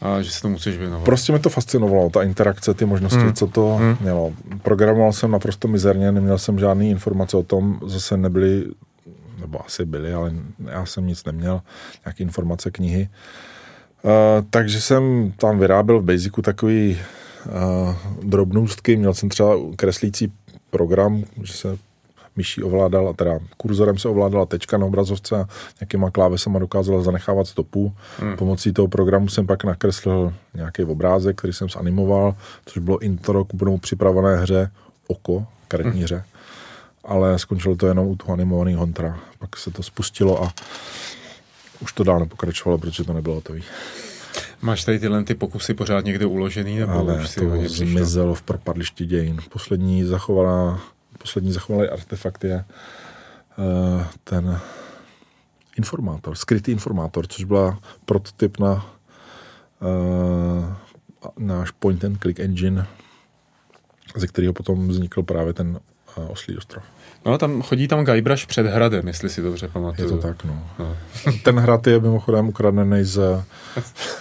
a 0.01 0.23
že 0.23 0.31
se 0.31 0.43
to 0.43 0.49
musíš 0.49 0.77
věnovat. 0.77 1.05
Prostě 1.05 1.33
mě 1.33 1.39
to 1.39 1.51
fascinovalo, 1.51 2.11
ta 2.11 2.23
interakce, 2.23 2.75
ty 2.75 2.85
možnosti, 2.85 3.19
hmm. 3.19 3.33
co 3.33 3.47
to 3.47 3.77
hmm. 3.77 3.97
mělo. 4.01 4.33
Programoval 4.63 5.13
jsem 5.13 5.31
naprosto 5.31 5.69
mizerně, 5.69 6.13
neměl 6.13 6.39
jsem 6.39 6.59
žádné 6.59 6.87
informace 6.87 7.37
o 7.37 7.43
tom, 7.43 7.81
zase 7.87 8.17
nebyly, 8.17 8.65
nebo 9.41 9.67
asi 9.67 9.85
byly, 9.85 10.15
ale 10.15 10.33
já 10.71 10.87
jsem 10.87 11.07
nic 11.07 11.25
neměl, 11.25 11.61
nějaké 12.05 12.23
informace, 12.23 12.71
knihy. 12.71 13.09
Uh, 14.03 14.11
takže 14.51 14.81
jsem 14.81 15.33
tam 15.37 15.59
vyráběl 15.59 16.01
v 16.01 16.05
Basicu 16.05 16.43
takový 16.43 16.99
drobnůstky, 18.23 18.97
měl 18.97 19.15
jsem 19.15 19.29
třeba 19.29 19.55
kreslící 19.77 20.33
program, 20.71 21.25
že 21.43 21.53
se 21.53 21.79
myší 22.37 22.63
ovládala, 22.63 23.13
teda 23.13 23.39
kurzorem 23.57 23.99
se 23.99 24.09
ovládala 24.09 24.47
tečka 24.47 24.79
na 24.79 24.87
obrazovce 24.87 25.37
a 25.37 25.49
nějakýma 25.81 26.11
klávesama 26.11 26.59
dokázala 26.59 27.03
zanechávat 27.03 27.47
stopu. 27.47 27.93
Hmm. 28.19 28.37
Pomocí 28.37 28.73
toho 28.73 28.89
programu 28.89 29.29
jsem 29.29 29.47
pak 29.47 29.65
nakreslil 29.65 30.35
nějaký 30.55 30.85
obrázek, 30.85 31.39
který 31.39 31.53
jsem 31.53 31.69
zanimoval, 31.69 32.35
což 32.67 32.83
bylo 32.83 32.99
intro 32.99 33.45
k 33.45 33.55
budou 33.55 33.79
připravené 33.79 34.37
hře 34.37 34.71
Oko, 35.07 35.47
karetní 35.69 35.93
hmm. 35.93 36.03
hře. 36.03 36.25
Ale 37.05 37.39
skončilo 37.39 37.77
to 37.77 37.87
jenom 37.87 38.07
u 38.07 38.17
toho 38.17 38.33
animovaného 38.33 38.81
Hontra. 38.81 39.21
Pak 39.39 39.57
se 39.57 39.71
to 39.71 39.83
spustilo 39.83 40.45
a 40.45 40.53
už 41.81 41.93
to 41.93 42.05
dál 42.05 42.21
nepokračovalo, 42.21 42.79
protože 42.79 43.05
to 43.05 43.13
nebylo 43.13 43.35
hotový. 43.35 43.63
Máš 44.65 44.85
tady 44.85 44.99
tyhle 44.99 45.25
ty 45.25 45.35
pokusy 45.35 45.75
pořád 45.75 46.05
někde 46.05 46.27
uložený? 46.27 46.79
Nebo 46.79 46.93
Ale 46.93 47.15
už 47.15 47.29
si 47.29 47.41
to 47.41 47.69
zmizelo 47.69 48.35
v 48.35 48.43
propadlišti 48.43 49.07
dějin. 49.07 49.39
Poslední 49.49 50.05
zachovalá, 50.05 50.81
poslední 51.19 51.53
zachovalý 51.53 51.89
artefakt 51.89 52.45
je 52.45 52.65
uh, 53.59 54.03
ten 54.25 54.61
informátor, 55.77 56.35
skrytý 56.35 56.73
informátor, 56.73 57.27
což 57.27 57.45
byla 57.45 57.79
prototyp 58.05 58.59
na 58.59 58.73
uh, 59.81 60.73
náš 61.39 61.71
point 61.71 62.05
and 62.05 62.19
click 62.23 62.41
engine, 62.41 62.87
ze 64.17 64.27
kterého 64.27 64.53
potom 64.53 64.89
vznikl 64.89 65.23
právě 65.23 65.53
ten 65.53 65.81
oslý 66.17 66.57
ostrov. 66.57 66.85
No, 67.27 67.39
tam 67.39 67.63
chodí 67.63 67.89
tam 67.89 68.05
Guybrush 68.05 68.47
před 68.47 68.67
hradem, 68.67 69.07
jestli 69.07 69.29
si 69.29 69.43
dobře 69.43 69.69
pamatuju. 69.69 70.09
Je 70.09 70.17
to 70.17 70.23
tak, 70.23 70.45
no. 70.45 70.67
no. 70.79 70.97
Ten 71.45 71.59
hrad 71.59 71.87
je 71.87 72.01
mimochodem 72.01 72.49
ukradený 72.49 73.05
z, 73.05 73.45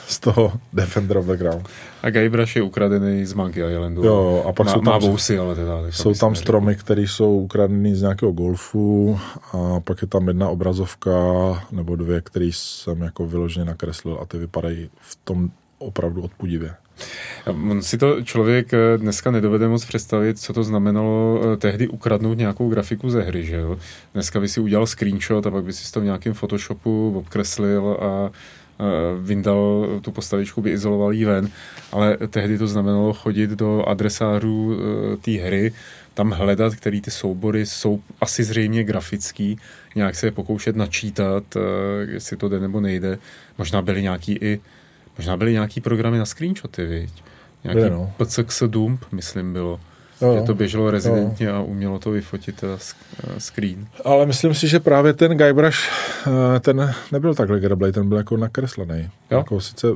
z 0.08 0.20
toho 0.20 0.54
Defender 0.74 1.18
of 1.18 1.26
the 1.26 1.38
Ground. 1.38 1.70
A 2.04 2.10
Guybrush 2.10 2.56
je 2.56 2.62
ukradený 2.62 3.26
z 3.26 3.34
Monkey 3.34 3.72
Islandu. 3.72 4.04
Jo, 4.04 4.46
a 4.48 4.54
pak 4.54 4.66
má, 4.66 4.74
jsou 4.74 4.80
tam, 4.80 4.86
má 4.86 4.98
vousy, 4.98 5.40
ale 5.40 5.56
teda. 5.56 5.80
Jsou 5.90 6.14
tam 6.14 6.36
stromy, 6.36 6.76
které 6.76 7.02
jsou 7.02 7.40
ukradený 7.40 7.96
z 7.96 8.02
nějakého 8.02 8.32
golfu 8.32 9.20
a 9.52 9.80
pak 9.80 10.02
je 10.02 10.08
tam 10.08 10.28
jedna 10.28 10.50
obrazovka 10.50 11.12
nebo 11.72 11.96
dvě, 11.96 12.22
které 12.22 12.50
jsem 12.54 13.02
jako 13.02 13.28
vyloženě 13.28 13.66
nakreslil 13.66 14.18
a 14.22 14.26
ty 14.26 14.38
vypadají 14.38 14.90
v 15.02 15.18
tom 15.24 15.50
opravdu 15.78 16.22
odpudivě. 16.22 16.74
On 17.46 17.82
si 17.82 17.98
to 17.98 18.22
člověk 18.22 18.74
eh, 18.74 18.98
dneska 18.98 19.32
nedovede 19.32 19.68
moc 19.68 19.86
představit, 19.86 20.40
co 20.40 20.54
to 20.54 20.64
znamenalo 20.64 21.42
eh, 21.44 21.58
tehdy 21.58 21.88
ukradnout 21.88 22.38
nějakou 22.38 22.70
grafiku 22.70 23.10
ze 23.10 23.22
hry, 23.22 23.46
že 23.46 23.56
jo? 23.56 23.80
Dneska 24.14 24.40
by 24.40 24.48
si 24.48 24.60
udělal 24.60 24.88
screenshot 24.88 25.48
a 25.48 25.52
pak 25.52 25.64
by 25.64 25.74
si 25.74 25.92
to 25.92 26.02
v 26.02 26.04
nějakém 26.04 26.34
Photoshopu 26.34 27.14
obkreslil 27.18 27.98
a 28.02 28.32
vyndal 29.22 29.88
tu 30.02 30.12
postavičku, 30.12 30.62
by 30.62 30.72
izoloval 30.72 31.12
jí 31.12 31.26
ven, 31.26 31.50
ale 31.92 32.18
tehdy 32.30 32.58
to 32.58 32.68
znamenalo 32.68 33.14
chodit 33.14 33.50
do 33.50 33.84
adresářů 33.88 34.74
eh, 34.74 35.18
té 35.18 35.32
hry, 35.32 35.74
tam 36.14 36.32
hledat, 36.32 36.76
který 36.76 37.02
ty 37.02 37.12
soubory 37.12 37.66
jsou 37.66 38.02
asi 38.22 38.44
zřejmě 38.44 38.84
grafický, 38.84 39.58
nějak 39.96 40.16
se 40.16 40.28
je 40.28 40.32
pokoušet 40.32 40.76
načítat, 40.76 41.44
jestli 42.08 42.38
to 42.38 42.50
jde 42.50 42.60
nebo 42.60 42.82
nejde. 42.82 43.18
Možná 43.58 43.82
byly 43.82 44.02
nějaký 44.02 44.34
i 44.42 44.60
Možná 45.18 45.38
byly 45.38 45.52
nějaký 45.52 45.82
programy 45.82 46.18
na 46.18 46.26
screenshoty, 46.26 46.86
viď? 46.86 47.24
Nějaký 47.64 47.80
Byli, 47.80 47.90
no. 47.90 48.14
PCX 48.18 48.64
Dump, 48.68 49.06
myslím, 49.12 49.54
bylo. 49.54 49.80
Jo, 50.22 50.36
že 50.40 50.42
to 50.42 50.54
běželo 50.54 50.92
rezidentně 50.92 51.48
jo. 51.48 51.56
a 51.56 51.62
umělo 51.62 52.00
to 52.00 52.12
vyfotit 52.12 52.56
teda 52.56 52.78
eh, 52.78 53.40
screen. 53.40 53.88
Ale 54.06 54.26
myslím 54.26 54.54
si, 54.54 54.68
že 54.68 54.80
právě 54.80 55.14
ten 55.14 55.38
Guybrush, 55.38 55.78
eh, 56.28 56.60
ten 56.60 56.96
nebyl 57.12 57.36
tak 57.36 57.50
legrablej, 57.50 57.92
ten 57.92 58.10
byl 58.10 58.18
jako 58.18 58.38
nakreslený. 58.38 59.10
Jo? 59.32 59.38
Jako 59.38 59.62
sice 59.62 59.88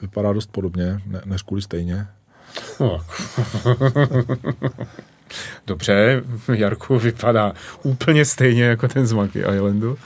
vypadá 0.00 0.32
dost 0.32 0.52
podobně, 0.52 1.00
ne, 1.06 1.20
než 1.24 1.42
kvůli 1.42 1.62
stejně. 1.62 2.06
No. 2.80 3.00
Dobře, 5.66 6.22
Jarku 6.52 6.98
vypadá 6.98 7.52
úplně 7.82 8.24
stejně 8.24 8.64
jako 8.64 8.88
ten 8.88 9.06
z 9.06 9.12
Monkey 9.12 9.42
Islandu 9.54 9.98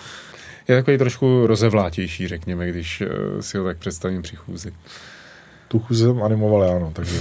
je 0.68 0.76
takový 0.76 0.98
trošku 0.98 1.46
rozevlátější, 1.46 2.28
řekněme, 2.28 2.68
když 2.68 3.00
eh, 3.00 3.42
si 3.42 3.58
ho 3.58 3.64
tak 3.64 3.78
představím 3.78 4.22
při 4.22 4.36
chůzi. 4.36 4.72
Tu 5.68 5.78
chůzi 5.78 6.04
jsem 6.04 6.22
animoval 6.22 6.62
já, 6.62 6.78
no, 6.78 6.92
takže... 6.94 7.20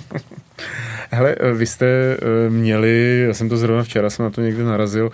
Hele, 1.10 1.36
eh, 1.40 1.52
vy 1.52 1.66
jste 1.66 1.86
eh, 1.86 2.50
měli, 2.50 3.24
já 3.26 3.34
jsem 3.34 3.48
to 3.48 3.56
zrovna 3.56 3.82
včera, 3.82 4.10
jsem 4.10 4.24
na 4.24 4.30
to 4.30 4.40
někde 4.40 4.64
narazil, 4.64 5.10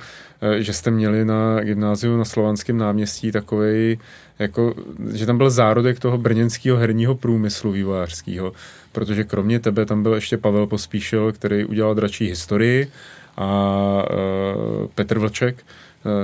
že 0.58 0.72
jste 0.72 0.90
měli 0.90 1.24
na 1.24 1.60
gymnáziu 1.60 2.16
na 2.16 2.24
Slovanském 2.24 2.78
náměstí 2.78 3.32
takový, 3.32 3.98
jako, 4.38 4.74
že 5.12 5.26
tam 5.26 5.38
byl 5.38 5.50
zárodek 5.50 6.00
toho 6.00 6.18
brněnského 6.18 6.76
herního 6.76 7.14
průmyslu 7.14 7.72
vývojářského, 7.72 8.52
protože 8.92 9.24
kromě 9.24 9.60
tebe 9.60 9.86
tam 9.86 10.02
byl 10.02 10.14
ještě 10.14 10.36
Pavel 10.36 10.66
Pospíšil, 10.66 11.32
který 11.32 11.64
udělal 11.64 11.94
dračí 11.94 12.26
historii 12.26 12.90
a 13.36 14.04
uh, 14.10 14.86
Petr 14.94 15.18
Vlček, 15.18 15.64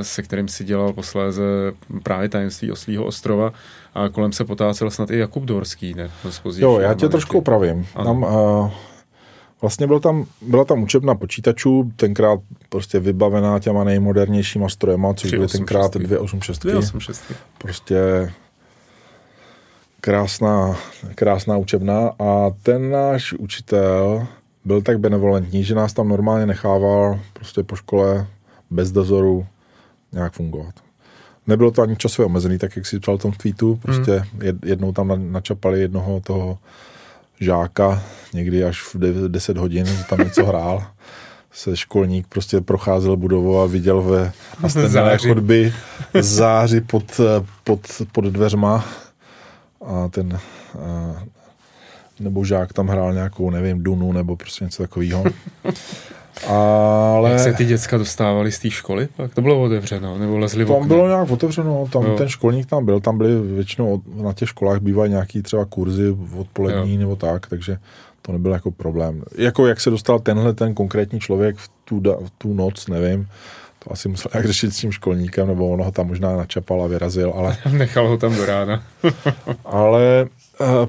se 0.03 0.23
kterým 0.23 0.49
si 0.49 0.65
dělal 0.65 0.93
posléze 0.93 1.43
právě 2.03 2.29
tajemství 2.29 2.73
Oslího 2.73 3.05
ostrova 3.05 3.53
a 3.95 4.09
kolem 4.09 4.33
se 4.33 4.45
potácel 4.45 4.91
snad 4.91 5.11
i 5.11 5.19
Jakub 5.19 5.43
Dorský, 5.43 5.95
ne? 5.95 6.11
Jo, 6.57 6.79
já 6.79 6.95
tě 6.95 7.09
trošku 7.09 7.39
opravím. 7.39 7.87
Tam, 7.95 8.23
uh, 8.23 8.71
vlastně 9.61 9.87
byl 9.87 10.01
tam, 10.01 10.25
byla 10.43 10.65
tam 10.65 10.83
učebna 10.83 11.15
počítačů, 11.15 11.93
tenkrát 11.97 12.41
prostě 12.69 13.01
vybavená 13.01 13.59
těma 13.59 13.85
nejmodernějšíma 13.85 14.69
strojema, 14.69 15.15
což 15.15 15.31
byly 15.31 15.49
tenkrát 15.49 15.95
286. 15.95 16.59
286. 16.59 17.23
Prostě 17.59 18.33
krásná, 20.01 20.77
krásná 21.15 21.57
učebna 21.57 22.11
a 22.19 22.51
ten 22.63 22.91
náš 22.91 23.33
učitel 23.33 24.27
byl 24.65 24.83
tak 24.83 24.99
benevolentní, 24.99 25.65
že 25.65 25.75
nás 25.75 25.93
tam 25.93 26.09
normálně 26.09 26.47
nechával 26.47 27.21
prostě 27.33 27.63
po 27.63 27.77
škole 27.77 28.27
bez 28.71 28.93
dozoru 28.93 29.47
nějak 30.15 30.33
fungovat. 30.33 30.75
Nebylo 31.47 31.71
to 31.71 31.83
ani 31.83 31.97
časově 31.97 32.27
omezený, 32.27 32.59
tak 32.59 32.77
jak 32.77 32.87
si 32.87 33.01
psal 33.01 33.19
v 33.19 33.23
tom 33.23 33.33
tweetu, 33.33 33.77
prostě 33.83 34.13
hmm. 34.13 34.59
jednou 34.65 34.93
tam 34.93 35.33
načapali 35.33 35.81
jednoho 35.81 36.21
toho 36.21 36.59
žáka, 37.41 38.03
někdy 38.35 38.65
až 38.65 38.95
v 38.95 39.29
10 39.29 39.57
hodin, 39.57 39.87
tam 40.09 40.19
něco 40.19 40.47
hrál. 40.47 40.87
Se 41.53 41.77
školník 41.77 42.27
prostě 42.27 42.61
procházel 42.61 43.17
budovou 43.17 43.61
a 43.61 43.67
viděl 43.67 44.03
ve 44.03 44.33
nastavené 44.63 45.19
chodby 45.19 45.73
záři 46.21 46.81
pod, 46.81 47.21
pod, 47.65 47.81
pod 48.13 48.25
dveřma 48.25 48.85
a 49.87 50.09
ten 50.09 50.33
a, 50.35 51.23
nebo 52.21 52.45
žák 52.45 52.73
tam 52.73 52.89
hrál 52.89 53.13
nějakou, 53.13 53.51
nevím, 53.51 53.83
Dunu 53.83 54.13
nebo 54.13 54.37
prostě 54.37 54.65
něco 54.65 54.83
takového. 54.83 55.25
Ale... 56.47 57.31
Jak 57.31 57.41
se 57.41 57.53
ty 57.53 57.65
děcka 57.65 57.99
dostávali 57.99 58.53
z 58.53 58.59
té 58.59 58.71
školy? 58.71 59.09
Tak 59.17 59.35
to 59.35 59.43
bylo 59.43 59.63
otevřeno, 59.63 60.19
nebo 60.19 60.39
lezli 60.39 60.67
Tam 60.67 60.89
bylo 60.89 61.09
nějak 61.09 61.31
otevřeno, 61.31 61.89
tam 61.93 62.03
jo. 62.03 62.17
ten 62.17 62.29
školník 62.29 62.67
tam 62.67 62.85
byl, 62.85 63.01
tam 63.01 63.19
byly 63.19 63.41
většinou 63.41 64.03
na 64.23 64.33
těch 64.33 64.49
školách 64.49 64.81
bývají 64.81 65.11
nějaký 65.11 65.43
třeba 65.43 65.65
kurzy 65.65 66.17
odpolední 66.39 66.95
jo. 66.95 67.01
nebo 67.01 67.17
tak, 67.17 67.47
takže 67.47 67.79
to 68.23 68.33
nebyl 68.33 68.53
jako 68.53 68.71
problém. 68.71 69.23
Jako 69.39 69.67
jak 69.67 69.81
se 69.81 69.91
dostal 69.91 70.19
tenhle 70.19 70.53
ten 70.55 70.75
konkrétní 70.75 71.21
člověk 71.21 71.57
v 71.57 71.71
tu, 71.85 72.01
v 72.01 72.31
tu 72.39 72.55
noc, 72.55 72.89
nevím, 72.89 73.29
to 73.79 73.93
asi 73.93 74.09
musel 74.09 74.31
jak 74.35 74.47
řešit 74.47 74.75
s 74.75 74.77
tím 74.77 74.93
školníkem, 74.93 75.49
nebo 75.49 75.69
ono 75.69 75.85
ho 75.85 75.93
tam 75.93 76.07
možná 76.07 76.37
načapal 76.37 76.83
a 76.83 76.87
vyrazil, 76.87 77.33
ale... 77.37 77.57
Nechal 77.73 78.09
ho 78.09 78.17
tam 78.17 78.37
do 78.37 78.47
rána. 78.47 78.83
ale 79.65 80.27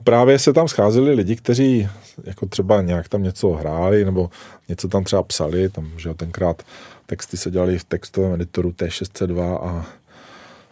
právě 0.03 0.39
se 0.39 0.53
tam 0.53 0.67
scházeli 0.67 1.13
lidi, 1.13 1.35
kteří 1.35 1.89
jako 2.23 2.45
třeba 2.45 2.81
nějak 2.81 3.09
tam 3.09 3.23
něco 3.23 3.49
hráli, 3.49 4.05
nebo 4.05 4.29
něco 4.69 4.87
tam 4.87 5.03
třeba 5.03 5.23
psali, 5.23 5.69
tam, 5.69 5.91
že 5.97 6.13
tenkrát 6.13 6.63
texty 7.05 7.37
se 7.37 7.51
dělali 7.51 7.79
v 7.79 7.83
textovém 7.83 8.33
editoru 8.33 8.69
T602 8.69 9.57
a 9.61 9.85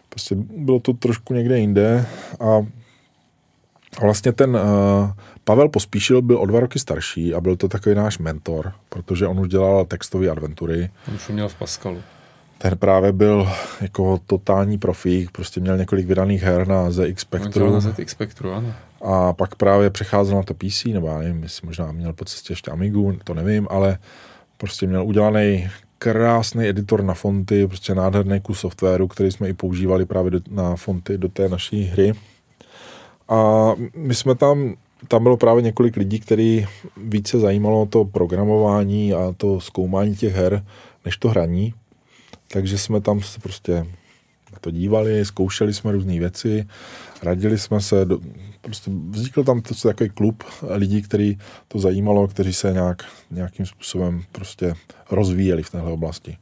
prostě 0.08 0.34
bylo 0.56 0.80
to 0.80 0.92
trošku 0.92 1.34
někde 1.34 1.58
jinde 1.58 2.06
a 2.40 2.66
vlastně 4.00 4.32
ten 4.32 4.56
uh, 4.56 4.60
Pavel 5.44 5.68
Pospíšil 5.68 6.22
byl 6.22 6.38
o 6.38 6.46
dva 6.46 6.60
roky 6.60 6.78
starší 6.78 7.34
a 7.34 7.40
byl 7.40 7.56
to 7.56 7.68
takový 7.68 7.94
náš 7.94 8.18
mentor, 8.18 8.72
protože 8.88 9.26
on 9.26 9.40
už 9.40 9.48
dělal 9.48 9.84
textové 9.84 10.28
adventury. 10.28 10.90
On 11.08 11.14
už 11.14 11.28
měl 11.28 11.48
v 11.48 11.54
Pascalu. 11.54 12.02
Ten 12.64 12.78
právě 12.78 13.12
byl 13.12 13.48
jako 13.80 14.20
totální 14.26 14.78
profík, 14.78 15.30
prostě 15.30 15.60
měl 15.60 15.76
několik 15.76 16.06
vydaných 16.06 16.42
her 16.42 16.68
na 16.68 16.90
ZX 16.90 17.22
Spectrum. 17.22 17.72
Na 17.72 17.80
ZX 17.80 18.12
Spectrum, 18.12 18.54
ano. 18.54 18.74
A 19.02 19.32
pak 19.32 19.54
právě 19.54 19.90
přecházel 19.90 20.36
na 20.36 20.42
to 20.42 20.54
PC, 20.54 20.84
nebo 20.84 21.08
já 21.08 21.18
nevím, 21.18 21.42
jestli 21.42 21.66
možná 21.66 21.92
měl 21.92 22.12
po 22.12 22.24
cestě 22.24 22.52
ještě 22.52 22.70
Amigu, 22.70 23.16
to 23.24 23.34
nevím, 23.34 23.68
ale 23.70 23.98
prostě 24.56 24.86
měl 24.86 25.04
udělaný 25.04 25.68
krásný 25.98 26.66
editor 26.66 27.02
na 27.02 27.14
fonty, 27.14 27.66
prostě 27.66 27.94
nádherný 27.94 28.40
kus 28.40 28.60
softwaru, 28.60 29.08
který 29.08 29.32
jsme 29.32 29.48
i 29.48 29.52
používali 29.52 30.06
právě 30.06 30.30
do, 30.30 30.40
na 30.50 30.76
fonty 30.76 31.18
do 31.18 31.28
té 31.28 31.48
naší 31.48 31.84
hry. 31.84 32.12
A 33.28 33.70
my 33.96 34.14
jsme 34.14 34.34
tam, 34.34 34.74
tam 35.08 35.22
bylo 35.22 35.36
právě 35.36 35.62
několik 35.62 35.96
lidí, 35.96 36.20
který 36.20 36.66
více 36.96 37.38
zajímalo 37.38 37.86
to 37.86 38.04
programování 38.04 39.14
a 39.14 39.34
to 39.36 39.60
zkoumání 39.60 40.16
těch 40.16 40.34
her, 40.34 40.64
než 41.04 41.16
to 41.16 41.28
hraní. 41.28 41.74
Takže 42.48 42.78
jsme 42.78 43.00
tam 43.00 43.22
se 43.22 43.40
prostě 43.40 43.72
na 44.52 44.58
to 44.60 44.70
dívali, 44.70 45.24
zkoušeli 45.24 45.74
jsme 45.74 45.92
různé 45.92 46.18
věci, 46.18 46.66
radili 47.22 47.58
jsme 47.58 47.80
se, 47.80 48.04
do, 48.04 48.18
prostě 48.60 48.90
vznikl 49.10 49.44
tam 49.44 49.62
to 49.62 49.74
takový 49.74 50.10
klub 50.10 50.44
lidí, 50.70 51.02
který 51.02 51.38
to 51.68 51.78
zajímalo, 51.78 52.28
kteří 52.28 52.52
se 52.52 52.72
nějak, 52.72 53.04
nějakým 53.30 53.66
způsobem 53.66 54.24
prostě 54.32 54.74
rozvíjeli 55.10 55.62
v 55.62 55.70
téhle 55.70 55.92
oblasti. 55.92 56.36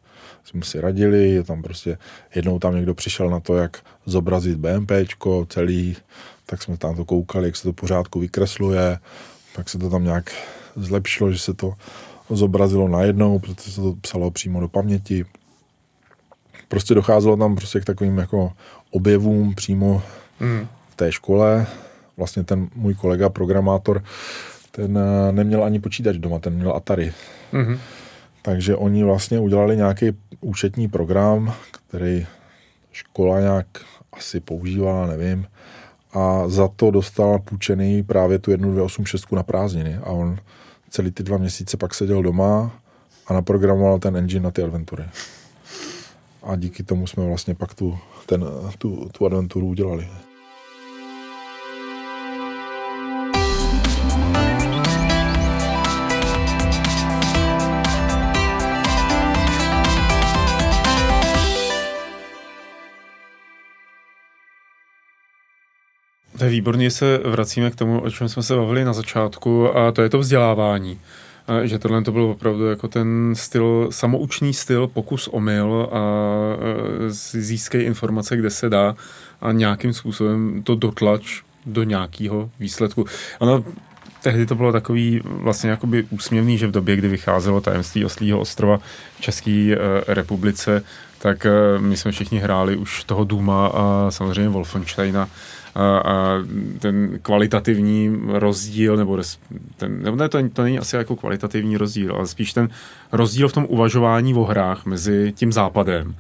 Jsme 0.45 0.63
si 0.65 0.81
radili, 0.81 1.45
tam 1.45 1.63
prostě 1.63 1.99
jednou 2.35 2.59
tam 2.59 2.75
někdo 2.75 2.95
přišel 2.95 3.31
na 3.31 3.41
to, 3.41 3.57
jak 3.57 3.83
zobrazit 4.07 4.59
BMPčko 4.59 5.47
celý, 5.49 5.97
tak 6.47 6.63
jsme 6.63 6.77
tam 6.77 6.97
to 6.97 7.05
koukali, 7.05 7.47
jak 7.47 7.57
se 7.57 7.63
to 7.63 7.73
pořádku 7.73 8.21
vykresluje, 8.21 8.99
pak 9.57 9.69
se 9.69 9.79
to 9.79 9.91
tam 9.91 10.05
nějak 10.05 10.33
zlepšilo, 10.77 11.33
že 11.33 11.39
se 11.39 11.55
to 11.55 11.75
zobrazilo 12.31 12.89
najednou, 12.89 13.39
protože 13.39 13.73
se 13.73 13.81
to 13.81 13.93
psalo 14.01 14.31
přímo 14.31 14.61
do 14.61 14.69
paměti. 14.69 15.25
Prostě 16.73 16.95
docházelo 16.95 17.37
tam 17.37 17.57
prostě 17.57 17.81
k 17.81 17.85
takovým 17.85 18.19
jako 18.19 18.53
objevům 18.91 19.55
přímo 19.55 20.03
mm. 20.41 20.67
v 20.89 20.97
té 20.97 21.13
škole. 21.13 21.67
Vlastně 22.17 22.45
ten 22.45 22.69
můj 22.75 22.95
kolega, 22.95 23.29
programátor, 23.29 24.05
ten 24.71 24.99
eh, 24.99 25.33
neměl 25.33 25.65
ani 25.65 25.81
počítač 25.81 26.17
doma, 26.17 26.39
ten 26.39 26.55
měl 26.55 26.73
Atari. 26.77 27.13
Mm-hmm. 27.53 27.79
Takže 28.43 28.77
oni 28.77 29.05
vlastně 29.05 29.41
udělali 29.41 29.77
nějaký 29.77 30.07
účetní 30.41 30.89
program, 30.89 31.55
který 31.73 32.27
škola 32.93 33.41
nějak 33.41 33.67
asi 34.13 34.41
používala, 34.41 35.07
nevím. 35.07 35.47
A 36.13 36.49
za 36.49 36.69
to 36.69 36.91
dostal 36.91 37.39
půjčený 37.39 38.03
právě 38.03 38.39
tu 38.39 38.51
1286 38.57 39.33
na 39.33 39.43
prázdniny. 39.43 39.97
A 39.97 40.07
on 40.07 40.39
celý 40.91 41.11
ty 41.11 41.23
dva 41.23 41.37
měsíce 41.37 41.77
pak 41.77 41.95
seděl 41.95 42.23
doma 42.23 42.81
a 43.27 43.35
naprogramoval 43.35 43.99
ten 43.99 44.17
engine 44.17 44.45
na 44.45 44.51
ty 44.51 44.63
adventury. 44.63 45.05
A 46.43 46.57
díky 46.57 46.83
tomu 46.83 47.07
jsme 47.07 47.27
vlastně 47.27 47.55
pak 47.55 47.75
tu, 47.75 47.99
ten, 48.27 48.45
tu, 48.79 49.09
tu 49.13 49.27
adventuru 49.27 49.67
udělali. 49.67 50.09
To 66.39 66.45
je 66.45 66.51
výborně, 66.51 66.91
se 66.91 67.19
vracíme 67.19 67.71
k 67.71 67.77
tomu, 67.77 68.01
o 68.01 68.11
čem 68.11 68.29
jsme 68.29 68.43
se 68.43 68.57
bavili 68.57 68.85
na 68.85 68.93
začátku, 68.93 69.77
a 69.77 69.93
to 69.93 70.03
je 70.03 70.09
to 70.09 70.19
vzdělávání. 70.19 71.01
A 71.53 71.67
že 71.67 71.79
tohle 71.79 72.03
to 72.03 72.13
byl 72.13 72.25
opravdu 72.25 72.67
jako 72.67 72.89
ten 72.89 73.35
styl, 73.37 73.89
samoučný 73.91 74.55
styl, 74.55 74.87
pokus 74.87 75.29
omyl 75.29 75.89
a 75.93 76.03
získej 77.09 77.85
informace, 77.85 78.37
kde 78.37 78.51
se 78.51 78.69
dá 78.69 78.97
a 79.41 79.53
nějakým 79.53 79.93
způsobem 79.93 80.63
to 80.63 80.75
dotlač 80.75 81.43
do 81.67 81.83
nějakého 81.83 82.51
výsledku. 82.61 83.07
Ano, 83.41 83.65
tehdy 84.23 84.47
to 84.47 84.55
bylo 84.55 84.73
takový 84.73 85.21
vlastně 85.25 85.71
jakoby 85.71 86.07
úsměvný, 86.11 86.59
že 86.59 86.67
v 86.67 86.71
době, 86.71 86.97
kdy 86.97 87.09
vycházelo 87.09 87.61
tajemství 87.61 88.05
Oslího 88.05 88.41
ostrova 88.41 88.79
v 89.19 89.21
České 89.21 89.51
e, 89.51 89.77
republice, 90.15 90.85
tak 91.19 91.47
e, 91.47 91.51
my 91.79 91.97
jsme 91.97 92.13
všichni 92.13 92.39
hráli 92.39 92.77
už 92.77 93.05
toho 93.05 93.25
Duma 93.25 93.67
a 93.67 94.07
samozřejmě 94.11 94.49
Wolfensteina 94.49 95.29
a, 95.75 96.35
ten 96.79 97.19
kvalitativní 97.23 98.19
rozdíl, 98.29 98.97
nebo 98.97 99.19
ten, 99.77 100.03
nebo 100.03 100.17
ne, 100.17 100.29
to, 100.29 100.49
to 100.53 100.63
není 100.63 100.79
asi 100.79 100.97
jako 100.97 101.17
kvalitativní 101.17 101.77
rozdíl, 101.77 102.15
ale 102.17 102.27
spíš 102.27 102.53
ten 102.53 102.69
rozdíl 103.13 103.49
v 103.49 103.53
tom 103.53 103.67
uvažování 103.69 104.35
o 104.35 104.45
hrách 104.45 104.87
mezi 104.87 105.33
tím 105.37 105.53
západem, 105.53 106.15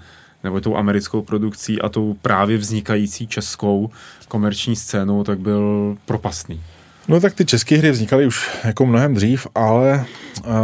nebo 0.44 0.60
tou 0.60 0.76
americkou 0.76 1.22
produkcí 1.22 1.82
a 1.82 1.88
tou 1.88 2.16
právě 2.22 2.58
vznikající 2.58 3.26
českou 3.26 3.90
komerční 4.28 4.76
scénou, 4.76 5.24
tak 5.24 5.38
byl 5.38 5.96
propastný. 6.06 6.60
No 7.08 7.20
tak 7.20 7.34
ty 7.34 7.44
české 7.44 7.76
hry 7.76 7.90
vznikaly 7.90 8.26
už 8.26 8.50
jako 8.64 8.86
mnohem 8.86 9.14
dřív, 9.14 9.46
ale 9.54 10.04
uh, 10.46 10.54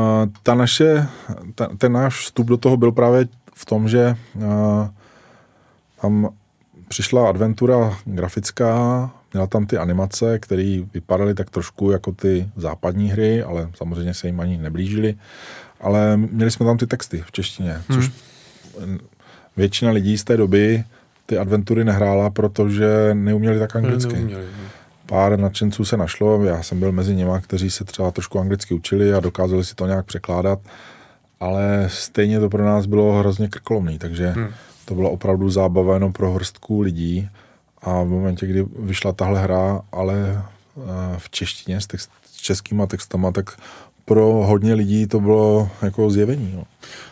ta 0.43 0.55
naše, 0.55 1.07
ta, 1.55 1.69
ten 1.79 1.93
náš 1.93 2.21
vstup 2.21 2.47
do 2.47 2.57
toho 2.57 2.77
byl 2.77 2.93
právě 2.93 3.29
v 3.55 3.65
tom, 3.65 3.89
že 3.89 4.17
uh, 4.35 4.43
tam 6.03 6.29
přišla 6.89 7.29
adventura 7.29 7.99
grafická, 8.05 9.11
měla 9.33 9.47
tam 9.47 9.67
ty 9.67 9.77
animace, 9.77 10.39
které 10.39 10.81
vypadaly 10.95 11.35
tak 11.35 11.51
trošku 11.51 11.91
jako 11.91 12.13
ty 12.13 12.49
západní 12.57 13.11
hry, 13.11 13.43
ale 13.43 13.71
samozřejmě 13.75 14.15
se 14.15 14.27
jim 14.27 14.41
ani 14.41 14.57
neblížily. 14.57 15.15
Ale 15.81 16.17
měli 16.17 16.51
jsme 16.51 16.67
tam 16.67 16.79
ty 16.79 16.87
texty 16.87 17.23
v 17.27 17.33
češtině, 17.33 17.73
hmm. 17.89 18.01
což 18.01 18.11
většina 19.57 19.91
lidí 19.91 20.19
z 20.19 20.25
té 20.25 20.37
doby 20.37 20.85
ty 21.27 21.39
adventury 21.39 21.85
nehrála, 21.85 22.31
protože 22.31 23.11
neuměli 23.15 23.59
tak 23.59 23.77
anglicky. 23.77 24.13
Neuměli, 24.13 24.45
ne. 24.45 24.69
Pár 25.07 25.39
nadšenců 25.39 25.85
se 25.85 25.97
našlo, 25.97 26.45
já 26.45 26.63
jsem 26.63 26.81
byl 26.81 26.93
mezi 26.93 27.17
nimi, 27.17 27.33
kteří 27.41 27.71
se 27.71 27.85
třeba 27.85 28.11
trošku 28.11 28.39
anglicky 28.39 28.75
učili 28.75 29.15
a 29.15 29.21
dokázali 29.21 29.65
si 29.65 29.75
to 29.75 29.87
nějak 29.87 30.07
překládat, 30.07 30.59
ale 31.41 31.85
stejně 31.89 32.41
to 32.41 32.49
pro 32.49 32.65
nás 32.65 32.87
bylo 32.87 33.19
hrozně 33.19 33.49
krkolomný, 33.49 33.99
takže 33.99 34.29
hmm 34.29 34.49
to 34.89 34.95
byla 34.95 35.11
opravdu 35.11 35.51
zábava 35.51 35.95
jenom 35.95 36.13
pro 36.13 36.33
hrstku 36.33 36.81
lidí 36.81 37.29
a 37.83 38.03
v 38.03 38.09
momentě, 38.09 38.47
kdy 38.47 38.65
vyšla 38.79 39.13
tahle 39.13 39.41
hra, 39.41 39.81
ale 39.93 40.43
eh, 40.77 40.83
v 41.19 41.31
češtině 41.31 41.81
s, 41.81 41.87
text, 41.87 42.11
s 42.25 42.37
českýma 42.37 42.87
textama, 42.87 43.33
tak 43.33 43.57
pro 44.05 44.25
hodně 44.25 44.75
lidí 44.75 45.07
to 45.07 45.21
bylo 45.21 45.71
jako 45.83 46.11
zjevení. 46.11 46.53
No. 46.57 46.65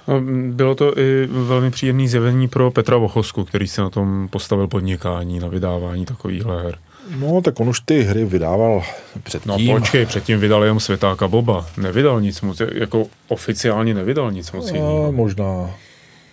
no 0.09 0.21
bylo 0.53 0.75
to 0.75 0.99
i 0.99 1.27
velmi 1.27 1.71
příjemné 1.71 2.09
zjevení 2.09 2.49
pro 2.49 2.71
Petra 2.71 2.97
Vochosku, 2.97 3.45
který 3.45 3.69
se 3.69 3.83
na 3.83 3.91
tom 3.91 4.29
postavil 4.31 4.69
podnikání, 4.69 5.41
na 5.41 5.49
vydávání 5.49 6.05
takovýchhle 6.05 6.63
her. 6.63 6.79
No, 7.19 7.43
tak 7.43 7.61
on 7.61 7.69
už 7.69 7.81
ty 7.81 8.03
hry 8.03 8.25
vydával 8.25 8.83
předtím. 9.23 9.67
No 9.67 9.79
počkej, 9.79 10.07
předtím 10.07 10.41
vydal 10.41 10.63
jenom 10.63 10.81
Světáka 10.81 11.29
Boba. 11.29 11.67
Nevydal 11.77 12.21
nic 12.21 12.41
moc, 12.41 12.63
jako 12.75 13.07
oficiálně 13.29 13.95
nevydal 13.95 14.33
nic 14.33 14.53
moc 14.53 14.71
jiného. 14.71 15.13
Možná, 15.13 15.71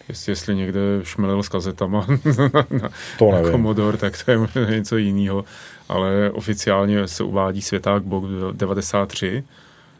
Jestli, 0.09 0.31
jestli 0.31 0.55
někde 0.55 0.79
šmelil 1.03 1.43
s 1.43 1.49
kazetama 1.49 2.07
na, 2.53 2.89
to 3.19 3.31
na 3.31 3.41
Commodore, 3.51 3.97
tak 3.97 4.23
to 4.25 4.31
je 4.31 4.37
možná 4.37 4.69
něco 4.69 4.97
jiného. 4.97 5.45
Ale 5.89 6.31
oficiálně 6.31 7.07
se 7.07 7.23
uvádí 7.23 7.61
Světák 7.61 8.03
Bok 8.03 8.23
93 8.51 9.43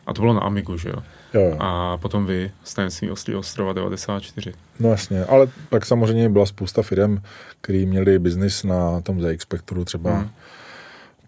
a 0.05 0.13
to 0.13 0.21
bylo 0.21 0.33
na 0.33 0.41
Amigu, 0.41 0.77
že 0.77 0.89
jo? 0.89 1.03
Jo. 1.33 1.55
A 1.59 1.97
potom 1.97 2.25
vy, 2.25 2.51
Stanley 2.63 3.11
Oslí 3.11 3.35
ostrova 3.35 3.73
94. 3.73 4.53
No 4.79 4.89
jasně, 4.89 5.25
ale 5.25 5.47
tak 5.69 5.85
samozřejmě 5.85 6.29
byla 6.29 6.45
spousta 6.45 6.81
firm, 6.81 7.21
který 7.61 7.85
měli 7.85 8.19
biznis 8.19 8.63
na 8.63 9.01
tom 9.01 9.21
ZX 9.21 9.43
Spectru, 9.43 9.85
třeba 9.85 10.15
hmm. 10.15 10.29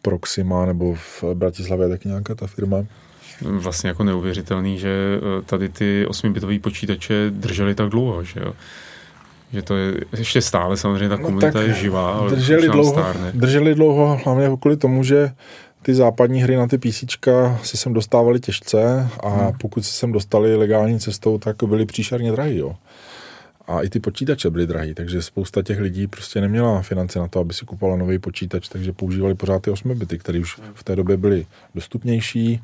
Proxima 0.01 0.65
nebo 0.65 0.95
v 0.95 1.23
Bratislavě 1.33 1.89
taky 1.89 2.07
nějaká 2.07 2.35
ta 2.35 2.47
firma 2.47 2.85
vlastně 3.41 3.87
jako 3.87 4.03
neuvěřitelný, 4.03 4.79
že 4.79 4.89
eh, 5.17 5.41
tady 5.41 5.69
ty 5.69 6.05
8-bitové 6.09 6.59
počítače 6.59 7.13
držely 7.29 7.75
tak 7.75 7.89
dlouho, 7.89 8.23
že 8.23 8.39
jo. 8.39 8.53
Že 9.53 9.61
to 9.61 9.75
je 9.75 9.93
ještě 10.17 10.41
stále 10.41 10.77
samozřejmě 10.77 11.09
ta 11.09 11.15
no 11.15 11.23
komunita 11.23 11.59
no 11.59 11.61
je 11.61 11.73
živá, 11.73 12.11
ale 12.11 12.31
drželi 12.31 12.67
dlouho, 12.69 12.91
stárne. 12.91 13.31
drželi 13.31 13.75
dlouho 13.75 14.21
hlavně 14.25 14.49
kvůli 14.61 14.77
tomu, 14.77 15.03
že 15.03 15.31
ty 15.81 15.93
západní 15.93 16.41
hry 16.41 16.55
na 16.55 16.67
ty 16.67 16.77
PC 16.77 17.03
se 17.63 17.77
sem 17.77 17.93
dostávaly 17.93 18.39
těžce 18.39 19.09
a 19.19 19.29
hmm. 19.29 19.53
pokud 19.61 19.85
se 19.85 19.93
sem 19.93 20.11
dostali 20.11 20.55
legální 20.55 20.99
cestou, 20.99 21.37
tak 21.37 21.55
byly 21.63 21.85
příšerně 21.85 22.31
drahý, 22.31 22.57
jo. 22.57 22.75
A 23.67 23.81
i 23.81 23.89
ty 23.89 23.99
počítače 23.99 24.49
byly 24.49 24.67
drahý, 24.67 24.93
takže 24.93 25.21
spousta 25.21 25.63
těch 25.63 25.79
lidí 25.79 26.07
prostě 26.07 26.41
neměla 26.41 26.81
finance 26.81 27.19
na 27.19 27.27
to, 27.27 27.39
aby 27.39 27.53
si 27.53 27.65
kupovala 27.65 27.97
nový 27.97 28.19
počítač, 28.19 28.67
takže 28.67 28.91
používali 28.91 29.35
pořád 29.35 29.61
ty 29.61 29.71
8 29.71 29.99
bity, 29.99 30.17
které 30.19 30.39
už 30.39 30.59
v 30.73 30.83
té 30.83 30.95
době 30.95 31.17
byly 31.17 31.45
dostupnější 31.75 32.61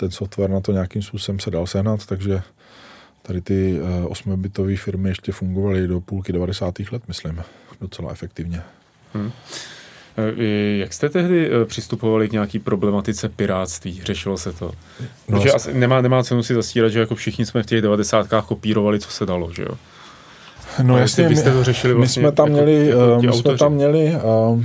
ten 0.00 0.10
software 0.10 0.50
na 0.50 0.60
to 0.60 0.72
nějakým 0.72 1.02
způsobem 1.02 1.38
se 1.38 1.50
dal 1.50 1.66
sehnat, 1.66 2.06
takže 2.06 2.42
tady 3.22 3.40
ty 3.40 3.80
8-bitové 4.04 4.72
eh, 4.72 4.76
firmy 4.76 5.08
ještě 5.08 5.32
fungovaly 5.32 5.86
do 5.86 6.00
půlky 6.00 6.32
90. 6.32 6.74
let, 6.92 7.02
myslím, 7.08 7.42
docela 7.80 8.12
efektivně. 8.12 8.62
Hmm. 9.14 9.32
Jak 10.78 10.92
jste 10.92 11.08
tehdy 11.08 11.50
eh, 11.50 11.64
přistupovali 11.64 12.28
k 12.28 12.32
nějaký 12.32 12.58
problematice 12.58 13.28
piráctví? 13.28 14.00
Řešilo 14.04 14.38
se 14.38 14.52
to? 14.52 14.72
No, 15.28 15.38
Protože 15.38 15.52
asi 15.52 15.74
nemá, 15.74 16.00
nemá 16.00 16.22
cenu 16.22 16.42
si 16.42 16.54
zastírat, 16.54 16.92
že 16.92 17.00
jako 17.00 17.14
všichni 17.14 17.46
jsme 17.46 17.62
v 17.62 17.66
těch 17.66 17.82
90. 17.82 18.26
kopírovali, 18.46 19.00
co 19.00 19.10
se 19.10 19.26
dalo, 19.26 19.52
že 19.52 19.62
jo? 19.62 19.74
No 20.82 20.98
jasně, 20.98 21.28
vy 21.28 21.36
jste 21.36 21.52
to 21.52 21.64
řešili 21.64 21.94
vlastně 21.94 22.20
my 22.20 22.26
jsme 22.26 22.32
tam 22.32 22.48
jako, 22.48 22.62
měli, 22.62 22.88
jako 22.88 23.22
my 23.22 23.32
jsme 23.32 23.56
tam 23.56 23.72
měli, 23.72 24.12
uh, 24.14 24.62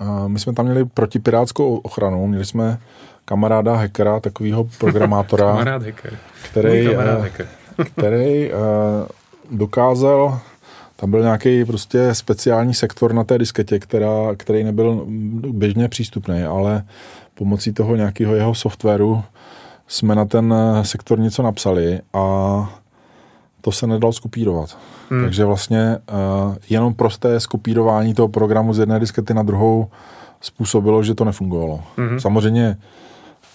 uh, 0.00 0.28
my 0.28 0.38
jsme 0.38 0.52
tam 0.52 0.64
měli 0.64 0.84
protipirátskou 0.84 1.76
ochranu, 1.76 2.26
měli 2.26 2.44
jsme 2.44 2.78
kamaráda 3.24 3.76
hackera, 3.76 4.20
takového 4.20 4.68
programátora, 4.78 5.46
kamarád 5.52 5.82
hacker. 5.82 6.18
který, 6.50 6.86
kamarád 6.86 7.18
eh, 7.18 7.22
hacker. 7.22 7.46
který 7.96 8.50
uh, 8.52 8.58
dokázal 9.50 10.40
tam 10.96 11.10
byl 11.10 11.22
nějaký 11.22 11.64
prostě 11.64 12.14
speciální 12.14 12.74
sektor 12.74 13.12
na 13.12 13.24
té 13.24 13.38
disketě, 13.38 13.78
která, 13.78 14.34
který 14.36 14.64
nebyl 14.64 15.04
běžně 15.52 15.88
přístupný, 15.88 16.42
ale 16.42 16.84
pomocí 17.34 17.72
toho 17.72 17.96
nějakého 17.96 18.34
jeho 18.34 18.54
softwaru 18.54 19.22
jsme 19.86 20.14
na 20.14 20.24
ten 20.24 20.54
eh, 20.54 20.84
sektor 20.84 21.18
něco 21.18 21.42
napsali 21.42 22.00
a 22.12 22.74
to 23.60 23.72
se 23.72 23.86
nedalo 23.86 24.12
skopírovat. 24.12 24.78
Hmm. 25.10 25.22
Takže 25.22 25.44
vlastně 25.44 25.98
uh, 26.12 26.54
jenom 26.70 26.94
prosté 26.94 27.40
skopírování 27.40 28.14
toho 28.14 28.28
programu 28.28 28.74
z 28.74 28.78
jedné 28.78 29.00
diskety 29.00 29.34
na 29.34 29.42
druhou 29.42 29.88
způsobilo, 30.40 31.02
že 31.02 31.14
to 31.14 31.24
nefungovalo. 31.24 31.80
Hmm. 31.96 32.20
Samozřejmě 32.20 32.76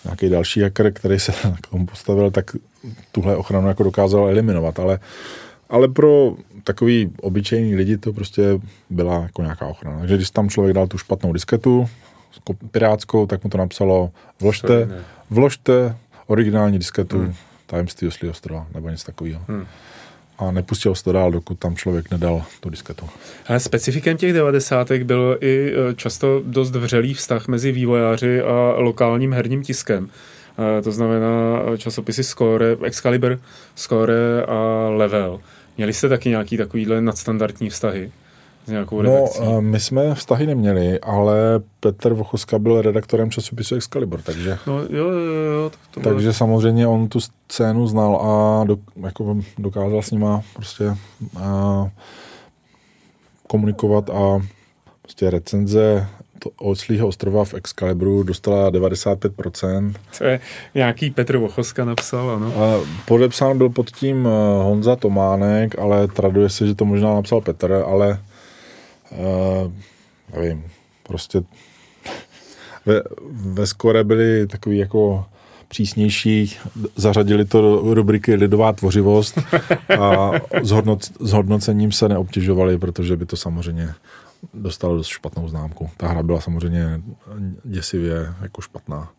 nějaký 0.04 0.30
další 0.30 0.62
hacker, 0.62 0.94
který 0.94 1.20
se 1.20 1.32
k 1.62 1.68
tomu 1.68 1.86
postavil, 1.86 2.32
tak 2.32 2.46
tuhle 3.12 3.36
ochranu 3.36 3.68
jako 3.68 3.84
dokázal 3.84 4.28
eliminovat, 4.28 4.80
ale, 4.80 5.00
ale 5.70 5.88
pro 5.88 6.34
takový 6.64 7.12
obyčejný 7.22 7.76
lidi 7.76 7.98
to 7.98 8.14
prostě 8.14 8.44
byla 8.90 9.22
jako 9.22 9.42
nějaká 9.42 9.68
ochrana. 9.68 10.00
Takže 10.00 10.16
když 10.16 10.32
tam 10.32 10.50
člověk 10.50 10.76
dal 10.76 10.88
tu 10.88 10.98
špatnou 10.98 11.34
disketu, 11.34 11.90
pirátskou, 12.72 13.26
tak 13.26 13.44
mu 13.44 13.50
to 13.50 13.58
napsalo 13.58 14.12
vložte, 14.40 14.90
vložte 15.30 15.96
originální 16.28 16.78
disketu 16.78 17.20
hmm. 17.20 17.34
tajemství 17.66 18.08
oslí 18.08 18.30
ostrova, 18.30 18.68
nebo 18.74 18.90
něco 18.90 19.06
takového. 19.06 19.42
Hmm 19.48 19.66
a 20.40 20.52
nepustil 20.52 20.96
se 20.96 21.04
to 21.04 21.12
dál, 21.12 21.32
dokud 21.32 21.60
tam 21.60 21.76
člověk 21.76 22.12
nedal 22.12 22.44
tu 22.60 22.70
disketu. 22.70 23.10
Ale 23.48 23.60
specifikem 23.60 24.18
těch 24.18 24.34
devadesátek 24.34 25.04
byl 25.04 25.38
i 25.42 25.74
e, 25.74 25.96
často 25.96 26.42
dost 26.46 26.76
vřelý 26.76 27.14
vztah 27.14 27.48
mezi 27.48 27.72
vývojáři 27.72 28.42
a 28.42 28.74
lokálním 28.78 29.34
herním 29.34 29.64
tiskem. 29.64 30.10
E, 30.80 30.82
to 30.82 30.92
znamená 30.92 31.60
časopisy 31.78 32.24
Score, 32.24 32.78
Excalibur, 32.84 33.40
Score 33.76 34.44
a 34.48 34.90
Level. 34.90 35.40
Měli 35.78 35.94
jste 35.94 36.10
taky 36.10 36.30
nějaký 36.30 36.58
takovýhle 36.58 37.02
nadstandardní 37.02 37.70
vztahy? 37.70 38.12
Nějakou 38.70 39.02
No, 39.02 39.26
my 39.60 39.80
jsme 39.80 40.16
vztahy 40.16 40.46
neměli, 40.46 41.00
ale 41.00 41.36
Petr 41.80 42.14
Vochoska 42.14 42.60
byl 42.60 42.82
redaktorem 42.82 43.32
časopisu 43.32 43.76
Excalibur, 43.76 44.22
takže... 44.22 44.58
No, 44.68 44.80
jo, 44.80 44.88
jo, 44.90 45.34
jo. 45.54 45.70
Tak 45.70 45.80
to 45.92 46.00
bylo... 46.00 46.14
Takže 46.14 46.34
samozřejmě 46.34 46.88
on 46.88 47.08
tu 47.08 47.20
scénu 47.20 47.88
znal 47.88 48.16
a 48.16 48.64
do, 48.64 48.78
jako 49.06 49.38
dokázal 49.58 50.02
s 50.02 50.12
nima 50.12 50.42
prostě 50.54 50.96
a, 51.40 51.90
komunikovat 53.48 54.10
a 54.10 54.42
prostě 55.02 55.30
recenze 55.30 56.08
to 56.40 56.50
Oclího 56.58 57.08
ostrova 57.08 57.46
v 57.46 57.54
Excalibru 57.54 58.24
dostala 58.24 58.72
95%. 58.72 59.94
To 60.18 60.24
je 60.24 60.40
nějaký 60.76 61.10
Petr 61.10 61.38
Vochoska 61.38 61.86
napsal, 61.86 62.30
ano. 62.30 62.54
A 62.64 62.86
podepsán 63.06 63.58
byl 63.58 63.70
pod 63.70 63.92
tím 63.92 64.24
Honza 64.64 64.96
Tománek, 64.96 65.80
ale 65.80 66.08
traduje 66.08 66.50
se, 66.50 66.68
že 66.68 66.76
to 66.76 66.86
možná 66.86 67.14
napsal 67.14 67.42
Petr, 67.42 67.84
ale 67.88 68.20
uh, 69.12 69.74
nevím, 70.34 70.66
prostě 71.04 71.42
ve, 72.86 73.02
ve 73.32 73.68
skore 73.68 74.04
byli 74.04 74.48
takový 74.48 74.78
jako 74.78 75.26
přísnější, 75.68 76.58
zařadili 76.96 77.46
to 77.46 77.62
do 77.62 77.94
rubriky 77.94 78.36
lidová 78.36 78.74
tvořivost 78.74 79.40
a 80.00 80.32
s, 80.62 80.72
hodnoc, 80.72 81.12
s 81.20 81.32
hodnocením 81.32 81.92
se 81.92 82.10
neobtěžovali, 82.10 82.78
protože 82.78 83.18
by 83.18 83.26
to 83.26 83.38
samozřejmě 83.38 83.94
dostalo 84.54 84.98
dost 84.98 85.08
špatnou 85.08 85.48
známku. 85.48 85.90
Ta 85.98 86.08
hra 86.08 86.24
byla 86.24 86.42
samozřejmě 86.42 87.02
děsivě 87.64 88.34
jako 88.42 88.62
špatná 88.62 89.12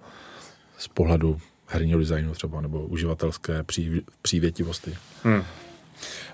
z 0.78 0.88
pohledu 0.88 1.38
herního 1.66 1.98
designu 1.98 2.32
třeba, 2.32 2.60
nebo 2.60 2.80
uživatelské 2.80 3.62
pří, 3.62 4.02
přívětivosti. 4.22 4.94
Hmm. 5.24 5.42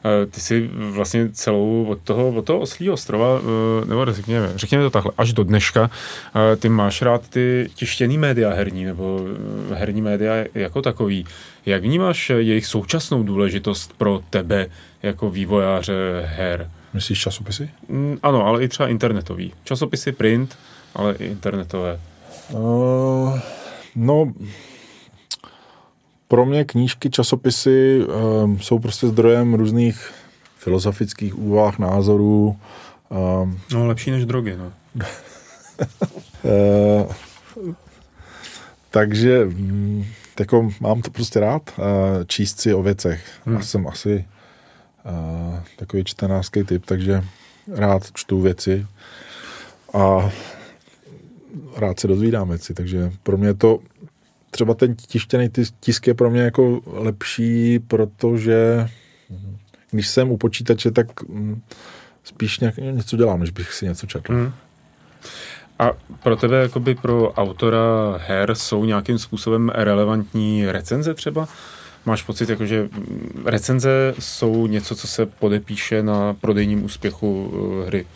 Eh, 0.05 0.27
ty 0.27 0.41
si 0.41 0.71
vlastně 0.73 1.29
celou 1.33 1.85
od 1.85 1.99
toho, 2.01 2.29
od 2.29 2.45
toho 2.45 2.59
oslího 2.59 2.95
ostrova, 2.95 3.41
eh, 3.41 3.87
nebo 3.87 4.05
řekněme, 4.05 4.53
řekněme 4.55 4.85
to 4.85 4.91
takhle, 4.91 5.12
až 5.19 5.33
do 5.33 5.45
dneška, 5.45 5.91
eh, 6.53 6.57
ty 6.57 6.69
máš 6.69 7.03
rád 7.03 7.29
ty 7.29 7.71
tištěný 7.75 8.19
média 8.19 8.51
herní, 8.51 8.85
nebo 8.85 9.21
herní 9.75 10.03
média 10.03 10.35
jako 10.55 10.83
takový. 10.83 11.27
Jak 11.67 11.83
vnímáš 11.83 12.31
jejich 12.31 12.67
současnou 12.67 13.23
důležitost 13.23 13.93
pro 13.99 14.21
tebe 14.31 14.67
jako 15.03 15.31
vývojáře 15.31 16.23
her? 16.25 16.71
Myslíš 16.95 17.21
časopisy? 17.21 17.71
Mm, 17.89 18.19
ano, 18.23 18.47
ale 18.47 18.64
i 18.64 18.69
třeba 18.69 18.89
internetový. 18.89 19.53
Časopisy, 19.64 20.12
print, 20.12 20.59
ale 20.95 21.14
i 21.14 21.27
internetové. 21.27 22.01
Uh, 22.51 23.39
no, 23.97 24.33
pro 26.29 26.47
mě 26.47 26.64
knížky, 26.64 27.11
časopisy 27.11 28.01
um, 28.45 28.61
jsou 28.61 28.79
prostě 28.79 29.07
zdrojem 29.07 29.55
různých 29.55 30.12
filozofických 30.59 31.39
úvah, 31.39 31.79
názorů. 31.79 32.57
Um, 33.43 33.61
no, 33.72 33.87
lepší 33.87 34.11
než 34.11 34.24
drogy, 34.24 34.57
no. 34.57 34.72
uh, 37.64 37.74
takže 38.91 39.45
um, 39.45 40.07
jako 40.41 40.70
mám 40.81 41.03
to 41.03 41.11
prostě 41.11 41.41
rád, 41.41 41.62
uh, 41.79 41.85
číst 42.27 42.61
si 42.61 42.74
o 42.74 42.83
věcech. 42.83 43.24
Hmm. 43.45 43.57
Já 43.57 43.62
jsem 43.62 43.87
asi 43.89 44.24
uh, 45.05 45.59
takový 45.77 46.05
čtenářský 46.05 46.64
typ, 46.64 46.87
takže 46.87 47.24
rád 47.74 48.03
čtu 48.14 48.41
věci 48.41 48.87
a 49.93 50.31
rád 51.77 52.01
se 52.01 52.09
dozvídám 52.09 52.49
věci, 52.49 52.74
takže 52.74 53.12
pro 53.22 53.37
mě 53.37 53.55
to 53.55 53.79
třeba 54.57 54.74
ten 54.74 54.94
tištěný 54.94 55.50
tisk 55.80 56.07
je 56.07 56.14
pro 56.14 56.30
mě 56.30 56.40
jako 56.40 56.80
lepší, 56.86 57.78
protože 57.78 58.88
když 59.90 60.09
jsem 60.09 60.30
u 60.30 60.36
počítače, 60.36 60.90
tak 60.90 61.22
mm, 61.22 61.61
spíš 62.24 62.61
nějak, 62.61 62.76
něco 62.76 63.16
dělám, 63.16 63.40
než 63.40 63.50
bych 63.50 63.72
si 63.72 63.84
něco 63.84 64.07
četl. 64.07 64.32
Hmm. 64.32 64.52
A 65.78 65.90
pro 66.22 66.36
tebe, 66.36 66.62
jakoby 66.62 66.94
pro 66.94 67.32
autora 67.32 68.16
her, 68.26 68.54
jsou 68.54 68.84
nějakým 68.84 69.18
způsobem 69.18 69.68
relevantní 69.74 70.66
recenze 70.66 71.14
třeba? 71.14 71.48
Máš 72.07 72.22
pocit, 72.22 72.48
jako, 72.48 72.66
že 72.66 72.88
recenze 73.44 74.14
jsou 74.18 74.66
něco, 74.66 74.96
co 74.96 75.07
se 75.07 75.26
podepíše 75.26 76.02
na 76.02 76.34
prodejním 76.34 76.84
úspěchu 76.84 77.52
eh, 77.54 77.86
hry? 77.86 78.07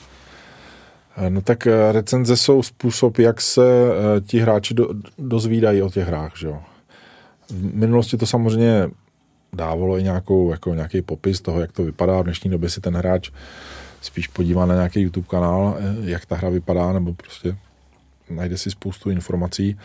No 1.29 1.41
tak 1.41 1.67
eh, 1.67 1.93
recenze 1.93 2.37
jsou 2.37 2.63
způsob, 2.63 3.19
jak 3.19 3.41
se 3.41 3.63
eh, 3.63 4.21
ti 4.21 4.39
hráči 4.39 4.75
do, 4.75 4.89
dozvídají 5.19 5.83
o 5.83 5.91
těch 5.91 6.07
hrách. 6.07 6.33
Že 6.39 6.47
jo? 6.47 6.59
V 7.49 7.75
minulosti 7.75 8.17
to 8.17 8.27
samozřejmě 8.27 8.91
dávalo 9.53 9.99
i 9.99 10.03
nějakou, 10.03 10.51
jako 10.51 10.75
nějaký 10.75 11.03
popis 11.03 11.41
toho, 11.41 11.61
jak 11.61 11.73
to 11.73 11.85
vypadá. 11.85 12.21
V 12.21 12.25
dnešní 12.25 12.51
době 12.51 12.71
si 12.71 12.81
ten 12.81 12.97
hráč 12.97 13.31
spíš 14.01 14.27
podívá 14.27 14.67
na 14.67 14.75
nějaký 14.75 15.01
YouTube 15.01 15.27
kanál, 15.31 15.77
eh, 15.79 16.11
jak 16.11 16.27
ta 16.27 16.37
hra 16.37 16.49
vypadá, 16.49 16.93
nebo 16.93 17.15
prostě 17.15 17.57
najde 18.31 18.59
si 18.59 18.71
spoustu 18.71 19.11
informací. 19.11 19.79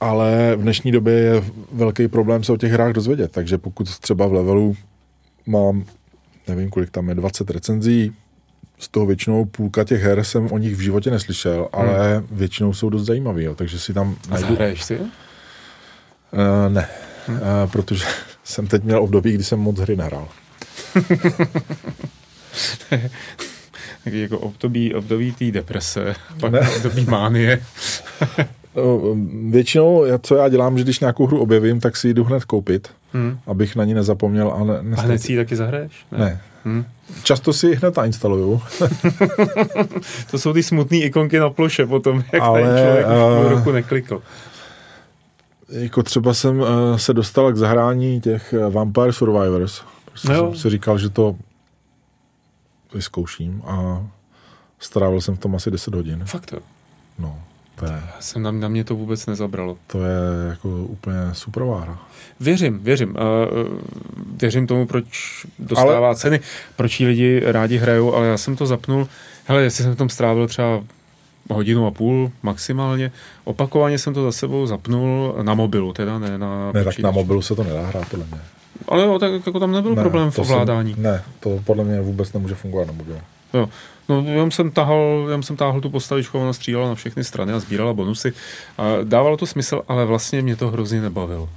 Ale 0.00 0.56
v 0.56 0.62
dnešní 0.62 0.92
době 0.92 1.14
je 1.14 1.42
velký 1.72 2.08
problém 2.08 2.44
se 2.44 2.52
o 2.52 2.56
těch 2.56 2.72
hrách 2.72 2.92
dozvědět, 2.92 3.32
takže 3.32 3.58
pokud 3.58 3.98
třeba 3.98 4.26
v 4.26 4.32
levelu 4.32 4.76
mám, 5.46 5.84
nevím, 6.48 6.70
kolik 6.70 6.90
tam 6.90 7.08
je, 7.08 7.14
20 7.14 7.50
recenzí, 7.50 8.12
z 8.80 8.88
toho 8.88 9.06
většinou 9.06 9.44
půlka 9.44 9.84
těch 9.84 10.02
her 10.02 10.24
jsem 10.24 10.52
o 10.52 10.58
nich 10.58 10.76
v 10.76 10.80
životě 10.80 11.10
neslyšel, 11.10 11.68
ale 11.72 12.16
hmm. 12.16 12.26
většinou 12.30 12.72
jsou 12.72 12.90
dost 12.90 13.06
zajímavý, 13.06 13.44
jo, 13.44 13.54
takže 13.54 13.78
si 13.78 13.94
tam 13.94 14.16
najdu... 14.30 14.46
A 14.46 14.48
zahraješ 14.48 14.84
si? 14.84 14.98
Uh, 14.98 15.08
ne, 16.68 16.88
hmm. 17.26 17.36
uh, 17.36 17.42
protože 17.72 18.04
jsem 18.44 18.66
teď 18.66 18.84
měl 18.84 19.02
období, 19.02 19.32
kdy 19.32 19.44
jsem 19.44 19.58
moc 19.58 19.78
hry 19.78 19.96
nehrál. 19.96 20.28
jako 24.06 24.38
období, 24.38 24.94
období 24.94 25.32
té 25.32 25.50
deprese, 25.50 26.14
pak 26.40 26.52
ne. 26.52 26.60
období 26.76 27.04
mánie. 27.04 27.62
No, 28.76 29.00
většinou, 29.50 30.04
co 30.22 30.36
já 30.36 30.48
dělám, 30.48 30.78
že 30.78 30.84
když 30.84 31.00
nějakou 31.00 31.26
hru 31.26 31.40
objevím, 31.40 31.80
tak 31.80 31.96
si 31.96 32.08
ji 32.08 32.14
jdu 32.14 32.24
hned 32.24 32.44
koupit, 32.44 32.88
hmm. 33.12 33.38
abych 33.46 33.76
na 33.76 33.84
ní 33.84 33.94
nezapomněl. 33.94 34.52
A, 34.52 34.64
ne, 34.64 34.96
a 34.96 35.00
hned 35.00 35.18
si 35.18 35.32
ji 35.32 35.38
taky 35.38 35.56
zahraješ? 35.56 35.92
Ne. 36.12 36.18
ne. 36.18 36.40
Hmm. 36.64 36.84
Často 37.22 37.52
si 37.52 37.74
hned 37.74 37.96
nainstaluju. 37.96 38.62
to 40.30 40.38
jsou 40.38 40.52
ty 40.52 40.62
smutné 40.62 40.96
ikonky 40.96 41.38
na 41.38 41.50
ploše 41.50 41.86
potom, 41.86 42.24
jak 42.32 42.42
Ale, 42.42 42.62
ten 42.62 42.78
člověk 42.78 43.06
uh, 43.06 43.46
už 43.46 43.50
roku 43.50 43.72
neklikl. 43.72 44.22
Jako 45.68 46.02
třeba 46.02 46.34
jsem 46.34 46.60
uh, 46.60 46.66
se 46.96 47.14
dostal 47.14 47.52
k 47.52 47.56
zahrání 47.56 48.20
těch 48.20 48.54
uh, 48.58 48.72
Vampire 48.72 49.12
Survivors. 49.12 49.82
Prostě 50.04 50.32
no 50.32 50.50
jsem 50.50 50.56
si 50.56 50.70
říkal, 50.70 50.98
že 50.98 51.10
to 51.10 51.36
vyzkouším 52.94 53.62
a 53.66 54.06
strávil 54.78 55.20
jsem 55.20 55.36
v 55.36 55.38
tom 55.38 55.54
asi 55.54 55.70
10 55.70 55.94
hodin. 55.94 56.24
Fakt 56.24 56.52
jo? 56.52 56.58
No. 57.18 57.38
To 57.80 57.86
je, 57.86 58.02
jsem 58.20 58.42
na, 58.42 58.50
na 58.50 58.68
mě 58.68 58.84
to 58.84 58.94
vůbec 58.94 59.26
nezabralo. 59.26 59.76
To 59.86 60.04
je 60.04 60.18
jako 60.48 60.68
úplně 60.68 61.16
super 61.32 61.62
vára. 61.62 61.98
Věřím, 62.40 62.78
věřím. 62.78 63.10
Uh, 63.10 63.16
věřím 64.40 64.66
tomu, 64.66 64.86
proč 64.86 65.06
dostává 65.58 66.06
ale... 66.06 66.16
ceny, 66.16 66.40
proč 66.76 67.00
ji 67.00 67.06
lidi 67.06 67.42
rádi 67.44 67.76
hrajou, 67.76 68.14
ale 68.14 68.26
já 68.26 68.36
jsem 68.36 68.56
to 68.56 68.66
zapnul. 68.66 69.08
Hele, 69.44 69.62
jestli 69.62 69.84
jsem 69.84 69.94
v 69.94 69.98
tom 69.98 70.08
strávil 70.08 70.48
třeba 70.48 70.82
hodinu 71.50 71.86
a 71.86 71.90
půl 71.90 72.32
maximálně. 72.42 73.12
Opakovaně 73.44 73.98
jsem 73.98 74.14
to 74.14 74.24
za 74.24 74.32
sebou 74.32 74.66
zapnul 74.66 75.34
na 75.42 75.54
mobilu, 75.54 75.92
teda 75.92 76.18
ne 76.18 76.38
na 76.38 76.72
Ne, 76.72 76.84
tak 76.84 76.98
na 76.98 77.10
mobilu 77.10 77.42
se 77.42 77.54
to 77.54 77.64
nedá 77.64 77.86
hrát, 77.86 78.08
podle 78.08 78.26
mě. 78.26 78.40
Ale 78.88 79.04
jo, 79.04 79.18
tak 79.18 79.46
jako 79.46 79.60
tam 79.60 79.72
nebyl 79.72 79.94
ne, 79.94 80.02
problém 80.02 80.30
v 80.30 80.38
ovládání. 80.38 80.94
Jsem, 80.94 81.02
ne, 81.02 81.22
to 81.40 81.60
podle 81.64 81.84
mě 81.84 82.00
vůbec 82.00 82.32
nemůže 82.32 82.54
fungovat 82.54 82.86
na 82.86 82.92
mobilu. 82.92 83.18
Jo. 83.54 83.68
No, 84.08 84.24
já 84.26 84.50
jsem 84.50 84.70
tahal, 84.70 85.26
já 85.30 85.42
jsem 85.42 85.56
táhl 85.56 85.80
tu 85.80 85.90
postavičku, 85.90 86.38
ona 86.38 86.52
střílela 86.52 86.88
na 86.88 86.94
všechny 86.94 87.24
strany 87.24 87.52
a 87.52 87.60
sbírala 87.60 87.92
bonusy. 87.92 88.32
A 88.78 88.84
dávalo 89.04 89.36
to 89.36 89.46
smysl, 89.46 89.82
ale 89.88 90.04
vlastně 90.04 90.42
mě 90.42 90.56
to 90.56 90.70
hrozně 90.70 91.00
nebavilo. 91.00 91.48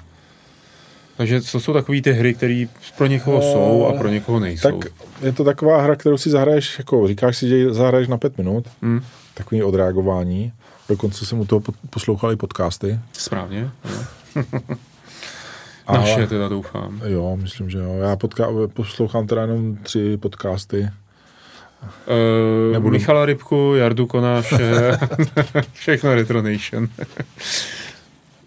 Takže 1.17 1.41
co 1.41 1.59
jsou 1.59 1.73
takové 1.73 2.01
ty 2.01 2.13
hry, 2.13 2.33
které 2.33 2.65
pro 2.97 3.05
někoho 3.05 3.37
uh, 3.37 3.43
jsou 3.43 3.85
a 3.85 3.97
pro 3.97 4.09
někoho 4.09 4.39
nejsou? 4.39 4.79
Tak 4.79 4.91
je 5.21 5.31
to 5.31 5.43
taková 5.43 5.81
hra, 5.81 5.95
kterou 5.95 6.17
si 6.17 6.29
zahraješ, 6.29 6.77
jako 6.77 7.07
říkáš 7.07 7.37
si, 7.37 7.47
že 7.47 7.57
ji 7.57 7.73
zahraješ 7.73 8.07
na 8.07 8.17
pět 8.17 8.37
minut, 8.37 8.67
hmm. 8.81 9.01
takový 9.33 9.63
odreagování. 9.63 10.51
Dokonce 10.89 11.25
jsem 11.25 11.39
u 11.39 11.45
toho 11.45 11.61
poslouchal 11.89 12.31
i 12.31 12.35
podcasty. 12.35 12.99
Správně. 13.13 13.69
Naše 15.91 16.27
teda 16.27 16.47
doufám. 16.47 17.01
Jo, 17.05 17.37
myslím, 17.41 17.69
že 17.69 17.77
jo. 17.77 17.93
Já 18.01 18.15
podka- 18.15 18.67
poslouchám 18.67 19.27
teda 19.27 19.41
jenom 19.41 19.75
tři 19.75 20.17
podcasty. 20.17 20.89
Uh, 22.07 22.73
Nebudu... 22.73 22.91
Michala 22.91 23.25
Rybku, 23.25 23.73
Jardu 23.75 24.07
Konáše, 24.07 24.97
všechno 25.73 26.15
Retronation. 26.15 26.87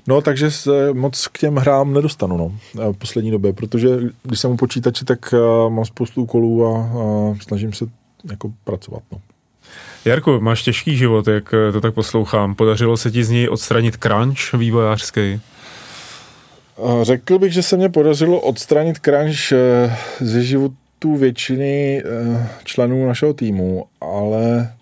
No, 0.07 0.20
takže 0.20 0.51
se 0.51 0.93
moc 0.93 1.26
k 1.26 1.39
těm 1.39 1.57
hrám 1.57 1.93
nedostanu, 1.93 2.37
no, 2.37 2.53
v 2.93 2.97
poslední 2.97 3.30
době, 3.30 3.53
protože 3.53 3.89
když 4.22 4.41
jsem 4.41 4.51
u 4.51 4.57
počítači, 4.57 5.05
tak 5.05 5.32
uh, 5.32 5.72
mám 5.72 5.84
spoustu 5.84 6.22
úkolů 6.22 6.66
a, 6.66 6.80
a 6.80 7.34
snažím 7.43 7.72
se 7.72 7.84
jako 8.30 8.53
pracovat, 8.64 9.03
no. 9.12 9.20
Jarku, 10.05 10.41
máš 10.41 10.62
těžký 10.62 10.97
život, 10.97 11.28
jak 11.28 11.55
to 11.72 11.80
tak 11.80 11.95
poslouchám. 11.95 12.55
Podařilo 12.55 12.97
se 12.97 13.11
ti 13.11 13.24
z 13.24 13.30
něj 13.30 13.49
odstranit 13.49 13.97
crunch 13.97 14.53
vývojářský? 14.53 15.41
Řekl 17.03 17.39
bych, 17.39 17.53
že 17.53 17.62
se 17.62 17.77
mě 17.77 17.89
podařilo 17.89 18.41
odstranit 18.41 18.99
crunch 18.99 19.53
eh, 19.53 19.97
ze 20.20 20.43
životů 20.43 21.16
většiny 21.16 22.03
eh, 22.05 22.49
členů 22.64 23.07
našeho 23.07 23.35
týmu, 23.35 23.87
ale 24.01 24.72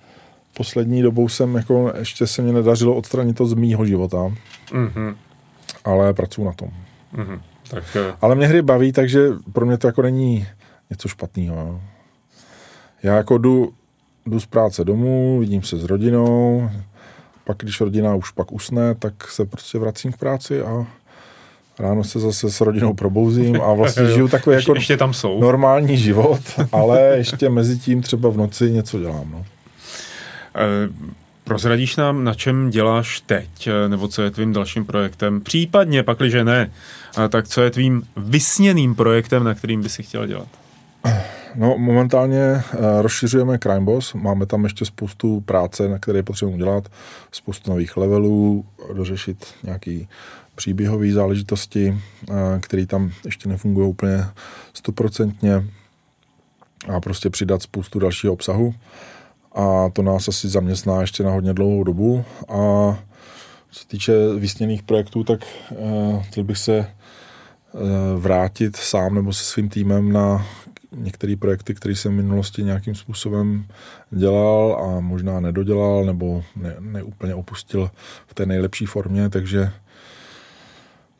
poslední 0.56 1.02
dobou 1.02 1.28
jsem 1.28 1.54
jako, 1.54 1.92
ještě 1.98 2.26
se 2.26 2.42
mě 2.42 2.52
nedařilo 2.52 2.94
odstranit 2.94 3.36
to 3.36 3.46
z 3.46 3.54
mýho 3.54 3.86
života. 3.86 4.32
Mm-hmm. 4.70 5.14
Ale 5.84 6.14
pracuji 6.14 6.44
na 6.44 6.52
tom. 6.52 6.68
Mm-hmm. 7.14 7.40
Tak, 7.70 7.84
uh... 7.94 8.16
Ale 8.20 8.34
mě 8.34 8.46
hry 8.46 8.62
baví, 8.62 8.92
takže 8.92 9.28
pro 9.52 9.66
mě 9.66 9.78
to 9.78 9.86
jako 9.86 10.02
není 10.02 10.46
něco 10.90 11.08
špatného. 11.08 11.80
Já 13.02 13.16
jako 13.16 13.38
jdu, 13.38 13.72
jdu 14.26 14.40
z 14.40 14.46
práce 14.46 14.84
domů, 14.84 15.38
vidím 15.38 15.62
se 15.62 15.76
s 15.76 15.84
rodinou, 15.84 16.70
pak 17.44 17.56
když 17.56 17.80
rodina 17.80 18.14
už 18.14 18.30
pak 18.30 18.52
usne, 18.52 18.94
tak 18.94 19.30
se 19.30 19.44
prostě 19.44 19.78
vracím 19.78 20.12
k 20.12 20.16
práci 20.16 20.62
a 20.62 20.86
ráno 21.78 22.04
se 22.04 22.20
zase 22.20 22.50
s 22.50 22.60
rodinou 22.60 22.94
probouzím 22.94 23.60
a 23.62 23.72
vlastně 23.72 24.06
žiju 24.14 24.28
takový 24.28 24.56
jako 24.56 24.74
ještě 24.74 24.96
tam 24.96 25.14
jsou. 25.14 25.40
normální 25.40 25.96
život, 25.96 26.40
ale 26.72 27.00
ještě 27.16 27.48
mezi 27.48 27.78
tím 27.78 28.02
třeba 28.02 28.28
v 28.28 28.36
noci 28.36 28.70
něco 28.70 28.98
dělám. 28.98 29.30
No. 29.32 29.44
Eh, 30.56 30.88
prozradíš 31.44 31.96
nám, 31.96 32.24
na 32.24 32.34
čem 32.34 32.70
děláš 32.70 33.20
teď, 33.20 33.66
eh, 33.66 33.88
nebo 33.88 34.08
co 34.08 34.22
je 34.22 34.30
tvým 34.30 34.52
dalším 34.52 34.84
projektem? 34.84 35.40
Případně, 35.40 36.02
pakliže 36.02 36.44
ne, 36.44 36.70
tak 37.28 37.48
co 37.48 37.62
je 37.62 37.70
tvým 37.70 38.02
vysněným 38.16 38.94
projektem, 38.94 39.44
na 39.44 39.54
kterým 39.54 39.82
by 39.82 39.88
si 39.88 40.02
chtěl 40.02 40.26
dělat? 40.26 40.48
No, 41.56 41.78
momentálně 41.78 42.62
uh, 42.74 42.80
rozšiřujeme 43.00 43.58
Crime 43.58 43.80
Boss, 43.80 44.14
máme 44.14 44.46
tam 44.46 44.64
ještě 44.64 44.84
spoustu 44.84 45.40
práce, 45.40 45.88
na 45.88 45.98
které 45.98 46.22
potřebujeme 46.22 46.62
udělat, 46.62 46.88
spoustu 47.32 47.70
nových 47.70 47.96
levelů, 47.96 48.64
dořešit 48.92 49.46
nějaký 49.62 50.08
příběhové 50.54 51.12
záležitosti, 51.12 51.90
uh, 52.28 52.36
které 52.60 52.86
tam 52.86 53.10
ještě 53.24 53.48
nefungují 53.48 53.88
úplně 53.88 54.24
stoprocentně 54.74 55.64
a 56.96 57.00
prostě 57.00 57.30
přidat 57.30 57.62
spoustu 57.62 57.98
dalšího 57.98 58.32
obsahu. 58.32 58.74
A 59.54 59.90
to 59.92 60.02
nás 60.02 60.28
asi 60.28 60.48
zaměstná 60.48 61.00
ještě 61.00 61.22
na 61.22 61.30
hodně 61.30 61.54
dlouhou 61.54 61.84
dobu. 61.84 62.24
A 62.48 62.54
co 63.70 63.80
se 63.80 63.86
týče 63.86 64.12
vysněných 64.38 64.82
projektů, 64.82 65.24
tak 65.24 65.40
uh, 65.70 66.22
chtěl 66.22 66.44
bych 66.44 66.58
se 66.58 66.86
vrátit 68.16 68.76
sám 68.76 69.14
nebo 69.14 69.32
se 69.32 69.44
svým 69.44 69.68
týmem 69.68 70.12
na 70.12 70.46
některé 70.94 71.36
projekty, 71.36 71.74
které 71.74 71.96
jsem 71.96 72.12
v 72.12 72.16
minulosti 72.16 72.62
nějakým 72.62 72.94
způsobem 72.94 73.64
dělal 74.10 74.84
a 74.84 75.00
možná 75.00 75.40
nedodělal 75.40 76.04
nebo 76.04 76.44
ne, 76.56 76.76
neúplně 76.80 77.34
opustil 77.34 77.90
v 78.26 78.34
té 78.34 78.46
nejlepší 78.46 78.86
formě, 78.86 79.30
takže 79.30 79.72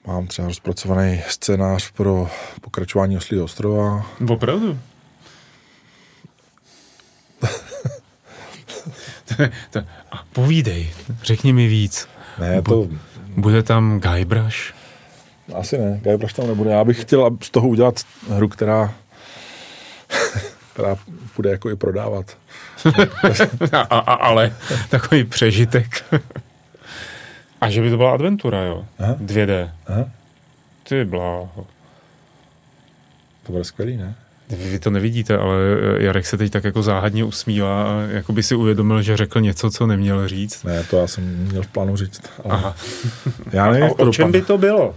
mám 0.06 0.26
třeba 0.26 0.48
rozpracovaný 0.48 1.22
scénář 1.28 1.90
pro 1.90 2.28
pokračování 2.60 3.16
Oslího 3.16 3.44
ostrova. 3.44 4.06
Opravdu? 4.28 4.78
a 10.10 10.24
povídej, 10.32 10.90
řekni 11.22 11.52
mi 11.52 11.68
víc. 11.68 12.08
Ne, 12.38 12.62
to... 12.62 12.88
Bude 13.36 13.62
tam 13.62 14.00
Guybrush? 14.00 14.74
Asi 15.54 15.78
ne, 15.78 16.00
Guybrush 16.02 16.32
tam 16.32 16.46
nebude. 16.46 16.70
Já 16.70 16.84
bych 16.84 17.00
chtěl 17.00 17.30
z 17.42 17.50
toho 17.50 17.68
udělat 17.68 18.00
hru, 18.28 18.48
která 18.48 18.94
která 20.74 20.96
bude 21.36 21.50
jako 21.50 21.70
i 21.70 21.76
prodávat. 21.76 22.38
a, 23.72 23.80
a, 23.80 24.14
ale 24.14 24.52
takový 24.90 25.24
přežitek. 25.24 26.04
a 27.60 27.70
že 27.70 27.82
by 27.82 27.90
to 27.90 27.96
byla 27.96 28.12
adventura, 28.12 28.62
jo? 28.62 28.84
Aha. 28.98 29.14
2D. 29.14 29.70
Aha. 29.86 30.04
Ty 30.88 31.04
bláho. 31.04 31.66
To 33.42 33.52
bude 33.52 33.64
skvělý, 33.64 33.96
ne? 33.96 34.14
Vy 34.48 34.78
to 34.78 34.90
nevidíte, 34.90 35.38
ale 35.38 35.56
Jarek 35.98 36.26
se 36.26 36.36
teď 36.36 36.52
tak 36.52 36.64
jako 36.64 36.82
záhadně 36.82 37.24
usmívá 37.24 37.84
a 37.84 38.00
jako 38.00 38.32
by 38.32 38.42
si 38.42 38.54
uvědomil, 38.54 39.02
že 39.02 39.16
řekl 39.16 39.40
něco, 39.40 39.70
co 39.70 39.86
neměl 39.86 40.28
říct. 40.28 40.64
Ne, 40.64 40.84
to 40.84 40.96
já 40.96 41.06
jsem 41.06 41.24
měl 41.24 41.62
v 41.62 41.66
plánu 41.66 41.96
říct. 41.96 42.22
Ale... 42.44 42.54
Aha. 42.54 42.76
Já 43.52 43.70
nevím, 43.70 43.84
a 43.84 43.98
o 43.98 44.12
čem 44.12 44.32
by 44.32 44.42
to 44.42 44.58
bylo? 44.58 44.94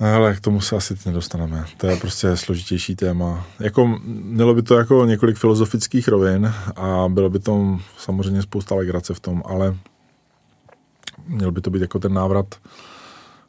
Ale 0.00 0.34
k 0.34 0.40
tomu 0.40 0.60
se 0.60 0.76
asi 0.76 0.94
nedostaneme. 1.06 1.64
To 1.76 1.86
je 1.86 1.96
prostě 1.96 2.36
složitější 2.36 2.96
téma. 2.96 3.46
Jako, 3.60 3.98
mělo 4.04 4.54
by 4.54 4.62
to 4.62 4.78
jako 4.78 5.04
několik 5.04 5.36
filozofických 5.36 6.08
rovin 6.08 6.54
a 6.76 7.08
bylo 7.08 7.30
by 7.30 7.38
to 7.38 7.80
samozřejmě 7.98 8.42
spousta 8.42 8.74
legrace 8.74 9.14
v 9.14 9.20
tom, 9.20 9.42
ale 9.46 9.76
měl 11.26 11.52
by 11.52 11.60
to 11.60 11.70
být 11.70 11.82
jako 11.82 11.98
ten 11.98 12.14
návrat 12.14 12.46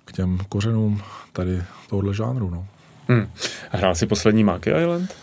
k 0.06 0.12
těm 0.12 0.38
kořenům 0.50 1.02
tady 1.34 1.64
tohohle 1.90 2.14
žánru. 2.14 2.50
No. 2.50 2.68
Hmm. 3.08 3.28
Hrál 3.70 3.96
jsi 3.96 4.06
poslední 4.06 4.44
Monkey 4.44 4.82
Island? 4.82 5.14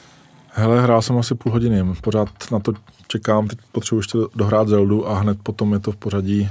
Hele, 0.49 0.83
hrál 0.83 1.03
jsem 1.03 1.19
asi 1.19 1.35
půl 1.35 1.53
hodiny. 1.53 1.95
Pořád 2.01 2.29
na 2.51 2.59
to 2.59 2.73
čekám, 3.09 3.49
teď 3.49 3.59
potřebuji 3.73 3.99
ještě 3.99 4.19
dohrát 4.35 4.69
Zeldu 4.69 5.09
a 5.09 5.19
hned 5.19 5.39
potom 5.43 5.73
je 5.73 5.79
to 5.79 5.93
v 5.93 5.97
pořadí 5.97 6.51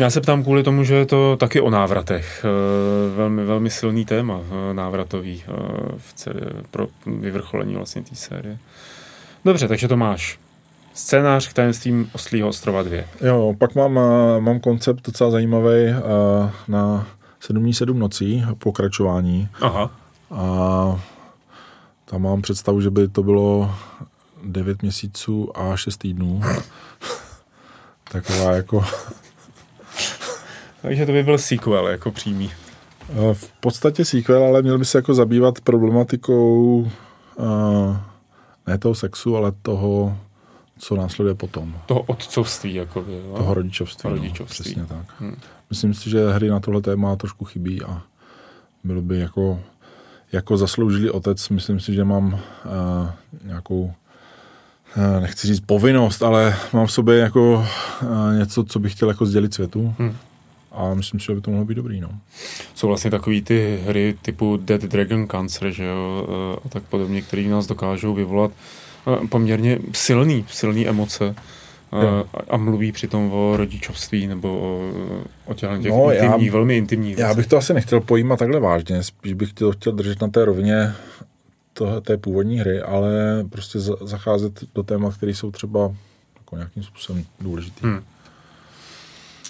já 0.00 0.10
se 0.10 0.20
ptám 0.20 0.42
kvůli 0.42 0.62
tomu, 0.62 0.84
že 0.84 0.94
je 0.94 1.06
to 1.06 1.36
taky 1.36 1.60
o 1.60 1.70
návratech. 1.70 2.44
Eh, 2.44 3.16
velmi, 3.16 3.44
velmi 3.44 3.70
silný 3.70 4.04
téma 4.04 4.40
eh, 4.40 4.74
návratový 4.74 5.42
eh, 5.42 5.52
v 5.96 6.12
celé, 6.14 6.40
pro 6.70 6.88
vyvrcholení 7.06 7.74
vlastně 7.74 8.02
té 8.02 8.14
série. 8.14 8.58
Dobře, 9.44 9.68
takže 9.68 9.88
to 9.88 9.96
máš. 9.96 10.38
Scénář 10.94 11.48
k 11.48 11.52
tajemstvím 11.52 12.10
Oslího 12.12 12.48
ostrova 12.48 12.82
2. 12.82 12.96
Jo, 13.20 13.54
pak 13.58 13.74
mám, 13.74 14.00
mám 14.38 14.60
koncept 14.60 15.06
docela 15.06 15.30
zajímavý 15.30 15.74
na 16.68 17.06
7 17.40 17.62
dní 17.62 17.74
7 17.74 17.98
nocí, 17.98 18.44
pokračování. 18.58 19.48
Aha. 19.60 19.90
A 20.30 21.00
tam 22.04 22.22
mám 22.22 22.42
představu, 22.42 22.80
že 22.80 22.90
by 22.90 23.08
to 23.08 23.22
bylo 23.22 23.74
9 24.44 24.82
měsíců 24.82 25.58
a 25.58 25.76
6 25.76 25.96
týdnů. 25.96 26.40
Taková 28.12 28.52
jako 28.52 28.84
takže 30.82 31.06
to 31.06 31.12
by 31.12 31.22
byl 31.22 31.38
sequel 31.38 31.88
jako 31.88 32.10
přímý. 32.10 32.50
Eh, 33.10 33.34
v 33.34 33.52
podstatě 33.60 34.04
sequel, 34.04 34.44
ale 34.44 34.62
měl 34.62 34.78
by 34.78 34.84
se 34.84 34.98
jako 34.98 35.14
zabývat 35.14 35.60
problematikou 35.60 36.80
uh, 37.36 37.96
ne 38.66 38.78
toho 38.78 38.94
sexu, 38.94 39.36
ale 39.36 39.52
toho, 39.62 40.18
co 40.78 40.96
následuje 40.96 41.34
potom. 41.34 41.74
Toho 41.86 42.00
otcovství, 42.00 42.74
jako 42.74 43.02
by, 43.02 43.12
jo? 43.12 43.34
Toho 43.36 43.54
rodičovství. 43.54 44.10
No, 44.10 44.16
rodičovství. 44.16 44.74
No, 44.76 44.84
přesně 44.86 44.96
tak. 44.96 45.20
Hmm. 45.20 45.36
Myslím 45.70 45.94
si, 45.94 46.10
že 46.10 46.30
hry 46.30 46.48
na 46.48 46.60
tohle 46.60 46.82
téma 46.82 47.16
trošku 47.16 47.44
chybí 47.44 47.82
a 47.82 48.02
bylo 48.84 49.02
by 49.02 49.18
jako, 49.18 49.60
jako 50.32 50.56
zasloužilý 50.56 51.10
otec, 51.10 51.48
myslím 51.48 51.80
si, 51.80 51.94
že 51.94 52.04
mám 52.04 52.32
uh, 52.32 52.40
nějakou 53.44 53.80
uh, 54.96 55.20
nechci 55.20 55.46
říct 55.46 55.60
povinnost, 55.60 56.22
ale 56.22 56.56
mám 56.72 56.86
v 56.86 56.92
sobě 56.92 57.18
jako 57.18 57.52
uh, 57.52 58.38
něco, 58.38 58.64
co 58.64 58.78
bych 58.78 58.92
chtěl 58.92 59.08
jako 59.08 59.26
sdělit 59.26 59.54
světu. 59.54 59.94
Hmm 59.98 60.14
a 60.72 60.94
myslím 60.94 61.20
si, 61.20 61.26
že 61.26 61.34
by 61.34 61.40
to 61.40 61.50
mohlo 61.50 61.64
být 61.66 61.74
dobrý. 61.74 62.00
No. 62.00 62.08
Jsou 62.74 62.88
vlastně 62.88 63.10
takový 63.10 63.42
ty 63.42 63.80
hry 63.86 64.16
typu 64.22 64.56
Dead 64.56 64.80
Dragon 64.80 65.28
Cancer, 65.28 65.70
že 65.70 65.84
jo, 65.84 66.26
a 66.64 66.68
tak 66.68 66.82
podobně, 66.82 67.22
které 67.22 67.42
nás 67.42 67.66
dokážou 67.66 68.14
vyvolat 68.14 68.50
poměrně 69.28 69.78
silný, 69.92 70.44
silný 70.48 70.88
emoce. 70.88 71.34
A, 71.92 72.24
a 72.50 72.56
mluví 72.56 72.92
přitom 72.92 73.32
o 73.32 73.56
rodičovství 73.56 74.26
nebo 74.26 74.58
o, 74.58 74.92
o 75.44 75.54
těch, 75.54 75.68
no, 75.70 76.12
intimních, 76.12 76.46
já, 76.46 76.52
velmi 76.52 76.76
intimních 76.76 77.18
Já 77.18 77.34
bych 77.34 77.46
to 77.46 77.56
asi 77.56 77.74
nechtěl 77.74 78.00
pojímat 78.00 78.38
takhle 78.38 78.60
vážně, 78.60 79.02
spíš 79.02 79.32
bych 79.32 79.52
to 79.52 79.72
chtěl 79.72 79.92
držet 79.92 80.20
na 80.20 80.28
té 80.28 80.44
rovině 80.44 80.94
to, 81.72 82.00
té 82.00 82.16
původní 82.16 82.58
hry, 82.58 82.82
ale 82.82 83.10
prostě 83.50 83.80
zacházet 83.80 84.64
do 84.74 84.82
témat, 84.82 85.14
které 85.16 85.34
jsou 85.34 85.50
třeba 85.50 85.94
jako 86.36 86.56
nějakým 86.56 86.82
způsobem 86.82 87.24
důležitý. 87.40 87.86
Hmm. 87.86 88.00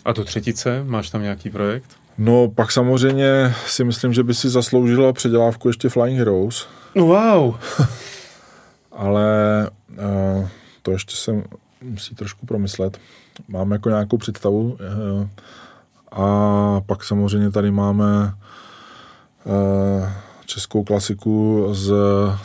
A 0.05 0.13
to 0.13 0.25
třetice, 0.25 0.85
máš 0.85 1.11
tam 1.11 1.23
nějaký 1.23 1.51
projekt? 1.51 1.97
No, 2.19 2.49
pak 2.49 2.73
samozřejmě 2.73 3.55
si 3.67 3.85
myslím, 3.85 4.13
že 4.13 4.23
by 4.23 4.35
si 4.35 4.49
zasloužila 4.49 5.13
předělávku 5.13 5.69
ještě 5.69 5.89
Flying 5.89 6.19
Heroes. 6.19 6.69
Wow! 6.97 7.55
Ale 8.93 9.71
uh, 9.91 10.49
to 10.83 10.91
ještě 10.91 11.17
se 11.17 11.43
musí 11.83 12.15
trošku 12.15 12.47
promyslet. 12.47 12.99
Mám 13.49 13.73
jako 13.73 13.89
nějakou 13.89 14.17
představu. 14.17 14.63
Uh, 14.63 15.29
a 16.13 16.81
pak 16.81 17.05
samozřejmě 17.05 17.51
tady 17.51 17.71
máme 17.71 18.35
uh, 19.45 20.09
českou 20.47 20.85
klasiku 20.85 21.69
z 21.73 21.93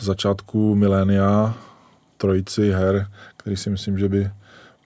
začátku 0.00 0.74
milénia, 0.74 1.54
trojici 2.16 2.72
her, 2.72 3.10
který 3.36 3.56
si 3.56 3.70
myslím, 3.70 3.98
že 3.98 4.08
by 4.08 4.30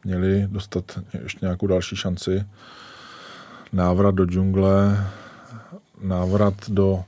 měli 0.05 0.47
dostat 0.51 0.85
ještě 1.23 1.39
nějakou 1.43 1.67
další 1.67 1.97
šanci. 1.97 2.45
Návrat 3.73 4.15
do 4.15 4.27
džungle, 4.27 5.07
návrat 6.03 6.55
do 6.69 7.05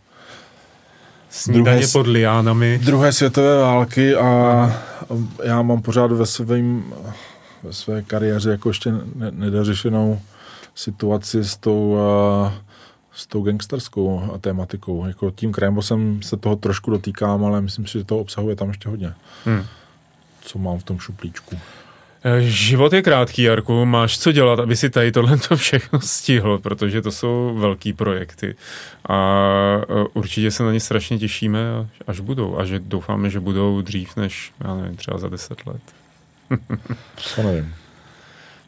Snídaně 1.30 1.80
druhé, 1.80 1.92
pod 1.92 2.06
liánami. 2.06 2.80
Druhé 2.84 3.12
světové 3.12 3.60
války 3.60 4.16
a 4.16 4.82
já 5.44 5.62
mám 5.62 5.82
pořád 5.82 6.12
ve, 6.12 6.26
svým, 6.26 6.94
ve 7.62 7.72
své 7.72 8.02
kariéře 8.02 8.50
jako 8.50 8.70
ještě 8.70 8.92
nedořešenou 9.30 10.20
situaci 10.74 11.44
s 11.44 11.56
tou, 11.56 11.96
s 13.12 13.26
tou 13.26 13.42
gangsterskou 13.42 14.38
tématikou. 14.40 15.06
Jako 15.06 15.30
tím 15.30 15.52
Krembosem 15.52 16.22
se 16.22 16.36
toho 16.36 16.56
trošku 16.56 16.90
dotýkám, 16.90 17.44
ale 17.44 17.60
myslím 17.60 17.86
si, 17.86 17.98
že 17.98 18.04
toho 18.04 18.20
obsahuje 18.20 18.56
tam 18.56 18.68
ještě 18.68 18.88
hodně. 18.88 19.14
Hmm. 19.44 19.64
Co 20.40 20.58
mám 20.58 20.78
v 20.78 20.84
tom 20.84 20.98
šuplíčku. 20.98 21.56
Život 22.38 22.92
je 22.92 23.02
krátký, 23.02 23.42
Jarku. 23.42 23.84
Máš 23.84 24.18
co 24.18 24.32
dělat, 24.32 24.60
aby 24.60 24.76
si 24.76 24.90
tady 24.90 25.12
tohle 25.12 25.36
to 25.36 25.56
všechno 25.56 26.00
stihl, 26.00 26.58
protože 26.58 27.02
to 27.02 27.12
jsou 27.12 27.54
velký 27.58 27.92
projekty. 27.92 28.56
A 29.08 29.46
eh, 29.82 30.04
určitě 30.14 30.50
se 30.50 30.62
na 30.62 30.72
ně 30.72 30.80
strašně 30.80 31.18
těšíme, 31.18 31.60
až 32.06 32.20
budou. 32.20 32.58
A 32.58 32.64
že 32.64 32.78
doufáme, 32.78 33.30
že 33.30 33.40
budou 33.40 33.80
dřív 33.80 34.16
než, 34.16 34.52
já 34.64 34.74
nevím, 34.74 34.96
třeba 34.96 35.18
za 35.18 35.28
deset 35.28 35.66
let. 35.66 35.82
to 37.34 37.42
nevím. 37.42 37.74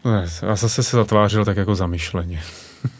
Ne, 0.04 0.26
já 0.42 0.56
zase 0.56 0.82
se 0.82 0.96
zatvářil 0.96 1.44
tak 1.44 1.56
jako 1.56 1.74
zamyšleně. 1.74 2.42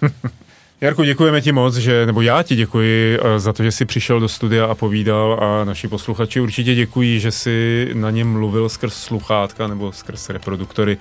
Jarku, 0.81 1.03
děkujeme 1.05 1.41
ti 1.41 1.53
moc, 1.53 1.75
že, 1.75 2.07
nebo 2.07 2.21
já 2.21 2.43
ti 2.43 2.57
děkuji 2.57 3.19
eh, 3.23 3.41
za 3.41 3.53
to, 3.53 3.63
že 3.63 3.73
jsi 3.73 3.85
přišel 3.85 4.21
do 4.21 4.29
studia 4.29 4.67
a 4.67 4.75
povídal 4.75 5.39
a 5.43 5.65
naši 5.65 5.89
posluchači 5.89 6.41
určitě 6.41 6.75
děkuji, 6.75 7.21
že 7.21 7.31
jsi 7.31 7.91
na 7.95 8.11
něm 8.11 8.33
mluvil 8.33 8.69
skrz 8.69 8.95
sluchátka 8.95 9.67
nebo 9.67 9.93
skrz 9.93 10.31
reproduktory 10.31 10.99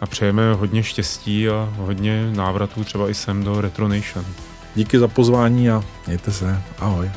a 0.00 0.06
přejeme 0.06 0.54
hodně 0.54 0.82
štěstí 0.82 1.48
a 1.48 1.72
hodně 1.76 2.30
návratů 2.32 2.84
třeba 2.84 3.10
i 3.10 3.14
sem 3.14 3.44
do 3.44 3.60
Retronation. 3.60 4.24
Díky 4.74 4.98
za 4.98 5.08
pozvání 5.08 5.70
a 5.70 5.84
mějte 6.06 6.32
se. 6.32 6.62
Ahoj. 6.78 7.10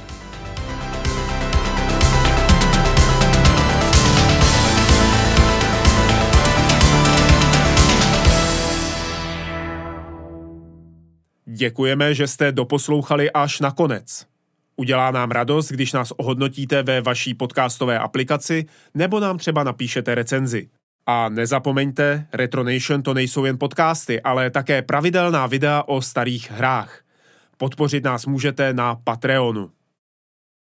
Děkujeme, 11.56 12.14
že 12.14 12.28
jste 12.28 12.52
doposlouchali 12.52 13.32
až 13.32 13.60
na 13.60 13.72
konec. 13.72 14.26
Udělá 14.76 15.12
nám 15.12 15.32
radost, 15.32 15.72
když 15.72 15.94
nás 15.94 16.12
ohodnotíte 16.12 16.84
ve 16.84 17.02
vaší 17.02 17.34
podcastové 17.34 18.00
aplikaci 18.00 18.66
nebo 18.94 19.20
nám 19.20 19.38
třeba 19.38 19.64
napíšete 19.64 20.16
recenzi. 20.16 20.70
A 21.06 21.30
nezapomeňte, 21.30 22.28
Retronation 22.34 23.04
to 23.04 23.14
nejsou 23.14 23.46
jen 23.46 23.58
podcasty, 23.58 24.22
ale 24.22 24.50
také 24.50 24.82
pravidelná 24.82 25.48
videa 25.48 25.84
o 25.88 26.02
starých 26.02 26.52
hrách. 26.52 27.02
Podpořit 27.58 28.04
nás 28.04 28.26
můžete 28.26 28.74
na 28.74 28.96
Patreonu. 28.96 29.70